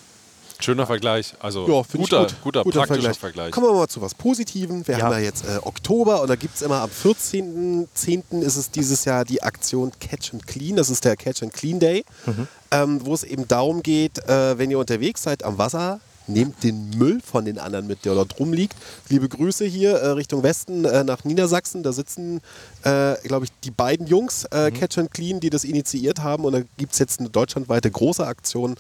Schöner 0.63 0.87
Vergleich. 0.87 1.33
Also 1.41 1.61
Ja, 1.67 1.83
guter, 1.91 2.21
gut. 2.27 2.35
guter, 2.43 2.63
Guter 2.65 2.81
praktischer 2.85 3.15
Vergleich. 3.15 3.51
Kommen 3.51 3.67
wir 3.69 3.73
mal 3.73 3.89
zu 3.89 4.03
was 4.03 4.15
Positivem. 4.15 4.87
Wir 4.87 4.99
Ja. 4.99 5.05
haben 5.07 5.13
ja 5.13 5.19
jetzt 5.21 5.47
äh, 5.47 5.57
Oktober 5.63 6.21
und 6.21 6.29
da 6.29 6.37
gibt 6.37 6.55
es 6.55 6.61
immer 6.61 6.83
am 6.83 6.91
14.10. 6.91 8.43
ist 8.43 8.57
es 8.57 8.71
dieses 8.71 9.05
Jahr 9.07 9.25
die 9.25 9.43
Aktion 9.43 9.91
Catch 10.01 10.35
and 10.35 10.47
Clean. 10.47 10.77
Das 10.77 10.91
ist 10.91 11.05
der 11.05 11.17
Catch 11.17 11.43
and 11.43 11.53
Clean 11.55 11.79
Day, 11.81 12.05
Mhm. 12.27 12.49
ähm, 12.73 13.01
wo 13.07 13.15
es 13.15 13.25
eben 13.25 13.49
darum 13.49 13.83
geht, 13.83 14.19
äh, 14.29 14.59
wenn 14.59 14.71
ihr 14.71 14.79
unterwegs 14.79 15.23
seid 15.23 15.43
am 15.45 15.57
Wasser, 15.59 16.01
nehmt 16.33 16.63
den 16.63 16.91
Müll 16.91 17.21
von 17.21 17.45
den 17.45 17.59
anderen 17.59 17.87
mit, 17.87 18.05
der 18.05 18.15
dort 18.15 18.39
rumliegt. 18.39 18.75
Liebe 19.09 19.29
Grüße 19.29 19.65
hier 19.65 19.93
äh, 19.93 20.09
Richtung 20.11 20.43
Westen 20.43 20.85
äh, 20.85 21.05
nach 21.05 21.25
Niedersachsen. 21.25 21.83
Da 21.83 21.93
sitzen, 21.93 22.41
äh, 22.83 23.15
glaube 23.25 23.47
ich, 23.47 23.51
die 23.65 23.71
beiden 23.71 24.07
Jungs, 24.07 24.45
äh, 24.47 24.71
Catch 24.71 24.99
and 24.99 25.11
Clean, 25.11 25.41
die 25.41 25.51
das 25.51 25.65
initiiert 25.65 26.21
haben. 26.21 26.45
Und 26.45 26.53
da 26.53 26.63
gibt 26.77 26.93
es 26.93 26.99
jetzt 26.99 27.21
eine 27.21 27.31
deutschlandweite 27.31 27.91
große 27.91 28.27
Aktion 28.27 28.77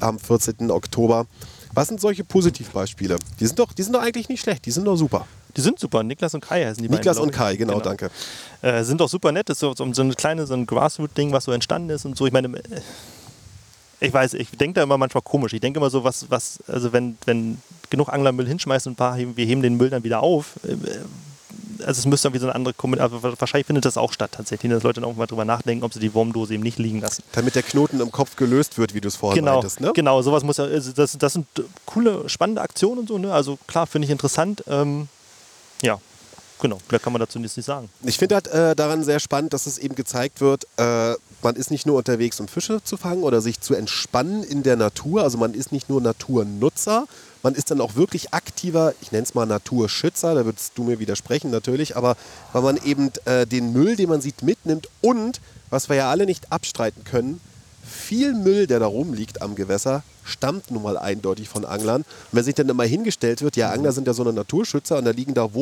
am 0.00 0.18
14. 0.18 0.70
Oktober. 0.70 1.26
Was 1.74 1.88
sind 1.88 2.00
solche 2.00 2.22
Positivbeispiele? 2.24 3.16
Die 3.40 3.46
sind 3.46 3.58
doch, 3.58 3.72
die 3.72 3.82
sind 3.82 3.94
doch 3.94 4.02
eigentlich 4.02 4.28
nicht 4.28 4.40
schlecht, 4.40 4.64
die 4.64 4.70
sind 4.70 4.84
doch 4.84 4.96
super. 4.96 5.26
Die 5.56 5.60
sind 5.60 5.78
super. 5.78 6.02
Niklas 6.02 6.34
und 6.34 6.40
Kai 6.40 6.64
heißen 6.64 6.82
die 6.82 6.88
Niklas 6.88 7.16
beiden. 7.16 7.28
und 7.28 7.32
glaub 7.32 7.46
Kai, 7.46 7.52
ich. 7.52 7.58
genau, 7.58 7.80
danke. 7.80 8.10
Äh, 8.62 8.82
sind 8.84 9.00
doch 9.00 9.08
super 9.08 9.30
nett. 9.30 9.48
Das 9.48 9.56
ist 9.56 9.60
so, 9.60 9.74
so, 9.74 9.92
so 9.92 10.02
eine 10.02 10.14
kleine, 10.14 10.46
so 10.46 10.54
ein 10.54 10.66
Grassroot-Ding, 10.66 11.32
was 11.32 11.44
so 11.44 11.52
entstanden 11.52 11.90
ist 11.90 12.04
und 12.04 12.16
so. 12.16 12.26
Ich 12.26 12.32
meine, 12.32 12.48
äh, 12.58 12.80
Ich 14.00 14.12
weiß, 14.12 14.34
ich 14.34 14.50
denke 14.50 14.74
da 14.74 14.82
immer 14.82 14.98
manchmal 14.98 15.22
komisch. 15.22 15.52
Ich 15.52 15.60
denke 15.60 15.78
immer 15.78 15.90
so, 15.90 16.04
was, 16.04 16.30
was, 16.30 16.58
also 16.66 16.92
wenn, 16.92 17.16
wenn 17.24 17.58
genug 17.90 18.08
Angler 18.08 18.32
Müll 18.32 18.46
hinschmeißen 18.46 18.90
und 18.90 18.94
ein 18.94 18.96
paar, 18.96 19.16
wir 19.18 19.46
heben 19.46 19.62
den 19.62 19.76
Müll 19.76 19.90
dann 19.90 20.04
wieder 20.04 20.22
auf. 20.22 20.54
äh, 20.64 20.76
Also 21.84 21.98
es 22.00 22.06
müsste 22.06 22.28
irgendwie 22.28 22.40
so 22.40 22.46
eine 22.46 22.54
andere 22.54 22.74
Kommunikation, 22.74 23.24
aber 23.24 23.40
wahrscheinlich 23.40 23.66
findet 23.66 23.84
das 23.84 23.96
auch 23.96 24.12
statt 24.12 24.32
tatsächlich, 24.32 24.70
dass 24.72 24.82
Leute 24.82 25.00
dann 25.00 25.10
auch 25.10 25.16
mal 25.16 25.26
drüber 25.26 25.44
nachdenken, 25.44 25.84
ob 25.84 25.92
sie 25.92 26.00
die 26.00 26.12
Wurmdose 26.14 26.54
eben 26.54 26.62
nicht 26.62 26.78
liegen 26.78 27.00
lassen. 27.00 27.22
Damit 27.32 27.54
der 27.54 27.62
Knoten 27.62 28.00
im 28.00 28.10
Kopf 28.12 28.36
gelöst 28.36 28.78
wird, 28.78 28.94
wie 28.94 29.00
du 29.00 29.08
es 29.08 29.16
vorhin 29.16 29.42
Genau, 29.44 29.54
meintest. 29.54 29.80
Ne? 29.80 29.92
genau, 29.94 30.20
sowas 30.22 30.42
muss 30.44 30.56
ja, 30.58 30.64
also 30.64 30.92
das, 30.92 31.16
das 31.18 31.32
sind 31.34 31.46
coole, 31.86 32.28
spannende 32.28 32.62
Aktionen 32.62 33.00
und 33.00 33.08
so, 33.08 33.18
ne? 33.18 33.32
Also 33.32 33.58
klar, 33.66 33.86
finde 33.86 34.06
ich 34.06 34.10
interessant. 34.12 34.62
Ähm, 34.68 35.08
ja, 35.82 35.98
genau, 36.64 36.78
mehr 36.90 36.98
kann 36.98 37.12
man 37.12 37.20
dazu 37.20 37.38
nicht 37.38 37.52
sagen. 37.52 37.90
Ich 38.04 38.16
finde 38.16 38.36
halt 38.36 38.48
äh, 38.48 38.74
daran 38.74 39.04
sehr 39.04 39.20
spannend, 39.20 39.52
dass 39.52 39.66
es 39.66 39.76
eben 39.76 39.94
gezeigt 39.94 40.40
wird, 40.40 40.66
äh, 40.78 41.12
man 41.42 41.56
ist 41.56 41.70
nicht 41.70 41.84
nur 41.84 41.98
unterwegs, 41.98 42.40
um 42.40 42.48
Fische 42.48 42.82
zu 42.82 42.96
fangen 42.96 43.22
oder 43.22 43.42
sich 43.42 43.60
zu 43.60 43.74
entspannen 43.74 44.42
in 44.42 44.62
der 44.62 44.76
Natur. 44.76 45.22
Also 45.22 45.36
man 45.36 45.52
ist 45.52 45.72
nicht 45.72 45.90
nur 45.90 46.00
Naturnutzer, 46.00 47.04
man 47.42 47.54
ist 47.54 47.70
dann 47.70 47.82
auch 47.82 47.96
wirklich 47.96 48.32
aktiver, 48.32 48.94
ich 49.02 49.12
nenne 49.12 49.24
es 49.24 49.34
mal 49.34 49.44
Naturschützer, 49.44 50.34
da 50.34 50.46
würdest 50.46 50.72
du 50.76 50.84
mir 50.84 50.98
widersprechen 50.98 51.50
natürlich, 51.50 51.98
aber 51.98 52.16
weil 52.54 52.62
man 52.62 52.78
eben 52.78 53.10
äh, 53.26 53.46
den 53.46 53.74
Müll, 53.74 53.96
den 53.96 54.08
man 54.08 54.22
sieht, 54.22 54.42
mitnimmt 54.42 54.88
und, 55.02 55.42
was 55.68 55.90
wir 55.90 55.96
ja 55.96 56.10
alle 56.10 56.24
nicht 56.24 56.50
abstreiten 56.50 57.04
können, 57.04 57.40
viel 57.84 58.32
Müll, 58.32 58.66
der 58.66 58.80
da 58.80 58.86
rumliegt 58.86 59.42
am 59.42 59.54
Gewässer, 59.54 60.02
stammt 60.24 60.70
nun 60.70 60.82
mal 60.82 60.96
eindeutig 60.96 61.48
von 61.48 61.64
Anglern. 61.64 62.00
Und 62.00 62.32
wenn 62.32 62.44
sich 62.44 62.54
dann 62.54 62.68
immer 62.68 62.84
hingestellt 62.84 63.42
wird, 63.42 63.56
ja, 63.56 63.70
Angler 63.70 63.92
sind 63.92 64.06
ja 64.06 64.14
so 64.14 64.22
eine 64.22 64.32
Naturschützer 64.32 64.96
und 64.96 65.04
da 65.04 65.10
liegen 65.10 65.34
da 65.34 65.52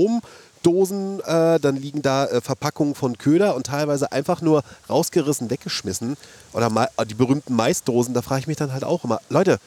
Wurmdosen, 0.62 1.20
äh, 1.20 1.61
dann 1.61 1.77
liegen 1.77 2.03
da 2.03 2.27
äh, 2.27 2.40
Verpackungen 2.40 2.94
von 2.94 3.18
Köder 3.18 3.55
und 3.55 3.66
teilweise 3.66 4.12
einfach 4.12 4.40
nur 4.40 4.62
rausgerissen, 4.88 5.51
weggeschmissen. 5.51 6.16
Oder 6.53 6.70
Ma 6.70 6.88
die 7.09 7.14
berühmten 7.14 7.55
Maisdosen, 7.55 8.14
da 8.14 8.22
frage 8.22 8.40
ich 8.40 8.46
mich 8.46 8.57
dann 8.57 8.72
halt 8.72 8.85
auch 8.85 9.05
immer, 9.05 9.20
Leute, 9.29 9.59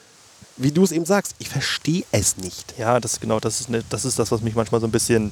wie 0.58 0.72
du 0.72 0.84
es 0.84 0.92
eben 0.92 1.06
sagst, 1.06 1.36
ich 1.40 1.50
verstehe 1.50 2.04
es 2.12 2.38
nicht. 2.38 2.76
Ja, 2.78 3.00
das 3.00 3.20
genau, 3.20 3.40
das 3.40 3.62
ist, 3.62 3.70
ne, 3.70 3.84
das 3.90 4.06
ist 4.06 4.20
das, 4.20 4.32
was 4.32 4.42
mich 4.42 4.56
manchmal 4.56 4.82
so 4.82 4.88
ein 4.88 4.92
bisschen, 4.92 5.32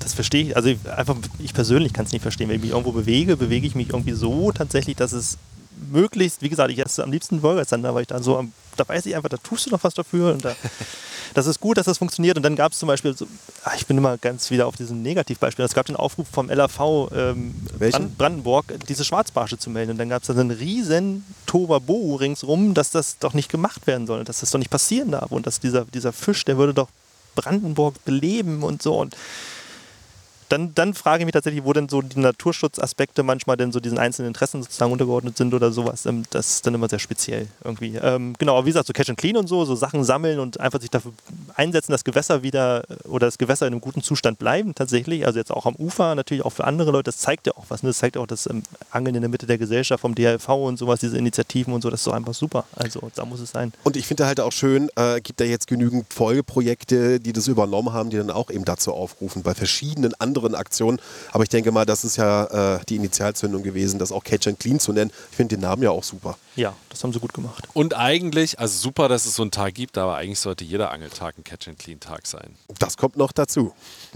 das 0.00 0.14
verstehe 0.14 0.48
ich, 0.48 0.56
also 0.56 0.68
ich, 0.68 0.78
einfach, 0.90 1.16
ich 1.38 1.54
persönlich 1.54 1.92
kann 1.92 2.06
es 2.06 2.12
nicht 2.12 2.22
verstehen. 2.22 2.48
Wenn 2.48 2.56
ich 2.56 2.62
mich 2.62 2.70
irgendwo 2.72 2.92
bewege, 2.92 3.36
bewege 3.36 3.66
ich 3.66 3.74
mich 3.74 3.90
irgendwie 3.90 4.14
so 4.14 4.50
tatsächlich, 4.52 4.96
dass 4.96 5.12
es 5.12 5.38
möglichst, 5.90 6.42
wie 6.42 6.48
gesagt, 6.48 6.70
ich 6.72 6.78
esse 6.78 7.04
am 7.04 7.12
liebsten 7.12 7.42
Wolgasander, 7.42 7.94
weil 7.94 8.02
ich 8.02 8.08
da 8.08 8.22
so, 8.22 8.38
am, 8.38 8.52
da 8.76 8.88
weiß 8.88 9.06
ich 9.06 9.16
einfach, 9.16 9.28
da 9.28 9.36
tust 9.36 9.66
du 9.66 9.70
noch 9.70 9.82
was 9.84 9.94
dafür 9.94 10.32
und 10.32 10.44
da, 10.44 10.54
das 11.34 11.46
ist 11.46 11.60
gut, 11.60 11.76
dass 11.76 11.86
das 11.86 11.98
funktioniert. 11.98 12.36
Und 12.36 12.42
dann 12.42 12.56
gab 12.56 12.72
es 12.72 12.78
zum 12.78 12.86
Beispiel, 12.86 13.16
so, 13.16 13.26
ah, 13.64 13.72
ich 13.76 13.86
bin 13.86 13.98
immer 13.98 14.18
ganz 14.18 14.50
wieder 14.50 14.66
auf 14.66 14.76
diesem 14.76 15.02
Negativbeispiel, 15.02 15.64
es 15.64 15.74
gab 15.74 15.86
den 15.86 15.96
Aufruf 15.96 16.26
vom 16.30 16.48
LAV 16.48 17.10
ähm, 17.14 17.54
Brandenburg, 18.18 18.66
diese 18.88 19.04
Schwarzbarsche 19.04 19.58
zu 19.58 19.70
melden. 19.70 19.92
Und 19.92 19.98
dann 19.98 20.08
gab 20.08 20.22
es 20.22 20.28
da 20.28 20.34
so 20.34 20.40
einen 20.40 20.50
riesen 20.50 21.24
Tohuwabohu 21.46 22.16
ringsrum, 22.16 22.74
dass 22.74 22.90
das 22.90 23.18
doch 23.18 23.34
nicht 23.34 23.50
gemacht 23.50 23.86
werden 23.86 24.06
soll, 24.06 24.24
dass 24.24 24.40
das 24.40 24.50
doch 24.50 24.58
nicht 24.58 24.70
passieren 24.70 25.10
darf 25.12 25.30
und 25.30 25.46
dass 25.46 25.60
dieser, 25.60 25.84
dieser 25.86 26.12
Fisch, 26.12 26.44
der 26.44 26.56
würde 26.56 26.74
doch 26.74 26.88
Brandenburg 27.34 28.04
beleben 28.04 28.62
und 28.62 28.82
so. 28.82 28.98
Und 29.00 29.16
dann, 30.48 30.74
dann 30.74 30.94
frage 30.94 31.22
ich 31.22 31.24
mich 31.26 31.32
tatsächlich, 31.32 31.64
wo 31.64 31.72
denn 31.72 31.88
so 31.88 32.02
die 32.02 32.18
Naturschutzaspekte 32.18 33.22
manchmal 33.22 33.56
denn 33.56 33.72
so 33.72 33.80
diesen 33.80 33.98
einzelnen 33.98 34.28
Interessen 34.28 34.62
sozusagen 34.62 34.92
untergeordnet 34.92 35.36
sind 35.36 35.54
oder 35.54 35.72
sowas. 35.72 36.06
Ähm, 36.06 36.24
Das 36.30 36.50
ist 36.50 36.66
dann 36.66 36.74
immer 36.74 36.88
sehr 36.88 36.98
speziell 36.98 37.48
irgendwie. 37.62 37.96
Ähm, 37.96 38.34
genau, 38.38 38.56
aber 38.56 38.66
wie 38.66 38.70
gesagt, 38.70 38.86
so 38.86 38.92
Catch 38.92 39.10
and 39.10 39.18
Clean 39.18 39.36
und 39.36 39.48
so, 39.48 39.64
so 39.64 39.74
Sachen 39.74 40.04
sammeln 40.04 40.38
und 40.38 40.60
einfach 40.60 40.80
sich 40.80 40.90
dafür 40.90 41.12
einsetzen, 41.56 41.92
dass 41.92 42.04
Gewässer 42.04 42.42
wieder 42.42 42.84
äh, 42.88 43.08
oder 43.08 43.26
das 43.26 43.38
Gewässer 43.38 43.66
in 43.66 43.74
einem 43.74 43.80
guten 43.80 44.02
Zustand 44.02 44.38
bleiben 44.38 44.74
tatsächlich. 44.74 45.26
Also 45.26 45.38
jetzt 45.38 45.50
auch 45.50 45.66
am 45.66 45.74
Ufer, 45.76 46.14
natürlich 46.14 46.44
auch 46.44 46.50
für 46.50 46.64
andere 46.64 46.90
Leute, 46.90 47.04
das 47.04 47.18
zeigt 47.18 47.46
ja 47.46 47.54
auch 47.56 47.66
was. 47.68 47.82
Ne? 47.82 47.90
Das 47.90 47.98
zeigt 47.98 48.16
auch 48.16 48.26
das 48.26 48.46
ähm, 48.46 48.62
Angeln 48.90 49.14
in 49.14 49.22
der 49.22 49.28
Mitte 49.28 49.46
der 49.46 49.58
Gesellschaft 49.58 50.00
vom 50.00 50.14
DLV 50.14 50.48
und 50.48 50.78
sowas, 50.78 51.00
diese 51.00 51.18
Initiativen 51.18 51.72
und 51.72 51.82
so, 51.82 51.90
das 51.90 52.00
ist 52.00 52.06
doch 52.06 52.12
einfach 52.12 52.34
super. 52.34 52.64
Also 52.74 53.10
da 53.14 53.24
muss 53.24 53.40
es 53.40 53.50
sein. 53.50 53.72
Und 53.84 53.96
ich 53.96 54.06
finde 54.06 54.26
halt 54.26 54.40
auch 54.40 54.52
schön, 54.52 54.88
äh, 54.96 55.20
gibt 55.20 55.40
da 55.40 55.44
jetzt 55.44 55.66
genügend 55.66 56.12
Folgeprojekte, 56.12 57.20
die 57.20 57.32
das 57.32 57.48
übernommen 57.48 57.92
haben, 57.92 58.10
die 58.10 58.16
dann 58.16 58.30
auch 58.30 58.50
eben 58.50 58.64
dazu 58.64 58.92
aufrufen, 58.92 59.42
bei 59.42 59.54
verschiedenen 59.54 60.14
anderen 60.20 60.54
Aktionen. 60.54 61.00
Aber 61.32 61.44
ich 61.44 61.50
denke 61.50 61.72
mal, 61.72 61.86
das 61.86 62.04
ist 62.04 62.16
ja 62.16 62.76
äh, 62.76 62.80
die 62.88 62.96
Initialzündung 62.96 63.62
gewesen, 63.62 63.98
das 63.98 64.12
auch 64.12 64.24
Catch 64.24 64.48
and 64.48 64.60
Clean 64.60 64.80
zu 64.80 64.92
nennen. 64.92 65.10
Ich 65.30 65.36
finde 65.36 65.56
den 65.56 65.62
Namen 65.62 65.82
ja 65.82 65.90
auch 65.90 66.04
super. 66.04 66.36
Ja, 66.56 66.74
das 66.88 67.02
haben 67.02 67.12
sie 67.12 67.18
gut 67.18 67.34
gemacht. 67.34 67.66
Und 67.72 67.94
eigentlich, 67.94 68.58
also 68.58 68.78
super, 68.78 69.08
dass 69.08 69.26
es 69.26 69.34
so 69.34 69.42
einen 69.42 69.50
Tag 69.50 69.74
gibt, 69.74 69.98
aber 69.98 70.16
eigentlich 70.16 70.38
sollte 70.38 70.64
jeder 70.64 70.92
Angeltag 70.92 71.34
ein 71.44 71.50
Catch-and-Clean-Tag 71.50 72.26
sein. 72.26 72.56
Das 72.78 72.96
kommt 72.96 73.16
noch 73.16 73.32
dazu. 73.32 73.72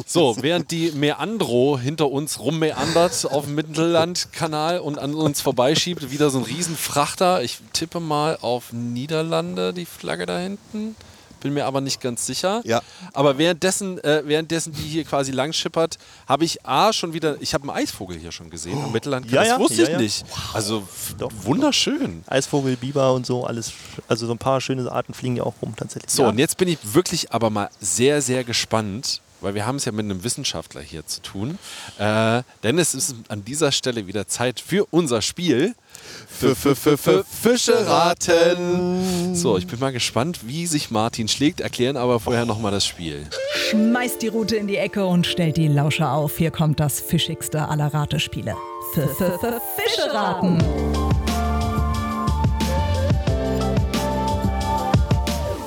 So, 0.07 0.37
während 0.41 0.71
die 0.71 0.93
Meandro 0.93 1.79
hinter 1.79 2.11
uns 2.11 2.41
rummeandert 2.41 3.27
auf 3.31 3.45
dem 3.45 3.55
Mittellandkanal 3.55 4.81
und 4.81 4.99
an 4.99 5.15
uns 5.15 5.41
vorbeischiebt, 5.41 6.11
wieder 6.11 6.31
so 6.31 6.39
ein 6.39 6.45
Riesenfrachter. 6.45 7.43
Ich 7.43 7.59
tippe 7.73 8.01
mal 8.01 8.39
auf 8.41 8.73
Niederlande, 8.73 9.73
die 9.73 9.87
Flagge 9.87 10.27
da 10.27 10.39
hinten. 10.39 10.97
Bin 11.41 11.55
mir 11.55 11.67
aber 11.67 11.81
nicht 11.81 12.01
ganz 12.01 12.27
sicher. 12.27 12.61
Ja. 12.65 12.83
Aber 13.13 13.39
währenddessen, 13.39 14.03
äh, 14.03 14.23
währenddessen 14.25 14.73
die 14.73 14.83
hier 14.83 15.05
quasi 15.05 15.33
lang 15.33 15.53
schippert, 15.53 15.99
habe 16.27 16.45
ich 16.45 16.65
A 16.67 16.93
schon 16.93 17.13
wieder, 17.13 17.37
ich 17.41 17.55
habe 17.55 17.69
einen 17.69 17.83
Eisvogel 17.83 18.19
hier 18.19 18.33
schon 18.33 18.51
gesehen 18.51 18.83
am 18.83 18.93
Mittellandkanal. 18.93 19.45
Ja, 19.45 19.53
ja, 19.53 19.59
das 19.59 19.61
wusste 19.61 19.83
ja, 19.83 19.89
ich 19.89 19.93
ja. 19.95 19.99
nicht. 19.99 20.25
Also 20.53 20.87
Doch. 21.19 21.31
wunderschön. 21.43 22.23
Eisvogel, 22.27 22.77
Biber 22.77 23.13
und 23.13 23.27
so, 23.27 23.45
alles. 23.45 23.73
Also 24.09 24.27
so 24.27 24.33
ein 24.33 24.39
paar 24.39 24.61
schöne 24.61 24.91
Arten 24.91 25.15
fliegen 25.15 25.37
ja 25.37 25.45
auch 25.45 25.55
rum 25.63 25.75
tatsächlich. 25.77 26.11
So, 26.11 26.23
ja. 26.23 26.29
und 26.29 26.39
jetzt 26.39 26.57
bin 26.57 26.69
ich 26.69 26.79
wirklich 26.83 27.33
aber 27.33 27.51
mal 27.51 27.71
sehr, 27.81 28.23
sehr 28.23 28.45
gespannt, 28.45 29.21
weil 29.41 29.55
wir 29.55 29.67
haben 29.67 29.77
es 29.77 29.85
ja 29.85 29.93
mit 29.93 30.05
einem 30.05 30.25
Wissenschaftler 30.25 30.81
hier 30.81 31.07
zu 31.07 31.23
tun. 31.23 31.59
Äh, 31.99 32.43
denn 32.63 32.79
es 32.79 32.95
ist 32.95 33.15
an 33.29 33.45
dieser 33.45 33.73
Stelle 33.73 34.07
wieder 34.07 34.27
Zeit 34.27 34.61
für 34.61 34.87
unser 34.91 35.23
Spiel. 35.23 35.75
Fische 36.31 37.87
raten. 37.87 39.35
So, 39.35 39.59
ich 39.59 39.67
bin 39.67 39.81
mal 39.81 39.93
gespannt, 39.93 40.41
wie 40.47 40.67
sich 40.67 40.91
Martin 40.91 41.29
schlägt, 41.29 41.61
erklären 41.61 41.97
aber 41.97 42.21
vorher 42.21 42.47
nochmal 42.47 42.71
das 42.71 42.87
Spiel. 42.87 43.27
Schmeißt 43.71 44.23
die 44.23 44.29
Rute 44.29 44.57
in 44.57 44.69
die 44.69 44.77
Ecke 44.77 45.05
und 45.07 45.27
stellt 45.27 45.57
die 45.57 45.69
Lauscher 45.69 46.13
auf. 46.13 46.39
Hier 46.39 46.51
kommt 46.51 46.81
das 46.81 47.01
fischigste 47.01 47.69
aller 47.69 47.93
Ratespiele. 47.93 48.57
Fische 48.95 50.13
raten. 50.13 50.59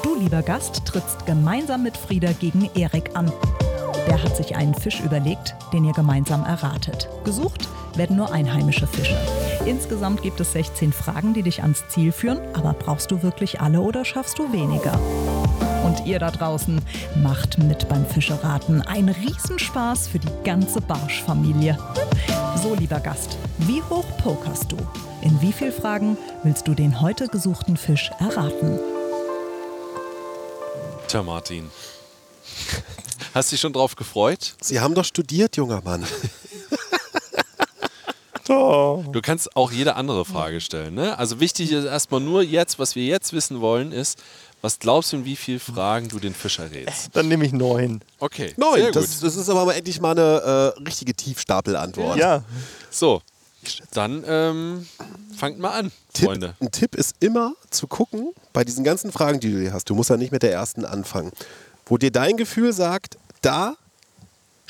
Du, 0.04 0.16
lieber 0.20 0.42
Gast, 0.42 0.86
trittst 0.86 1.26
gemeinsam 1.26 1.84
mit 1.84 1.98
Frieda 1.98 2.32
gegen 2.32 2.70
Erik 2.76 3.12
an. 3.14 3.32
Der 4.08 4.24
hat 4.24 4.36
sich 4.36 4.56
einen 4.56 4.74
Fisch 4.74 5.00
überlegt, 5.02 5.54
den 5.74 5.86
ihr 5.86 5.94
gemeinsam 5.94 6.44
erratet. 6.46 7.08
Gesucht 7.24 7.68
werden 7.96 8.16
nur 8.16 8.32
einheimische 8.32 8.88
Fische. 8.88 9.18
Insgesamt 9.66 10.24
gibt 10.24 10.40
es 10.40 10.54
16 10.54 10.92
Fragen, 10.92 11.34
die 11.34 11.44
dich 11.44 11.62
ans 11.62 11.84
Ziel 11.90 12.12
führen. 12.12 12.40
Aber 12.54 12.74
brauchst 12.74 13.12
du 13.12 13.22
wirklich 13.22 13.62
alle 13.62 13.82
oder 13.82 14.04
schaffst 14.06 14.40
du 14.40 14.52
weniger? 14.52 15.00
Und 15.86 16.06
ihr 16.06 16.20
da 16.20 16.32
draußen 16.32 16.82
macht 17.22 17.60
mit 17.60 17.88
beim 17.88 18.06
Fischeraten. 18.06 18.82
Ein 18.82 19.10
Riesenspaß 19.10 20.08
für 20.08 20.20
die 20.20 20.32
ganze 20.44 20.82
Barschfamilie. 20.82 21.78
So, 22.62 22.76
lieber 22.76 23.00
Gast, 23.00 23.38
wie 23.60 23.82
hoch 23.84 24.06
pokerst 24.18 24.72
du? 24.72 24.78
In 25.22 25.40
wie 25.42 25.52
vielen 25.52 25.72
Fragen 25.72 26.18
willst 26.44 26.68
du 26.68 26.74
den 26.74 27.02
heute 27.02 27.28
gesuchten 27.28 27.78
Fisch 27.78 28.12
erraten? 28.20 28.80
Tja, 31.08 31.22
Martin. 31.22 31.70
Hast 33.34 33.52
du 33.52 33.54
dich 33.54 33.62
schon 33.62 33.74
drauf 33.74 33.96
gefreut? 33.96 34.56
Sie 34.60 34.80
haben 34.80 34.96
doch 34.96 35.06
studiert, 35.06 35.56
junger 35.56 35.82
Mann. 35.84 36.06
Du 38.52 39.22
kannst 39.22 39.56
auch 39.56 39.72
jede 39.72 39.96
andere 39.96 40.26
Frage 40.26 40.60
stellen. 40.62 40.94
Ne? 40.94 41.18
Also 41.18 41.40
wichtig 41.40 41.72
ist 41.72 41.86
erstmal 41.86 42.20
nur 42.22 42.44
jetzt, 42.44 42.80
was 42.80 42.96
wir 42.96 43.06
jetzt 43.06 43.34
wissen 43.34 43.62
wollen, 43.62 43.92
ist, 43.92 44.20
was 44.62 44.78
glaubst 44.80 45.12
du, 45.12 45.18
in 45.18 45.26
wie 45.26 45.36
vielen 45.36 45.60
Fragen 45.60 46.08
du 46.10 46.20
den 46.20 46.34
Fisch 46.36 46.60
errätst? 46.60 47.10
Dann 47.14 47.28
nehme 47.28 47.46
ich 47.46 47.52
neun. 47.54 48.02
Okay, 48.20 48.50
sehr 48.50 48.56
Neun, 48.58 48.86
gut. 48.88 48.96
das, 48.96 49.20
das 49.20 49.36
ist 49.36 49.50
aber 49.50 49.66
mal 49.66 49.74
endlich 49.74 50.00
mal 50.00 50.12
eine 50.12 50.74
äh, 50.78 50.82
richtige 50.84 51.14
Tiefstapelantwort. 51.16 52.18
Ja, 52.18 52.44
So, 52.92 53.22
dann 53.94 54.24
ähm, 54.28 54.88
fangt 55.36 55.60
mal 55.60 55.72
an, 55.72 55.92
Tipp, 56.14 56.26
Freunde. 56.26 56.56
ein 56.60 56.72
Tipp 56.72 56.96
ist 56.96 57.16
immer 57.20 57.54
zu 57.70 57.88
gucken, 57.88 58.34
bei 58.54 58.64
diesen 58.64 58.84
ganzen 58.84 59.12
Fragen, 59.12 59.40
die 59.40 59.52
du 59.52 59.60
hier 59.60 59.74
hast, 59.74 59.90
du 59.90 59.96
musst 59.96 60.10
ja 60.10 60.18
nicht 60.18 60.32
mit 60.32 60.44
der 60.44 60.52
ersten 60.52 60.84
anfangen, 60.86 61.32
wo 61.86 61.98
dir 61.98 62.12
dein 62.12 62.38
Gefühl 62.38 62.74
sagt, 62.74 63.18
da 63.42 63.76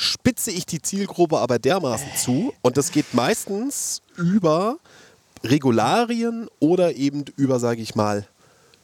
spitze 0.01 0.51
ich 0.51 0.65
die 0.65 0.81
Zielgruppe 0.81 1.37
aber 1.37 1.59
dermaßen 1.59 2.15
zu 2.17 2.53
und 2.61 2.77
das 2.77 2.91
geht 2.91 3.13
meistens 3.13 4.01
über 4.17 4.77
Regularien 5.43 6.47
oder 6.59 6.95
eben 6.95 7.25
über, 7.35 7.59
sage 7.59 7.81
ich 7.81 7.95
mal, 7.95 8.27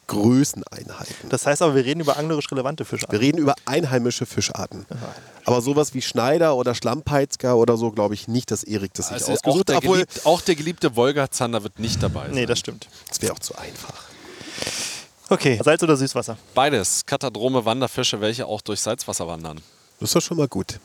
Größeneinheiten. 0.06 1.28
das 1.28 1.44
heißt 1.44 1.60
aber, 1.60 1.74
wir 1.74 1.84
reden 1.84 2.00
über 2.00 2.16
anglerisch 2.16 2.50
relevante 2.50 2.86
Fische. 2.86 3.06
Wir 3.10 3.20
reden 3.20 3.36
über 3.38 3.54
einheimische 3.66 4.24
Fischarten. 4.24 4.86
Aber 5.44 5.60
sowas 5.60 5.92
wie 5.92 6.00
Schneider 6.00 6.56
oder 6.56 6.74
Schlammpeizger 6.74 7.56
oder 7.56 7.76
so, 7.76 7.90
glaube 7.90 8.14
ich 8.14 8.26
nicht, 8.26 8.50
dass 8.50 8.64
Erik 8.64 8.94
das 8.94 9.08
sich 9.08 9.14
Also 9.14 9.32
auch, 9.32 9.34
ausgesucht 9.34 9.68
der 9.68 9.76
hat. 9.76 9.84
Obwohl, 9.84 9.96
geliebte, 9.98 10.26
auch 10.26 10.40
der 10.40 10.54
geliebte 10.54 10.96
Wolga-Zander 10.96 11.62
wird 11.62 11.78
nicht 11.78 12.02
dabei 12.02 12.26
sein. 12.26 12.34
Nee, 12.34 12.46
das 12.46 12.58
stimmt. 12.58 12.88
das 13.08 13.20
wäre 13.20 13.34
auch 13.34 13.38
zu 13.38 13.54
einfach. 13.56 13.94
Okay, 15.28 15.60
Salz 15.62 15.82
oder 15.82 15.96
Süßwasser? 15.96 16.38
Beides. 16.54 17.04
Katadrome 17.04 17.66
Wanderfische, 17.66 18.18
welche 18.22 18.46
auch 18.46 18.62
durch 18.62 18.80
Salzwasser 18.80 19.26
wandern. 19.26 19.60
Das 20.00 20.08
ist 20.08 20.16
doch 20.16 20.22
schon 20.22 20.38
mal 20.38 20.48
gut. 20.48 20.80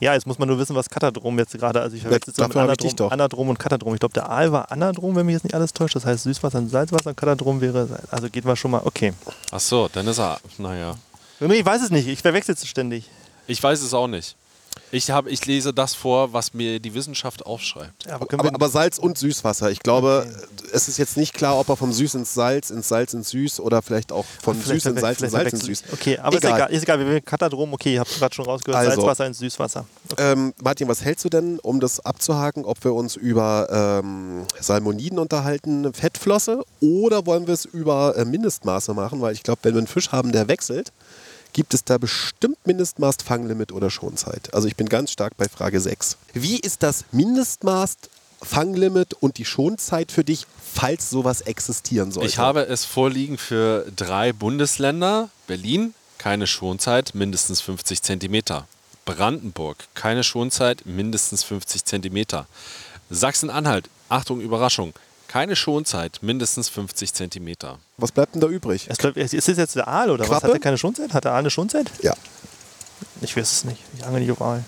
Ja, 0.00 0.14
jetzt 0.14 0.26
muss 0.26 0.38
man 0.38 0.48
nur 0.48 0.58
wissen, 0.58 0.74
was 0.74 0.88
Katadrom 0.88 1.38
jetzt 1.38 1.52
gerade, 1.52 1.80
also 1.80 1.96
ich 1.96 2.02
verwechsel 2.02 2.32
es 2.32 2.36
Ja, 2.38 2.48
mit 2.48 2.56
Anadrom, 2.56 2.96
doch. 2.96 3.10
Anadrom 3.10 3.48
und 3.50 3.58
Katadrom. 3.58 3.94
Ich 3.94 4.00
glaube, 4.00 4.14
der 4.14 4.28
Aal 4.30 4.52
war 4.52 4.70
Anadrom, 4.72 5.16
wenn 5.16 5.26
mich 5.26 5.34
jetzt 5.34 5.44
nicht 5.44 5.54
alles 5.54 5.72
täuscht. 5.72 5.96
Das 5.96 6.04
heißt 6.06 6.22
Süßwasser 6.24 6.58
und 6.58 6.68
Salzwasser. 6.68 7.14
Katadrom 7.14 7.60
wäre, 7.60 7.88
also 8.10 8.28
geht 8.30 8.44
mal 8.44 8.56
schon 8.56 8.70
mal, 8.70 8.82
okay. 8.84 9.12
Ach 9.50 9.60
so, 9.60 9.88
dann 9.92 10.06
ist 10.06 10.18
er, 10.18 10.38
naja. 10.58 10.94
Nee, 11.40 11.54
Ich 11.60 11.66
weiß 11.66 11.82
es 11.82 11.90
nicht, 11.90 12.08
ich 12.08 12.20
verwechsel 12.22 12.54
es 12.54 12.66
ständig. 12.66 13.04
Ich 13.46 13.62
weiß 13.62 13.80
es 13.82 13.94
auch 13.94 14.08
nicht. 14.08 14.36
Ich, 14.90 15.10
hab, 15.10 15.26
ich 15.26 15.44
lese 15.46 15.72
das 15.72 15.94
vor, 15.94 16.32
was 16.32 16.54
mir 16.54 16.80
die 16.80 16.94
Wissenschaft 16.94 17.46
aufschreibt. 17.46 18.06
Ja, 18.06 18.14
aber 18.14 18.26
Aber, 18.32 18.48
aber 18.54 18.68
Salz 18.68 18.98
und 18.98 19.18
Süßwasser. 19.18 19.70
Ich 19.70 19.80
glaube, 19.80 20.26
es 20.72 20.88
ist 20.88 20.98
jetzt 20.98 21.16
nicht 21.16 21.34
klar, 21.34 21.58
ob 21.58 21.68
er 21.68 21.76
vom 21.76 21.92
Süß 21.92 22.14
ins 22.14 22.34
Salz, 22.34 22.70
ins 22.70 22.88
Salz 22.88 23.14
ins 23.14 23.30
Süß 23.30 23.60
oder 23.60 23.82
vielleicht 23.82 24.12
auch 24.12 24.24
von 24.42 24.54
vielleicht 24.54 24.82
Süß 24.82 24.92
ins 24.92 25.00
Salz 25.00 25.20
ins 25.20 25.32
Salz 25.32 25.52
ins 25.52 25.64
Süß. 25.64 25.82
Okay, 25.92 26.18
aber 26.18 26.36
Egal. 26.36 26.50
ist 26.50 26.56
egal. 26.56 26.70
Ist 26.72 26.82
egal, 26.82 26.98
wir 27.00 27.06
wählen 27.06 27.24
Katadrom, 27.24 27.72
okay, 27.72 27.94
ihr 27.94 28.00
habt 28.00 28.18
gerade 28.18 28.34
schon 28.34 28.44
rausgehört, 28.44 28.78
Also. 28.80 28.96
Salzwasser 28.96 29.26
ins 29.26 29.38
Süßwasser. 29.38 29.84
Ähm, 30.18 30.54
Martin, 30.62 30.88
was 30.88 31.02
hältst 31.04 31.24
du 31.24 31.28
denn, 31.28 31.58
um 31.60 31.80
das 31.80 32.00
abzuhaken, 32.04 32.64
ob 32.64 32.82
wir 32.84 32.94
uns 32.94 33.16
über 33.16 34.00
ähm, 34.02 34.44
Salmoniden 34.60 35.18
unterhalten, 35.18 35.92
Fettflosse, 35.92 36.62
oder 36.80 37.26
wollen 37.26 37.46
wir 37.46 37.54
es 37.54 37.64
über 37.64 38.16
äh, 38.16 38.24
Mindestmaße 38.24 38.94
machen? 38.94 39.20
Weil 39.20 39.34
ich 39.34 39.42
glaube, 39.42 39.60
wenn 39.62 39.74
wir 39.74 39.78
einen 39.78 39.86
Fisch 39.86 40.12
haben, 40.12 40.32
der 40.32 40.48
wechselt, 40.48 40.92
gibt 41.52 41.74
es 41.74 41.84
da 41.84 41.98
bestimmt 41.98 42.58
Mindestmaß, 42.66 43.16
Fanglimit 43.24 43.72
oder 43.72 43.90
Schonzeit. 43.90 44.52
Also 44.54 44.68
ich 44.68 44.76
bin 44.76 44.88
ganz 44.88 45.10
stark 45.10 45.36
bei 45.36 45.48
Frage 45.48 45.80
6. 45.80 46.16
Wie 46.34 46.58
ist 46.58 46.82
das 46.82 47.04
Mindestmaß, 47.12 47.96
Fanglimit 48.42 49.14
und 49.14 49.38
die 49.38 49.44
Schonzeit 49.44 50.12
für 50.12 50.24
dich, 50.24 50.46
falls 50.74 51.10
sowas 51.10 51.40
existieren 51.40 52.12
sollte? 52.12 52.28
Ich 52.28 52.38
habe 52.38 52.66
es 52.66 52.84
vorliegen 52.84 53.38
für 53.38 53.86
drei 53.94 54.32
Bundesländer. 54.32 55.30
Berlin, 55.46 55.94
keine 56.18 56.46
Schonzeit, 56.46 57.14
mindestens 57.14 57.60
50 57.60 58.02
Zentimeter. 58.02 58.66
Brandenburg, 59.04 59.88
keine 59.94 60.22
Schonzeit, 60.22 60.84
mindestens 60.84 61.42
50 61.42 61.84
Zentimeter. 61.84 62.46
Sachsen-Anhalt, 63.10 63.88
Achtung, 64.08 64.40
Überraschung, 64.40 64.92
keine 65.28 65.54
Schonzeit, 65.56 66.18
mindestens 66.22 66.68
50 66.68 67.12
Zentimeter. 67.14 67.78
Was 67.96 68.12
bleibt 68.12 68.34
denn 68.34 68.40
da 68.40 68.48
übrig? 68.48 68.86
Es 68.90 68.98
bleibt- 68.98 69.16
Ist 69.16 69.34
es 69.48 69.56
jetzt 69.56 69.76
der 69.76 69.86
Aal 69.86 70.10
oder 70.10 70.24
was? 70.24 70.28
Quappe? 70.30 70.46
Hat 70.48 70.52
er 70.54 70.58
keine 70.60 70.78
Schonzeit? 70.78 71.12
Hat 71.14 71.24
der 71.24 71.32
Aal 71.32 71.40
eine 71.40 71.50
Schonzeit? 71.50 71.90
Ja. 72.02 72.14
Ich 73.20 73.36
weiß 73.36 73.52
es 73.52 73.64
nicht. 73.64 73.80
Ich 73.96 74.04
angel 74.04 74.20
nicht 74.20 74.30
auf 74.32 74.40
Aal. 74.42 74.64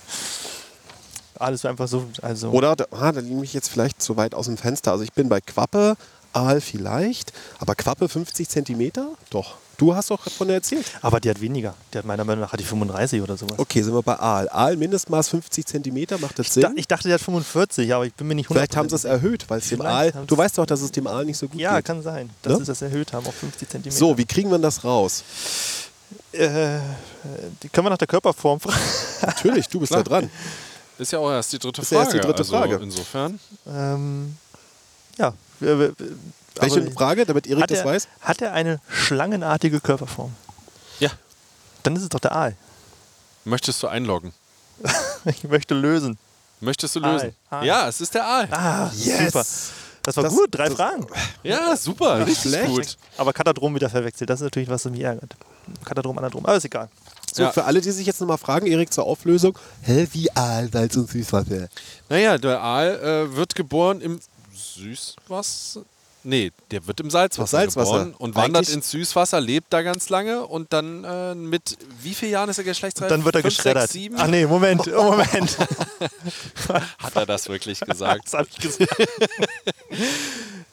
Aal 1.39 1.55
ist 1.55 1.65
einfach 1.67 1.89
so, 1.89 2.07
also... 2.23 2.51
Oder, 2.51 2.77
da, 2.77 2.87
ah, 2.91 3.13
da 3.13 3.21
liege 3.21 3.43
ich 3.43 3.55
jetzt 3.55 3.69
vielleicht 3.71 4.03
zu 4.03 4.17
weit 4.17 4.35
aus 4.35 4.47
dem 4.47 4.57
Fenster. 4.59 4.93
Also 4.93 5.03
ich 5.05 5.13
bin 5.13 5.29
bei 5.29 5.41
Quappe, 5.41 5.97
Aal 6.33 6.61
vielleicht, 6.61 7.33
aber 7.59 7.75
Quappe 7.75 8.09
50 8.09 8.49
Zentimeter? 8.49 9.09
Doch. 9.31 9.57
Du 9.81 9.95
hast 9.95 10.11
doch 10.11 10.23
davon 10.23 10.51
erzählt. 10.51 10.85
Aber 11.01 11.21
die 11.21 11.31
hat 11.31 11.41
weniger. 11.41 11.73
Die 11.95 11.97
hat 11.99 12.05
meiner 12.05 12.23
Meinung 12.23 12.43
nach 12.43 12.53
hat 12.53 12.61
die 12.61 12.65
35 12.65 13.23
oder 13.23 13.39
sowas. 13.39 13.59
Okay, 13.59 13.81
sind 13.81 13.95
wir 13.95 14.03
bei 14.03 14.19
Aal. 14.19 14.47
Aal 14.51 14.77
Mindestmaß 14.77 15.31
50 15.31 15.65
Zentimeter, 15.65 16.19
macht 16.19 16.39
das 16.39 16.49
Da, 16.51 16.61
Sinn? 16.69 16.73
ich 16.77 16.87
dachte, 16.87 17.09
die 17.09 17.15
hat 17.15 17.21
45, 17.23 17.95
aber 17.95 18.05
ich 18.05 18.13
bin 18.13 18.29
mir 18.29 18.35
nicht 18.35 18.49
Vielleicht 18.49 18.77
haben 18.77 18.91
sie 18.91 18.95
es 18.97 19.05
erhöht, 19.05 19.47
weil 19.49 19.61
es 19.61 19.69
dem 19.71 19.81
Aal. 19.81 20.13
Du 20.27 20.37
weißt 20.37 20.59
doch, 20.59 20.67
dass 20.67 20.83
es 20.83 20.93
dem 20.93 21.07
Aal 21.07 21.25
nicht 21.25 21.39
so 21.39 21.49
gut 21.49 21.59
Ja, 21.59 21.77
geht. 21.77 21.87
kann 21.87 22.03
sein, 22.03 22.29
dass 22.43 22.53
Ne? 22.53 22.59
sie 22.59 22.65
das 22.67 22.83
erhöht 22.83 23.15
haben 23.15 23.27
auf 23.27 23.35
50 23.35 23.71
Zentimeter. 23.71 23.99
So, 23.99 24.19
wie 24.19 24.27
kriegen 24.27 24.51
wir 24.51 24.59
das 24.59 24.85
raus? 24.85 25.25
Äh, 26.33 26.79
die 27.63 27.71
können 27.71 27.87
wir 27.87 27.91
nach 27.91 27.97
der 27.97 28.07
Körperform 28.09 28.61
fragen. 28.61 28.77
Natürlich, 29.23 29.67
du 29.69 29.81
bist 29.81 29.95
da 29.95 30.03
dran. 30.03 30.29
Ist 30.99 31.13
ja 31.13 31.19
auch 31.21 31.31
erst 31.31 31.55
die 31.55 31.59
dritte 31.59 31.81
Ist 31.81 31.91
ja 31.91 31.99
Frage. 32.03 32.09
erst 32.17 32.23
die 32.23 32.27
dritte 32.27 32.39
also 32.43 32.53
Frage. 32.53 32.81
Insofern. 32.83 33.41
ähm, 33.67 34.37
ja. 35.17 35.33
Welche 36.59 36.81
aber 36.81 36.91
Frage, 36.91 37.25
damit 37.27 37.47
Erik 37.47 37.63
hat 37.63 37.71
das 37.71 37.79
er, 37.81 37.85
weiß? 37.85 38.09
Hat 38.21 38.43
er 38.43 38.53
eine 38.53 38.81
schlangenartige 38.91 39.81
Körperform? 39.81 40.33
Ja. 40.99 41.11
Dann 41.83 41.97
ist 41.97 42.03
es 42.03 42.09
doch 42.09 42.21
der 42.21 42.33
Aal. 42.33 42.57
Möchtest 43.45 43.83
du 43.83 43.89
einloggen? 43.89 44.33
Ich 45.27 45.45
möchte 45.45 45.75
lösen. 45.75 46.19
Möchtest 46.61 46.97
du 46.97 47.01
Aal. 47.03 47.13
lösen? 47.15 47.37
Aal. 47.51 47.65
Ja, 47.67 47.89
es 47.89 48.01
ist 48.01 48.15
der 48.15 48.25
Aal. 48.27 48.49
Ah, 48.51 48.91
super. 48.91 49.45
Das 50.03 50.17
war 50.17 50.25
Das- 50.25 50.33
gut, 50.35 50.49
drei 50.51 50.67
das- 50.69 50.75
Fragen. 50.77 51.07
Ja, 51.43 51.77
super, 51.77 52.27
richtig 52.27 52.51
schlecht. 52.53 52.67
gut. 52.69 52.97
Aber 53.19 53.33
Katadrom 53.35 53.75
wieder 53.75 53.91
verwechselt. 53.91 54.31
Das 54.31 54.41
ist 54.41 54.45
natürlich, 54.45 54.69
was 54.71 54.85
mich 54.87 55.01
ärgert. 55.03 55.35
Katadrom, 55.85 56.17
Anadrom. 56.19 56.45
Aber 56.47 56.57
ist 56.57 56.65
egal. 56.65 56.89
So, 57.33 57.43
Ja. 57.45 57.53
für 57.53 57.65
alle, 57.65 57.81
die 57.83 57.91
sich 57.91 58.07
jetzt 58.07 58.21
nochmal 58.21 58.39
fragen, 58.39 58.67
Erik, 58.67 58.93
zur 58.93 59.05
Auflösung. 59.05 59.57
Hä, 59.83 60.09
wie 60.13 60.31
Aal, 60.35 60.71
Salz 60.73 60.97
und 60.97 61.09
Süßwasser? 61.11 61.69
Naja, 62.09 62.39
der 62.39 62.61
Aal 62.63 62.99
äh, 63.31 63.37
wird 63.37 63.55
geboren 63.55 64.01
im 64.01 64.19
Süßwasser. 64.55 65.83
Nee, 66.23 66.53
der 66.71 66.87
wird 66.87 67.01
im 67.01 67.11
Salzwasser, 67.11 67.59
Salzwasser. 67.59 67.93
geboren 67.93 68.15
und 68.19 68.35
wandert 68.35 68.65
Eigentlich- 68.65 68.75
ins 68.77 68.91
Süßwasser, 68.91 69.41
lebt 69.41 69.73
da 69.73 69.83
ganz 69.83 70.09
lange 70.11 70.47
und 70.47 70.73
dann 70.73 71.05
äh, 71.05 71.35
mit 71.35 71.79
wie 72.03 72.15
vielen 72.15 72.33
Jahren 72.33 72.49
ist 72.51 72.59
er 72.59 72.65
geschlechtsreif? 72.65 73.09
Dann 73.09 73.25
wird 73.25 73.37
er 73.37 73.41
Fünf, 73.43 73.55
geschreddert. 73.57 73.83
Sechs, 73.85 73.93
sieben? 73.95 74.17
Ach 74.19 74.27
nee, 74.27 74.47
Moment, 74.47 74.83
oh, 74.95 75.03
Moment. 75.13 75.57
Hat 76.99 77.17
er 77.17 77.27
das 77.27 77.49
wirklich 77.49 77.81
gesagt? 77.87 78.23
Das 78.27 78.35
habe 78.35 78.49
ich 78.51 78.59
gesagt. 78.59 78.91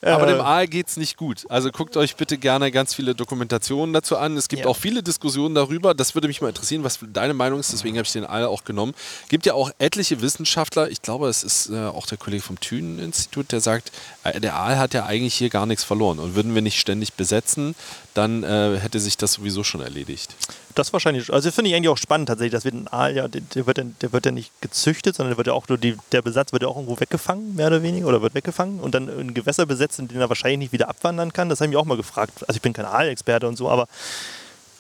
Aber 0.02 0.28
Äh, 0.28 0.34
dem 0.34 0.42
Aal 0.42 0.68
geht 0.68 0.88
es 0.90 0.98
nicht 0.98 1.18
gut. 1.18 1.46
Also 1.50 1.72
guckt 1.72 1.98
euch 1.98 2.16
bitte 2.16 2.38
gerne 2.38 2.72
ganz 2.72 2.94
viele 2.94 3.16
Dokumentationen 3.16 3.94
dazu 3.94 4.16
an. 4.16 4.38
Es 4.38 4.48
gibt 4.48 4.62
Ja. 4.64 4.68
auch 4.68 4.78
viele 4.78 5.02
Diskussionen 5.02 5.56
darüber. 5.56 5.96
Das 5.96 6.14
würde 6.14 6.28
mich 6.28 6.40
mal 6.40 6.50
interessieren, 6.50 6.84
was 6.84 7.00
deine 7.02 7.34
Meinung 7.34 7.60
ist. 7.60 7.74
Deswegen 7.74 7.98
habe 7.98 8.06
ich 8.06 8.12
den 8.14 8.24
Aal 8.26 8.46
auch 8.46 8.64
genommen. 8.64 8.94
gibt 9.30 9.46
ja 9.48 9.56
auch 9.56 9.72
etliche 9.80 10.22
Wissenschaftler. 10.22 10.90
Ich 10.90 11.02
glaube, 11.02 11.28
es 11.30 11.44
ist 11.44 11.70
äh, 11.72 11.88
auch 11.88 12.06
der 12.06 12.20
Kollege 12.20 12.44
vom 12.44 12.60
Thünen-Institut, 12.60 13.52
der 13.52 13.60
sagt, 13.60 13.92
äh, 14.24 14.40
der 14.40 14.56
Aal 14.56 14.78
hat 14.78 14.94
ja 14.94 15.06
eigentlich 15.08 15.37
hier 15.38 15.50
gar 15.50 15.66
nichts 15.66 15.84
verloren. 15.84 16.20
Und 16.20 16.36
würden 16.36 16.54
wir 16.56 16.62
nicht 16.62 16.80
ständig 16.80 17.14
besetzen, 17.14 17.76
dann 18.14 18.44
äh, 18.44 18.78
hätte 18.80 19.00
sich 19.00 19.18
das 19.18 19.34
sowieso 19.34 19.64
schon 19.64 19.82
erledigt. 19.82 20.36
Das 20.76 20.94
wahrscheinlich. 20.94 21.34
Also 21.34 21.52
finde 21.52 21.70
ich 21.70 21.76
eigentlich 21.76 21.90
auch 21.90 21.98
spannend 21.98 22.30
tatsächlich. 22.30 22.52
Das 22.52 22.66
wird 22.66 22.76
ein 22.76 22.88
Aal, 22.88 23.16
ja, 23.16 23.28
der, 23.28 23.66
wird, 23.66 23.80
der 24.02 24.14
wird 24.14 24.26
ja 24.26 24.32
nicht 24.32 24.52
gezüchtet, 24.62 25.16
sondern 25.16 25.32
der 25.32 25.38
wird 25.38 25.48
ja 25.48 25.54
auch 25.54 25.68
nur 25.68 25.78
die, 25.78 25.98
der 26.12 26.22
Besatz 26.22 26.54
wird 26.54 26.62
ja 26.64 26.68
auch 26.68 26.76
irgendwo 26.76 27.00
weggefangen, 27.00 27.56
mehr 27.56 27.68
oder 27.68 27.82
weniger, 27.82 28.08
oder 28.08 28.22
wird 28.22 28.36
weggefangen 28.36 28.80
und 28.80 28.94
dann 28.94 29.08
in 29.08 29.34
Gewässer 29.34 29.66
besetzt, 29.66 30.00
in 30.00 30.08
denen 30.08 30.22
er 30.22 30.30
wahrscheinlich 30.30 30.60
nicht 30.60 30.74
wieder 30.74 30.90
abwandern 30.90 31.34
kann. 31.34 31.50
Das 31.50 31.60
habe 31.60 31.68
ich 31.68 31.70
mich 31.72 31.78
auch 31.78 31.86
mal 31.86 31.98
gefragt. 31.98 32.44
Also 32.48 32.58
ich 32.58 32.62
bin 32.62 32.74
kein 32.74 32.86
Aalexperte 32.86 33.48
und 33.48 33.56
so, 33.56 33.70
aber 33.70 33.88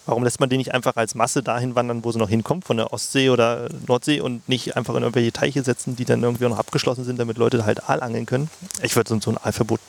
warum 0.08 0.24
lässt 0.24 0.39
man 0.39 0.49
den 0.49 0.58
nicht 0.58 0.74
einfach 0.74 0.95
als 0.95 1.16
Masse 1.16 1.43
dahin 1.43 1.76
wandern, 1.76 2.03
wo 2.03 2.12
sie 2.12 2.18
noch 2.18 2.30
hinkommt, 2.30 2.66
von 2.66 2.78
der 2.78 2.93
Ostsee 2.93 3.30
oder 3.30 3.70
Nordsee 3.88 4.22
und 4.22 4.47
nicht 4.49 4.76
einfach 4.76 4.95
in 4.95 5.03
irgendwelche 5.03 5.32
Teiche 5.32 5.64
setzen, 5.64 5.95
die 5.95 6.05
dann 6.05 6.24
irgendwie 6.24 6.45
noch 6.45 6.58
abgeschlossen 6.58 7.03
sind, 7.03 7.20
damit 7.20 7.38
Leute 7.38 7.66
halt 7.66 7.89
Aal 7.89 8.01
angeln 8.01 8.26
können? 8.26 8.49
Ich 8.82 8.95
würde 8.95 9.20
so 9.20 9.32
ein 9.32 9.38
Aalverbot 9.38 9.80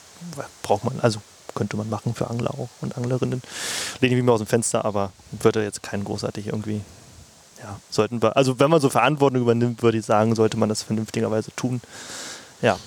braucht 0.63 0.83
man, 0.83 0.99
also 0.99 1.21
könnte 1.55 1.77
man 1.77 1.89
machen 1.89 2.13
für 2.13 2.29
Angler 2.29 2.51
auch 2.51 2.69
und 2.81 2.97
Anglerinnen. 2.97 3.41
Lehne 3.99 4.13
ich 4.13 4.17
mich 4.17 4.25
mal 4.25 4.33
aus 4.33 4.39
dem 4.39 4.47
Fenster, 4.47 4.85
aber 4.85 5.11
würde 5.31 5.63
jetzt 5.63 5.83
keinen 5.83 6.05
großartig 6.05 6.47
irgendwie, 6.47 6.81
ja, 7.61 7.79
sollten 7.89 8.21
wir, 8.21 8.37
also 8.37 8.59
wenn 8.59 8.69
man 8.69 8.81
so 8.81 8.89
Verantwortung 8.89 9.41
übernimmt, 9.41 9.81
würde 9.81 9.97
ich 9.97 10.05
sagen, 10.05 10.35
sollte 10.35 10.57
man 10.57 10.69
das 10.69 10.83
vernünftigerweise 10.83 11.51
tun. 11.55 11.81
Ja, 12.61 12.77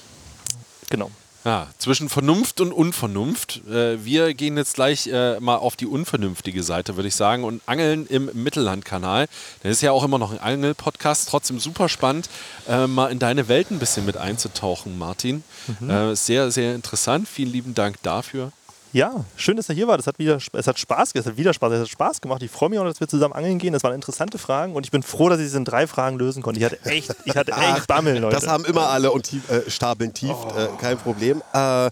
genau. 0.90 1.10
Ja, 1.44 1.68
zwischen 1.78 2.08
Vernunft 2.08 2.60
und 2.60 2.72
Unvernunft. 2.72 3.62
Äh, 3.68 4.04
wir 4.04 4.32
gehen 4.34 4.56
jetzt 4.56 4.74
gleich 4.74 5.08
äh, 5.08 5.40
mal 5.40 5.56
auf 5.56 5.74
die 5.74 5.86
unvernünftige 5.86 6.62
Seite, 6.62 6.96
würde 6.96 7.08
ich 7.08 7.16
sagen, 7.16 7.42
und 7.42 7.60
angeln 7.66 8.06
im 8.06 8.30
Mittellandkanal. 8.32 9.26
Das 9.62 9.72
ist 9.72 9.80
ja 9.82 9.90
auch 9.90 10.04
immer 10.04 10.18
noch 10.18 10.30
ein 10.30 10.38
Angel-Podcast, 10.38 11.28
trotzdem 11.28 11.58
super 11.58 11.88
spannend, 11.88 12.28
äh, 12.68 12.86
mal 12.86 13.10
in 13.10 13.18
deine 13.18 13.48
Welt 13.48 13.70
ein 13.72 13.80
bisschen 13.80 14.06
mit 14.06 14.16
einzutauchen, 14.16 14.96
Martin. 14.98 15.42
Äh, 15.88 16.14
sehr, 16.14 16.50
sehr 16.50 16.74
interessant. 16.74 17.28
Vielen 17.28 17.50
lieben 17.50 17.74
Dank 17.74 17.96
dafür. 18.02 18.52
Ja, 18.92 19.24
schön, 19.36 19.56
dass 19.56 19.68
er 19.70 19.74
hier 19.74 19.88
war. 19.88 19.96
Das 19.96 20.06
hat 20.06 20.18
wieder, 20.18 20.38
es 20.52 20.66
hat 20.66 20.78
Spaß, 20.78 21.12
es 21.14 21.24
hat 21.24 21.36
wieder 21.38 21.54
Spaß, 21.54 21.72
es 21.72 21.80
hat 21.80 21.88
Spaß 21.88 22.20
gemacht. 22.20 22.42
Ich 22.42 22.50
freue 22.50 22.68
mich 22.68 22.78
auch, 22.78 22.84
dass 22.84 23.00
wir 23.00 23.08
zusammen 23.08 23.32
angeln 23.32 23.58
gehen. 23.58 23.72
Das 23.72 23.82
waren 23.84 23.94
interessante 23.94 24.36
Fragen 24.36 24.74
und 24.74 24.84
ich 24.84 24.90
bin 24.90 25.02
froh, 25.02 25.30
dass 25.30 25.40
ich 25.40 25.46
es 25.46 25.54
in 25.54 25.64
drei 25.64 25.86
Fragen 25.86 26.18
lösen 26.18 26.42
konnte. 26.42 26.60
Ich 26.60 26.66
hatte 26.66 26.78
echt, 26.84 27.14
ich 27.24 27.34
hatte 27.34 27.52
echt 27.52 27.86
Bammel, 27.86 28.18
Leute. 28.18 28.34
Das 28.34 28.46
haben 28.46 28.66
immer 28.66 28.88
alle 28.88 29.10
und 29.10 29.22
tief, 29.22 29.50
äh, 29.50 29.70
stapeln 29.70 30.12
tief, 30.12 30.36
äh, 30.56 30.68
kein 30.78 30.98
Problem. 30.98 31.42
Äh, 31.54 31.90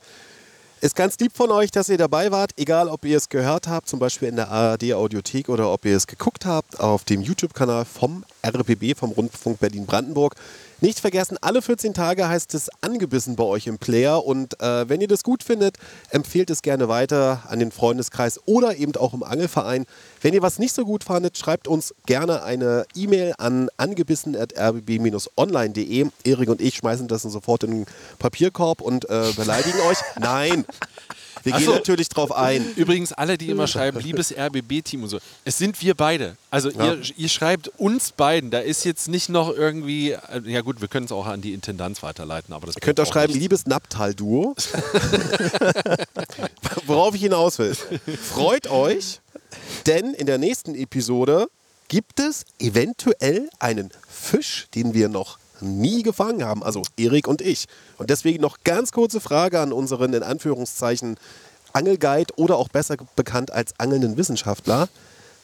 ist 0.82 0.94
ganz 0.94 1.18
lieb 1.18 1.32
von 1.34 1.50
euch, 1.50 1.70
dass 1.70 1.88
ihr 1.88 1.98
dabei 1.98 2.30
wart, 2.32 2.52
egal 2.56 2.88
ob 2.88 3.04
ihr 3.04 3.16
es 3.16 3.28
gehört 3.28 3.68
habt, 3.68 3.88
zum 3.88 3.98
Beispiel 3.98 4.28
in 4.28 4.36
der 4.36 4.50
ARD 4.50 4.94
Audiothek 4.94 5.48
oder 5.48 5.70
ob 5.70 5.84
ihr 5.84 5.96
es 5.96 6.06
geguckt 6.06 6.46
habt 6.46 6.80
auf 6.80 7.04
dem 7.04 7.20
YouTube-Kanal 7.20 7.84
vom 7.84 8.24
RBB, 8.46 8.96
vom 8.96 9.10
Rundfunk 9.10 9.60
Berlin-Brandenburg. 9.60 10.34
Nicht 10.82 11.00
vergessen, 11.00 11.36
alle 11.42 11.60
14 11.60 11.92
Tage 11.92 12.26
heißt 12.26 12.54
es 12.54 12.70
angebissen 12.80 13.36
bei 13.36 13.44
euch 13.44 13.66
im 13.66 13.76
Player 13.76 14.24
und 14.24 14.58
äh, 14.62 14.88
wenn 14.88 15.02
ihr 15.02 15.08
das 15.08 15.22
gut 15.22 15.42
findet, 15.42 15.76
empfehlt 16.08 16.48
es 16.48 16.62
gerne 16.62 16.88
weiter 16.88 17.42
an 17.48 17.58
den 17.58 17.70
Freundeskreis 17.70 18.40
oder 18.46 18.78
eben 18.78 18.96
auch 18.96 19.12
im 19.12 19.22
Angelverein. 19.22 19.84
Wenn 20.22 20.32
ihr 20.32 20.40
was 20.40 20.58
nicht 20.58 20.74
so 20.74 20.86
gut 20.86 21.04
fandet, 21.04 21.36
schreibt 21.36 21.68
uns 21.68 21.94
gerne 22.06 22.44
eine 22.44 22.86
E-Mail 22.94 23.34
an 23.36 23.68
angebissen.rbb-online.de. 23.76 26.06
Erik 26.24 26.48
und 26.48 26.62
ich 26.62 26.76
schmeißen 26.76 27.08
das 27.08 27.20
dann 27.22 27.30
sofort 27.30 27.64
in 27.64 27.72
den 27.72 27.84
Papierkorb 28.18 28.80
und 28.80 29.04
äh, 29.10 29.32
beleidigen 29.36 29.80
euch. 29.80 29.98
Nein, 30.18 30.64
wir 31.42 31.52
gehen 31.52 31.64
so. 31.64 31.72
natürlich 31.72 32.08
drauf 32.08 32.32
ein. 32.32 32.64
Übrigens, 32.76 33.12
alle, 33.12 33.38
die 33.38 33.48
immer 33.48 33.66
schreiben, 33.66 34.00
liebes 34.00 34.32
RBB-Team 34.36 35.02
und 35.04 35.08
so, 35.08 35.18
es 35.44 35.58
sind 35.58 35.80
wir 35.82 35.94
beide. 35.94 36.36
Also 36.50 36.70
Ja. 36.70 36.94
ihr, 36.94 37.00
ihr 37.16 37.28
schreibt 37.28 37.68
uns 37.78 38.12
beiden. 38.12 38.50
Da 38.50 38.58
ist 38.60 38.84
jetzt 38.84 39.08
nicht 39.08 39.28
noch 39.28 39.50
irgendwie, 39.54 40.12
äh, 40.12 40.18
ja 40.46 40.60
gut, 40.62 40.80
wir 40.80 40.88
können 40.88 41.06
es 41.06 41.12
auch 41.12 41.26
an 41.26 41.40
die 41.40 41.52
Intendanz 41.54 42.02
weiterleiten, 42.02 42.54
aber 42.54 42.66
das 42.66 42.76
Ihr 42.76 42.80
könnt 42.80 43.00
auch 43.00 43.06
schreiben, 43.06 43.32
nichts. 43.32 43.42
liebes 43.42 43.66
Napptal-Duo. 43.66 44.54
Worauf 46.86 47.14
ich 47.14 47.22
hinaus 47.22 47.58
will. 47.58 47.74
Freut 47.74 48.68
euch, 48.68 49.20
denn 49.86 50.14
in 50.14 50.26
der 50.26 50.38
nächsten 50.38 50.74
Episode 50.74 51.48
gibt 51.88 52.20
es 52.20 52.44
eventuell 52.58 53.48
einen 53.58 53.90
Fisch, 54.08 54.66
den 54.74 54.94
wir 54.94 55.08
noch 55.08 55.38
nie 55.60 56.02
gefangen 56.02 56.44
haben, 56.44 56.62
also 56.62 56.82
Erik 56.96 57.28
und 57.28 57.40
ich. 57.42 57.66
Und 57.98 58.10
deswegen 58.10 58.40
noch 58.42 58.58
ganz 58.64 58.92
kurze 58.92 59.20
Frage 59.20 59.60
an 59.60 59.72
unseren 59.72 60.12
in 60.14 60.22
Anführungszeichen 60.22 61.16
Angelguide 61.72 62.34
oder 62.36 62.56
auch 62.56 62.68
besser 62.68 62.96
bekannt 63.16 63.50
als 63.52 63.78
angelnden 63.78 64.16
Wissenschaftler. 64.16 64.88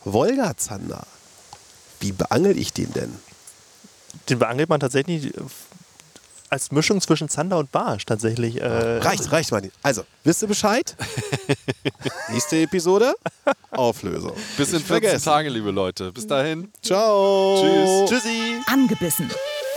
Wolga 0.05 0.57
Zander, 0.57 1.07
wie 2.01 2.13
beangel 2.13 2.57
ich 2.59 2.73
den 2.73 2.93
denn? 2.93 3.13
Den 4.29 4.39
beangelt 4.39 4.69
man 4.69 4.81
tatsächlich 4.81 5.37
äh, 5.37 5.41
als 6.49 6.71
Mischung 6.71 7.01
zwischen 7.01 7.29
Zander 7.29 7.59
und 7.59 7.73
Barsch 7.73 8.07
tatsächlich. 8.07 8.61
Äh, 8.61 8.67
Reicht, 8.99 9.31
reicht, 9.33 9.53
Manni. 9.53 9.71
Also, 9.83 10.05
wisst 10.25 10.43
ihr 10.43 10.49
Bescheid? 10.49 10.97
Nächste 12.29 12.57
Episode, 12.59 13.15
Auflösung. 13.71 14.33
Bis 14.57 14.69
in 14.69 14.77
Nicht 14.77 14.87
14 14.87 15.03
vergessen. 15.03 15.25
Tage, 15.25 15.49
liebe 15.49 15.71
Leute. 15.71 16.13
Bis 16.13 16.27
dahin. 16.27 16.73
Ciao. 16.83 18.07
Tschüss. 18.09 18.23
Tschüssi! 18.23 18.61
Angebissen. 18.67 19.31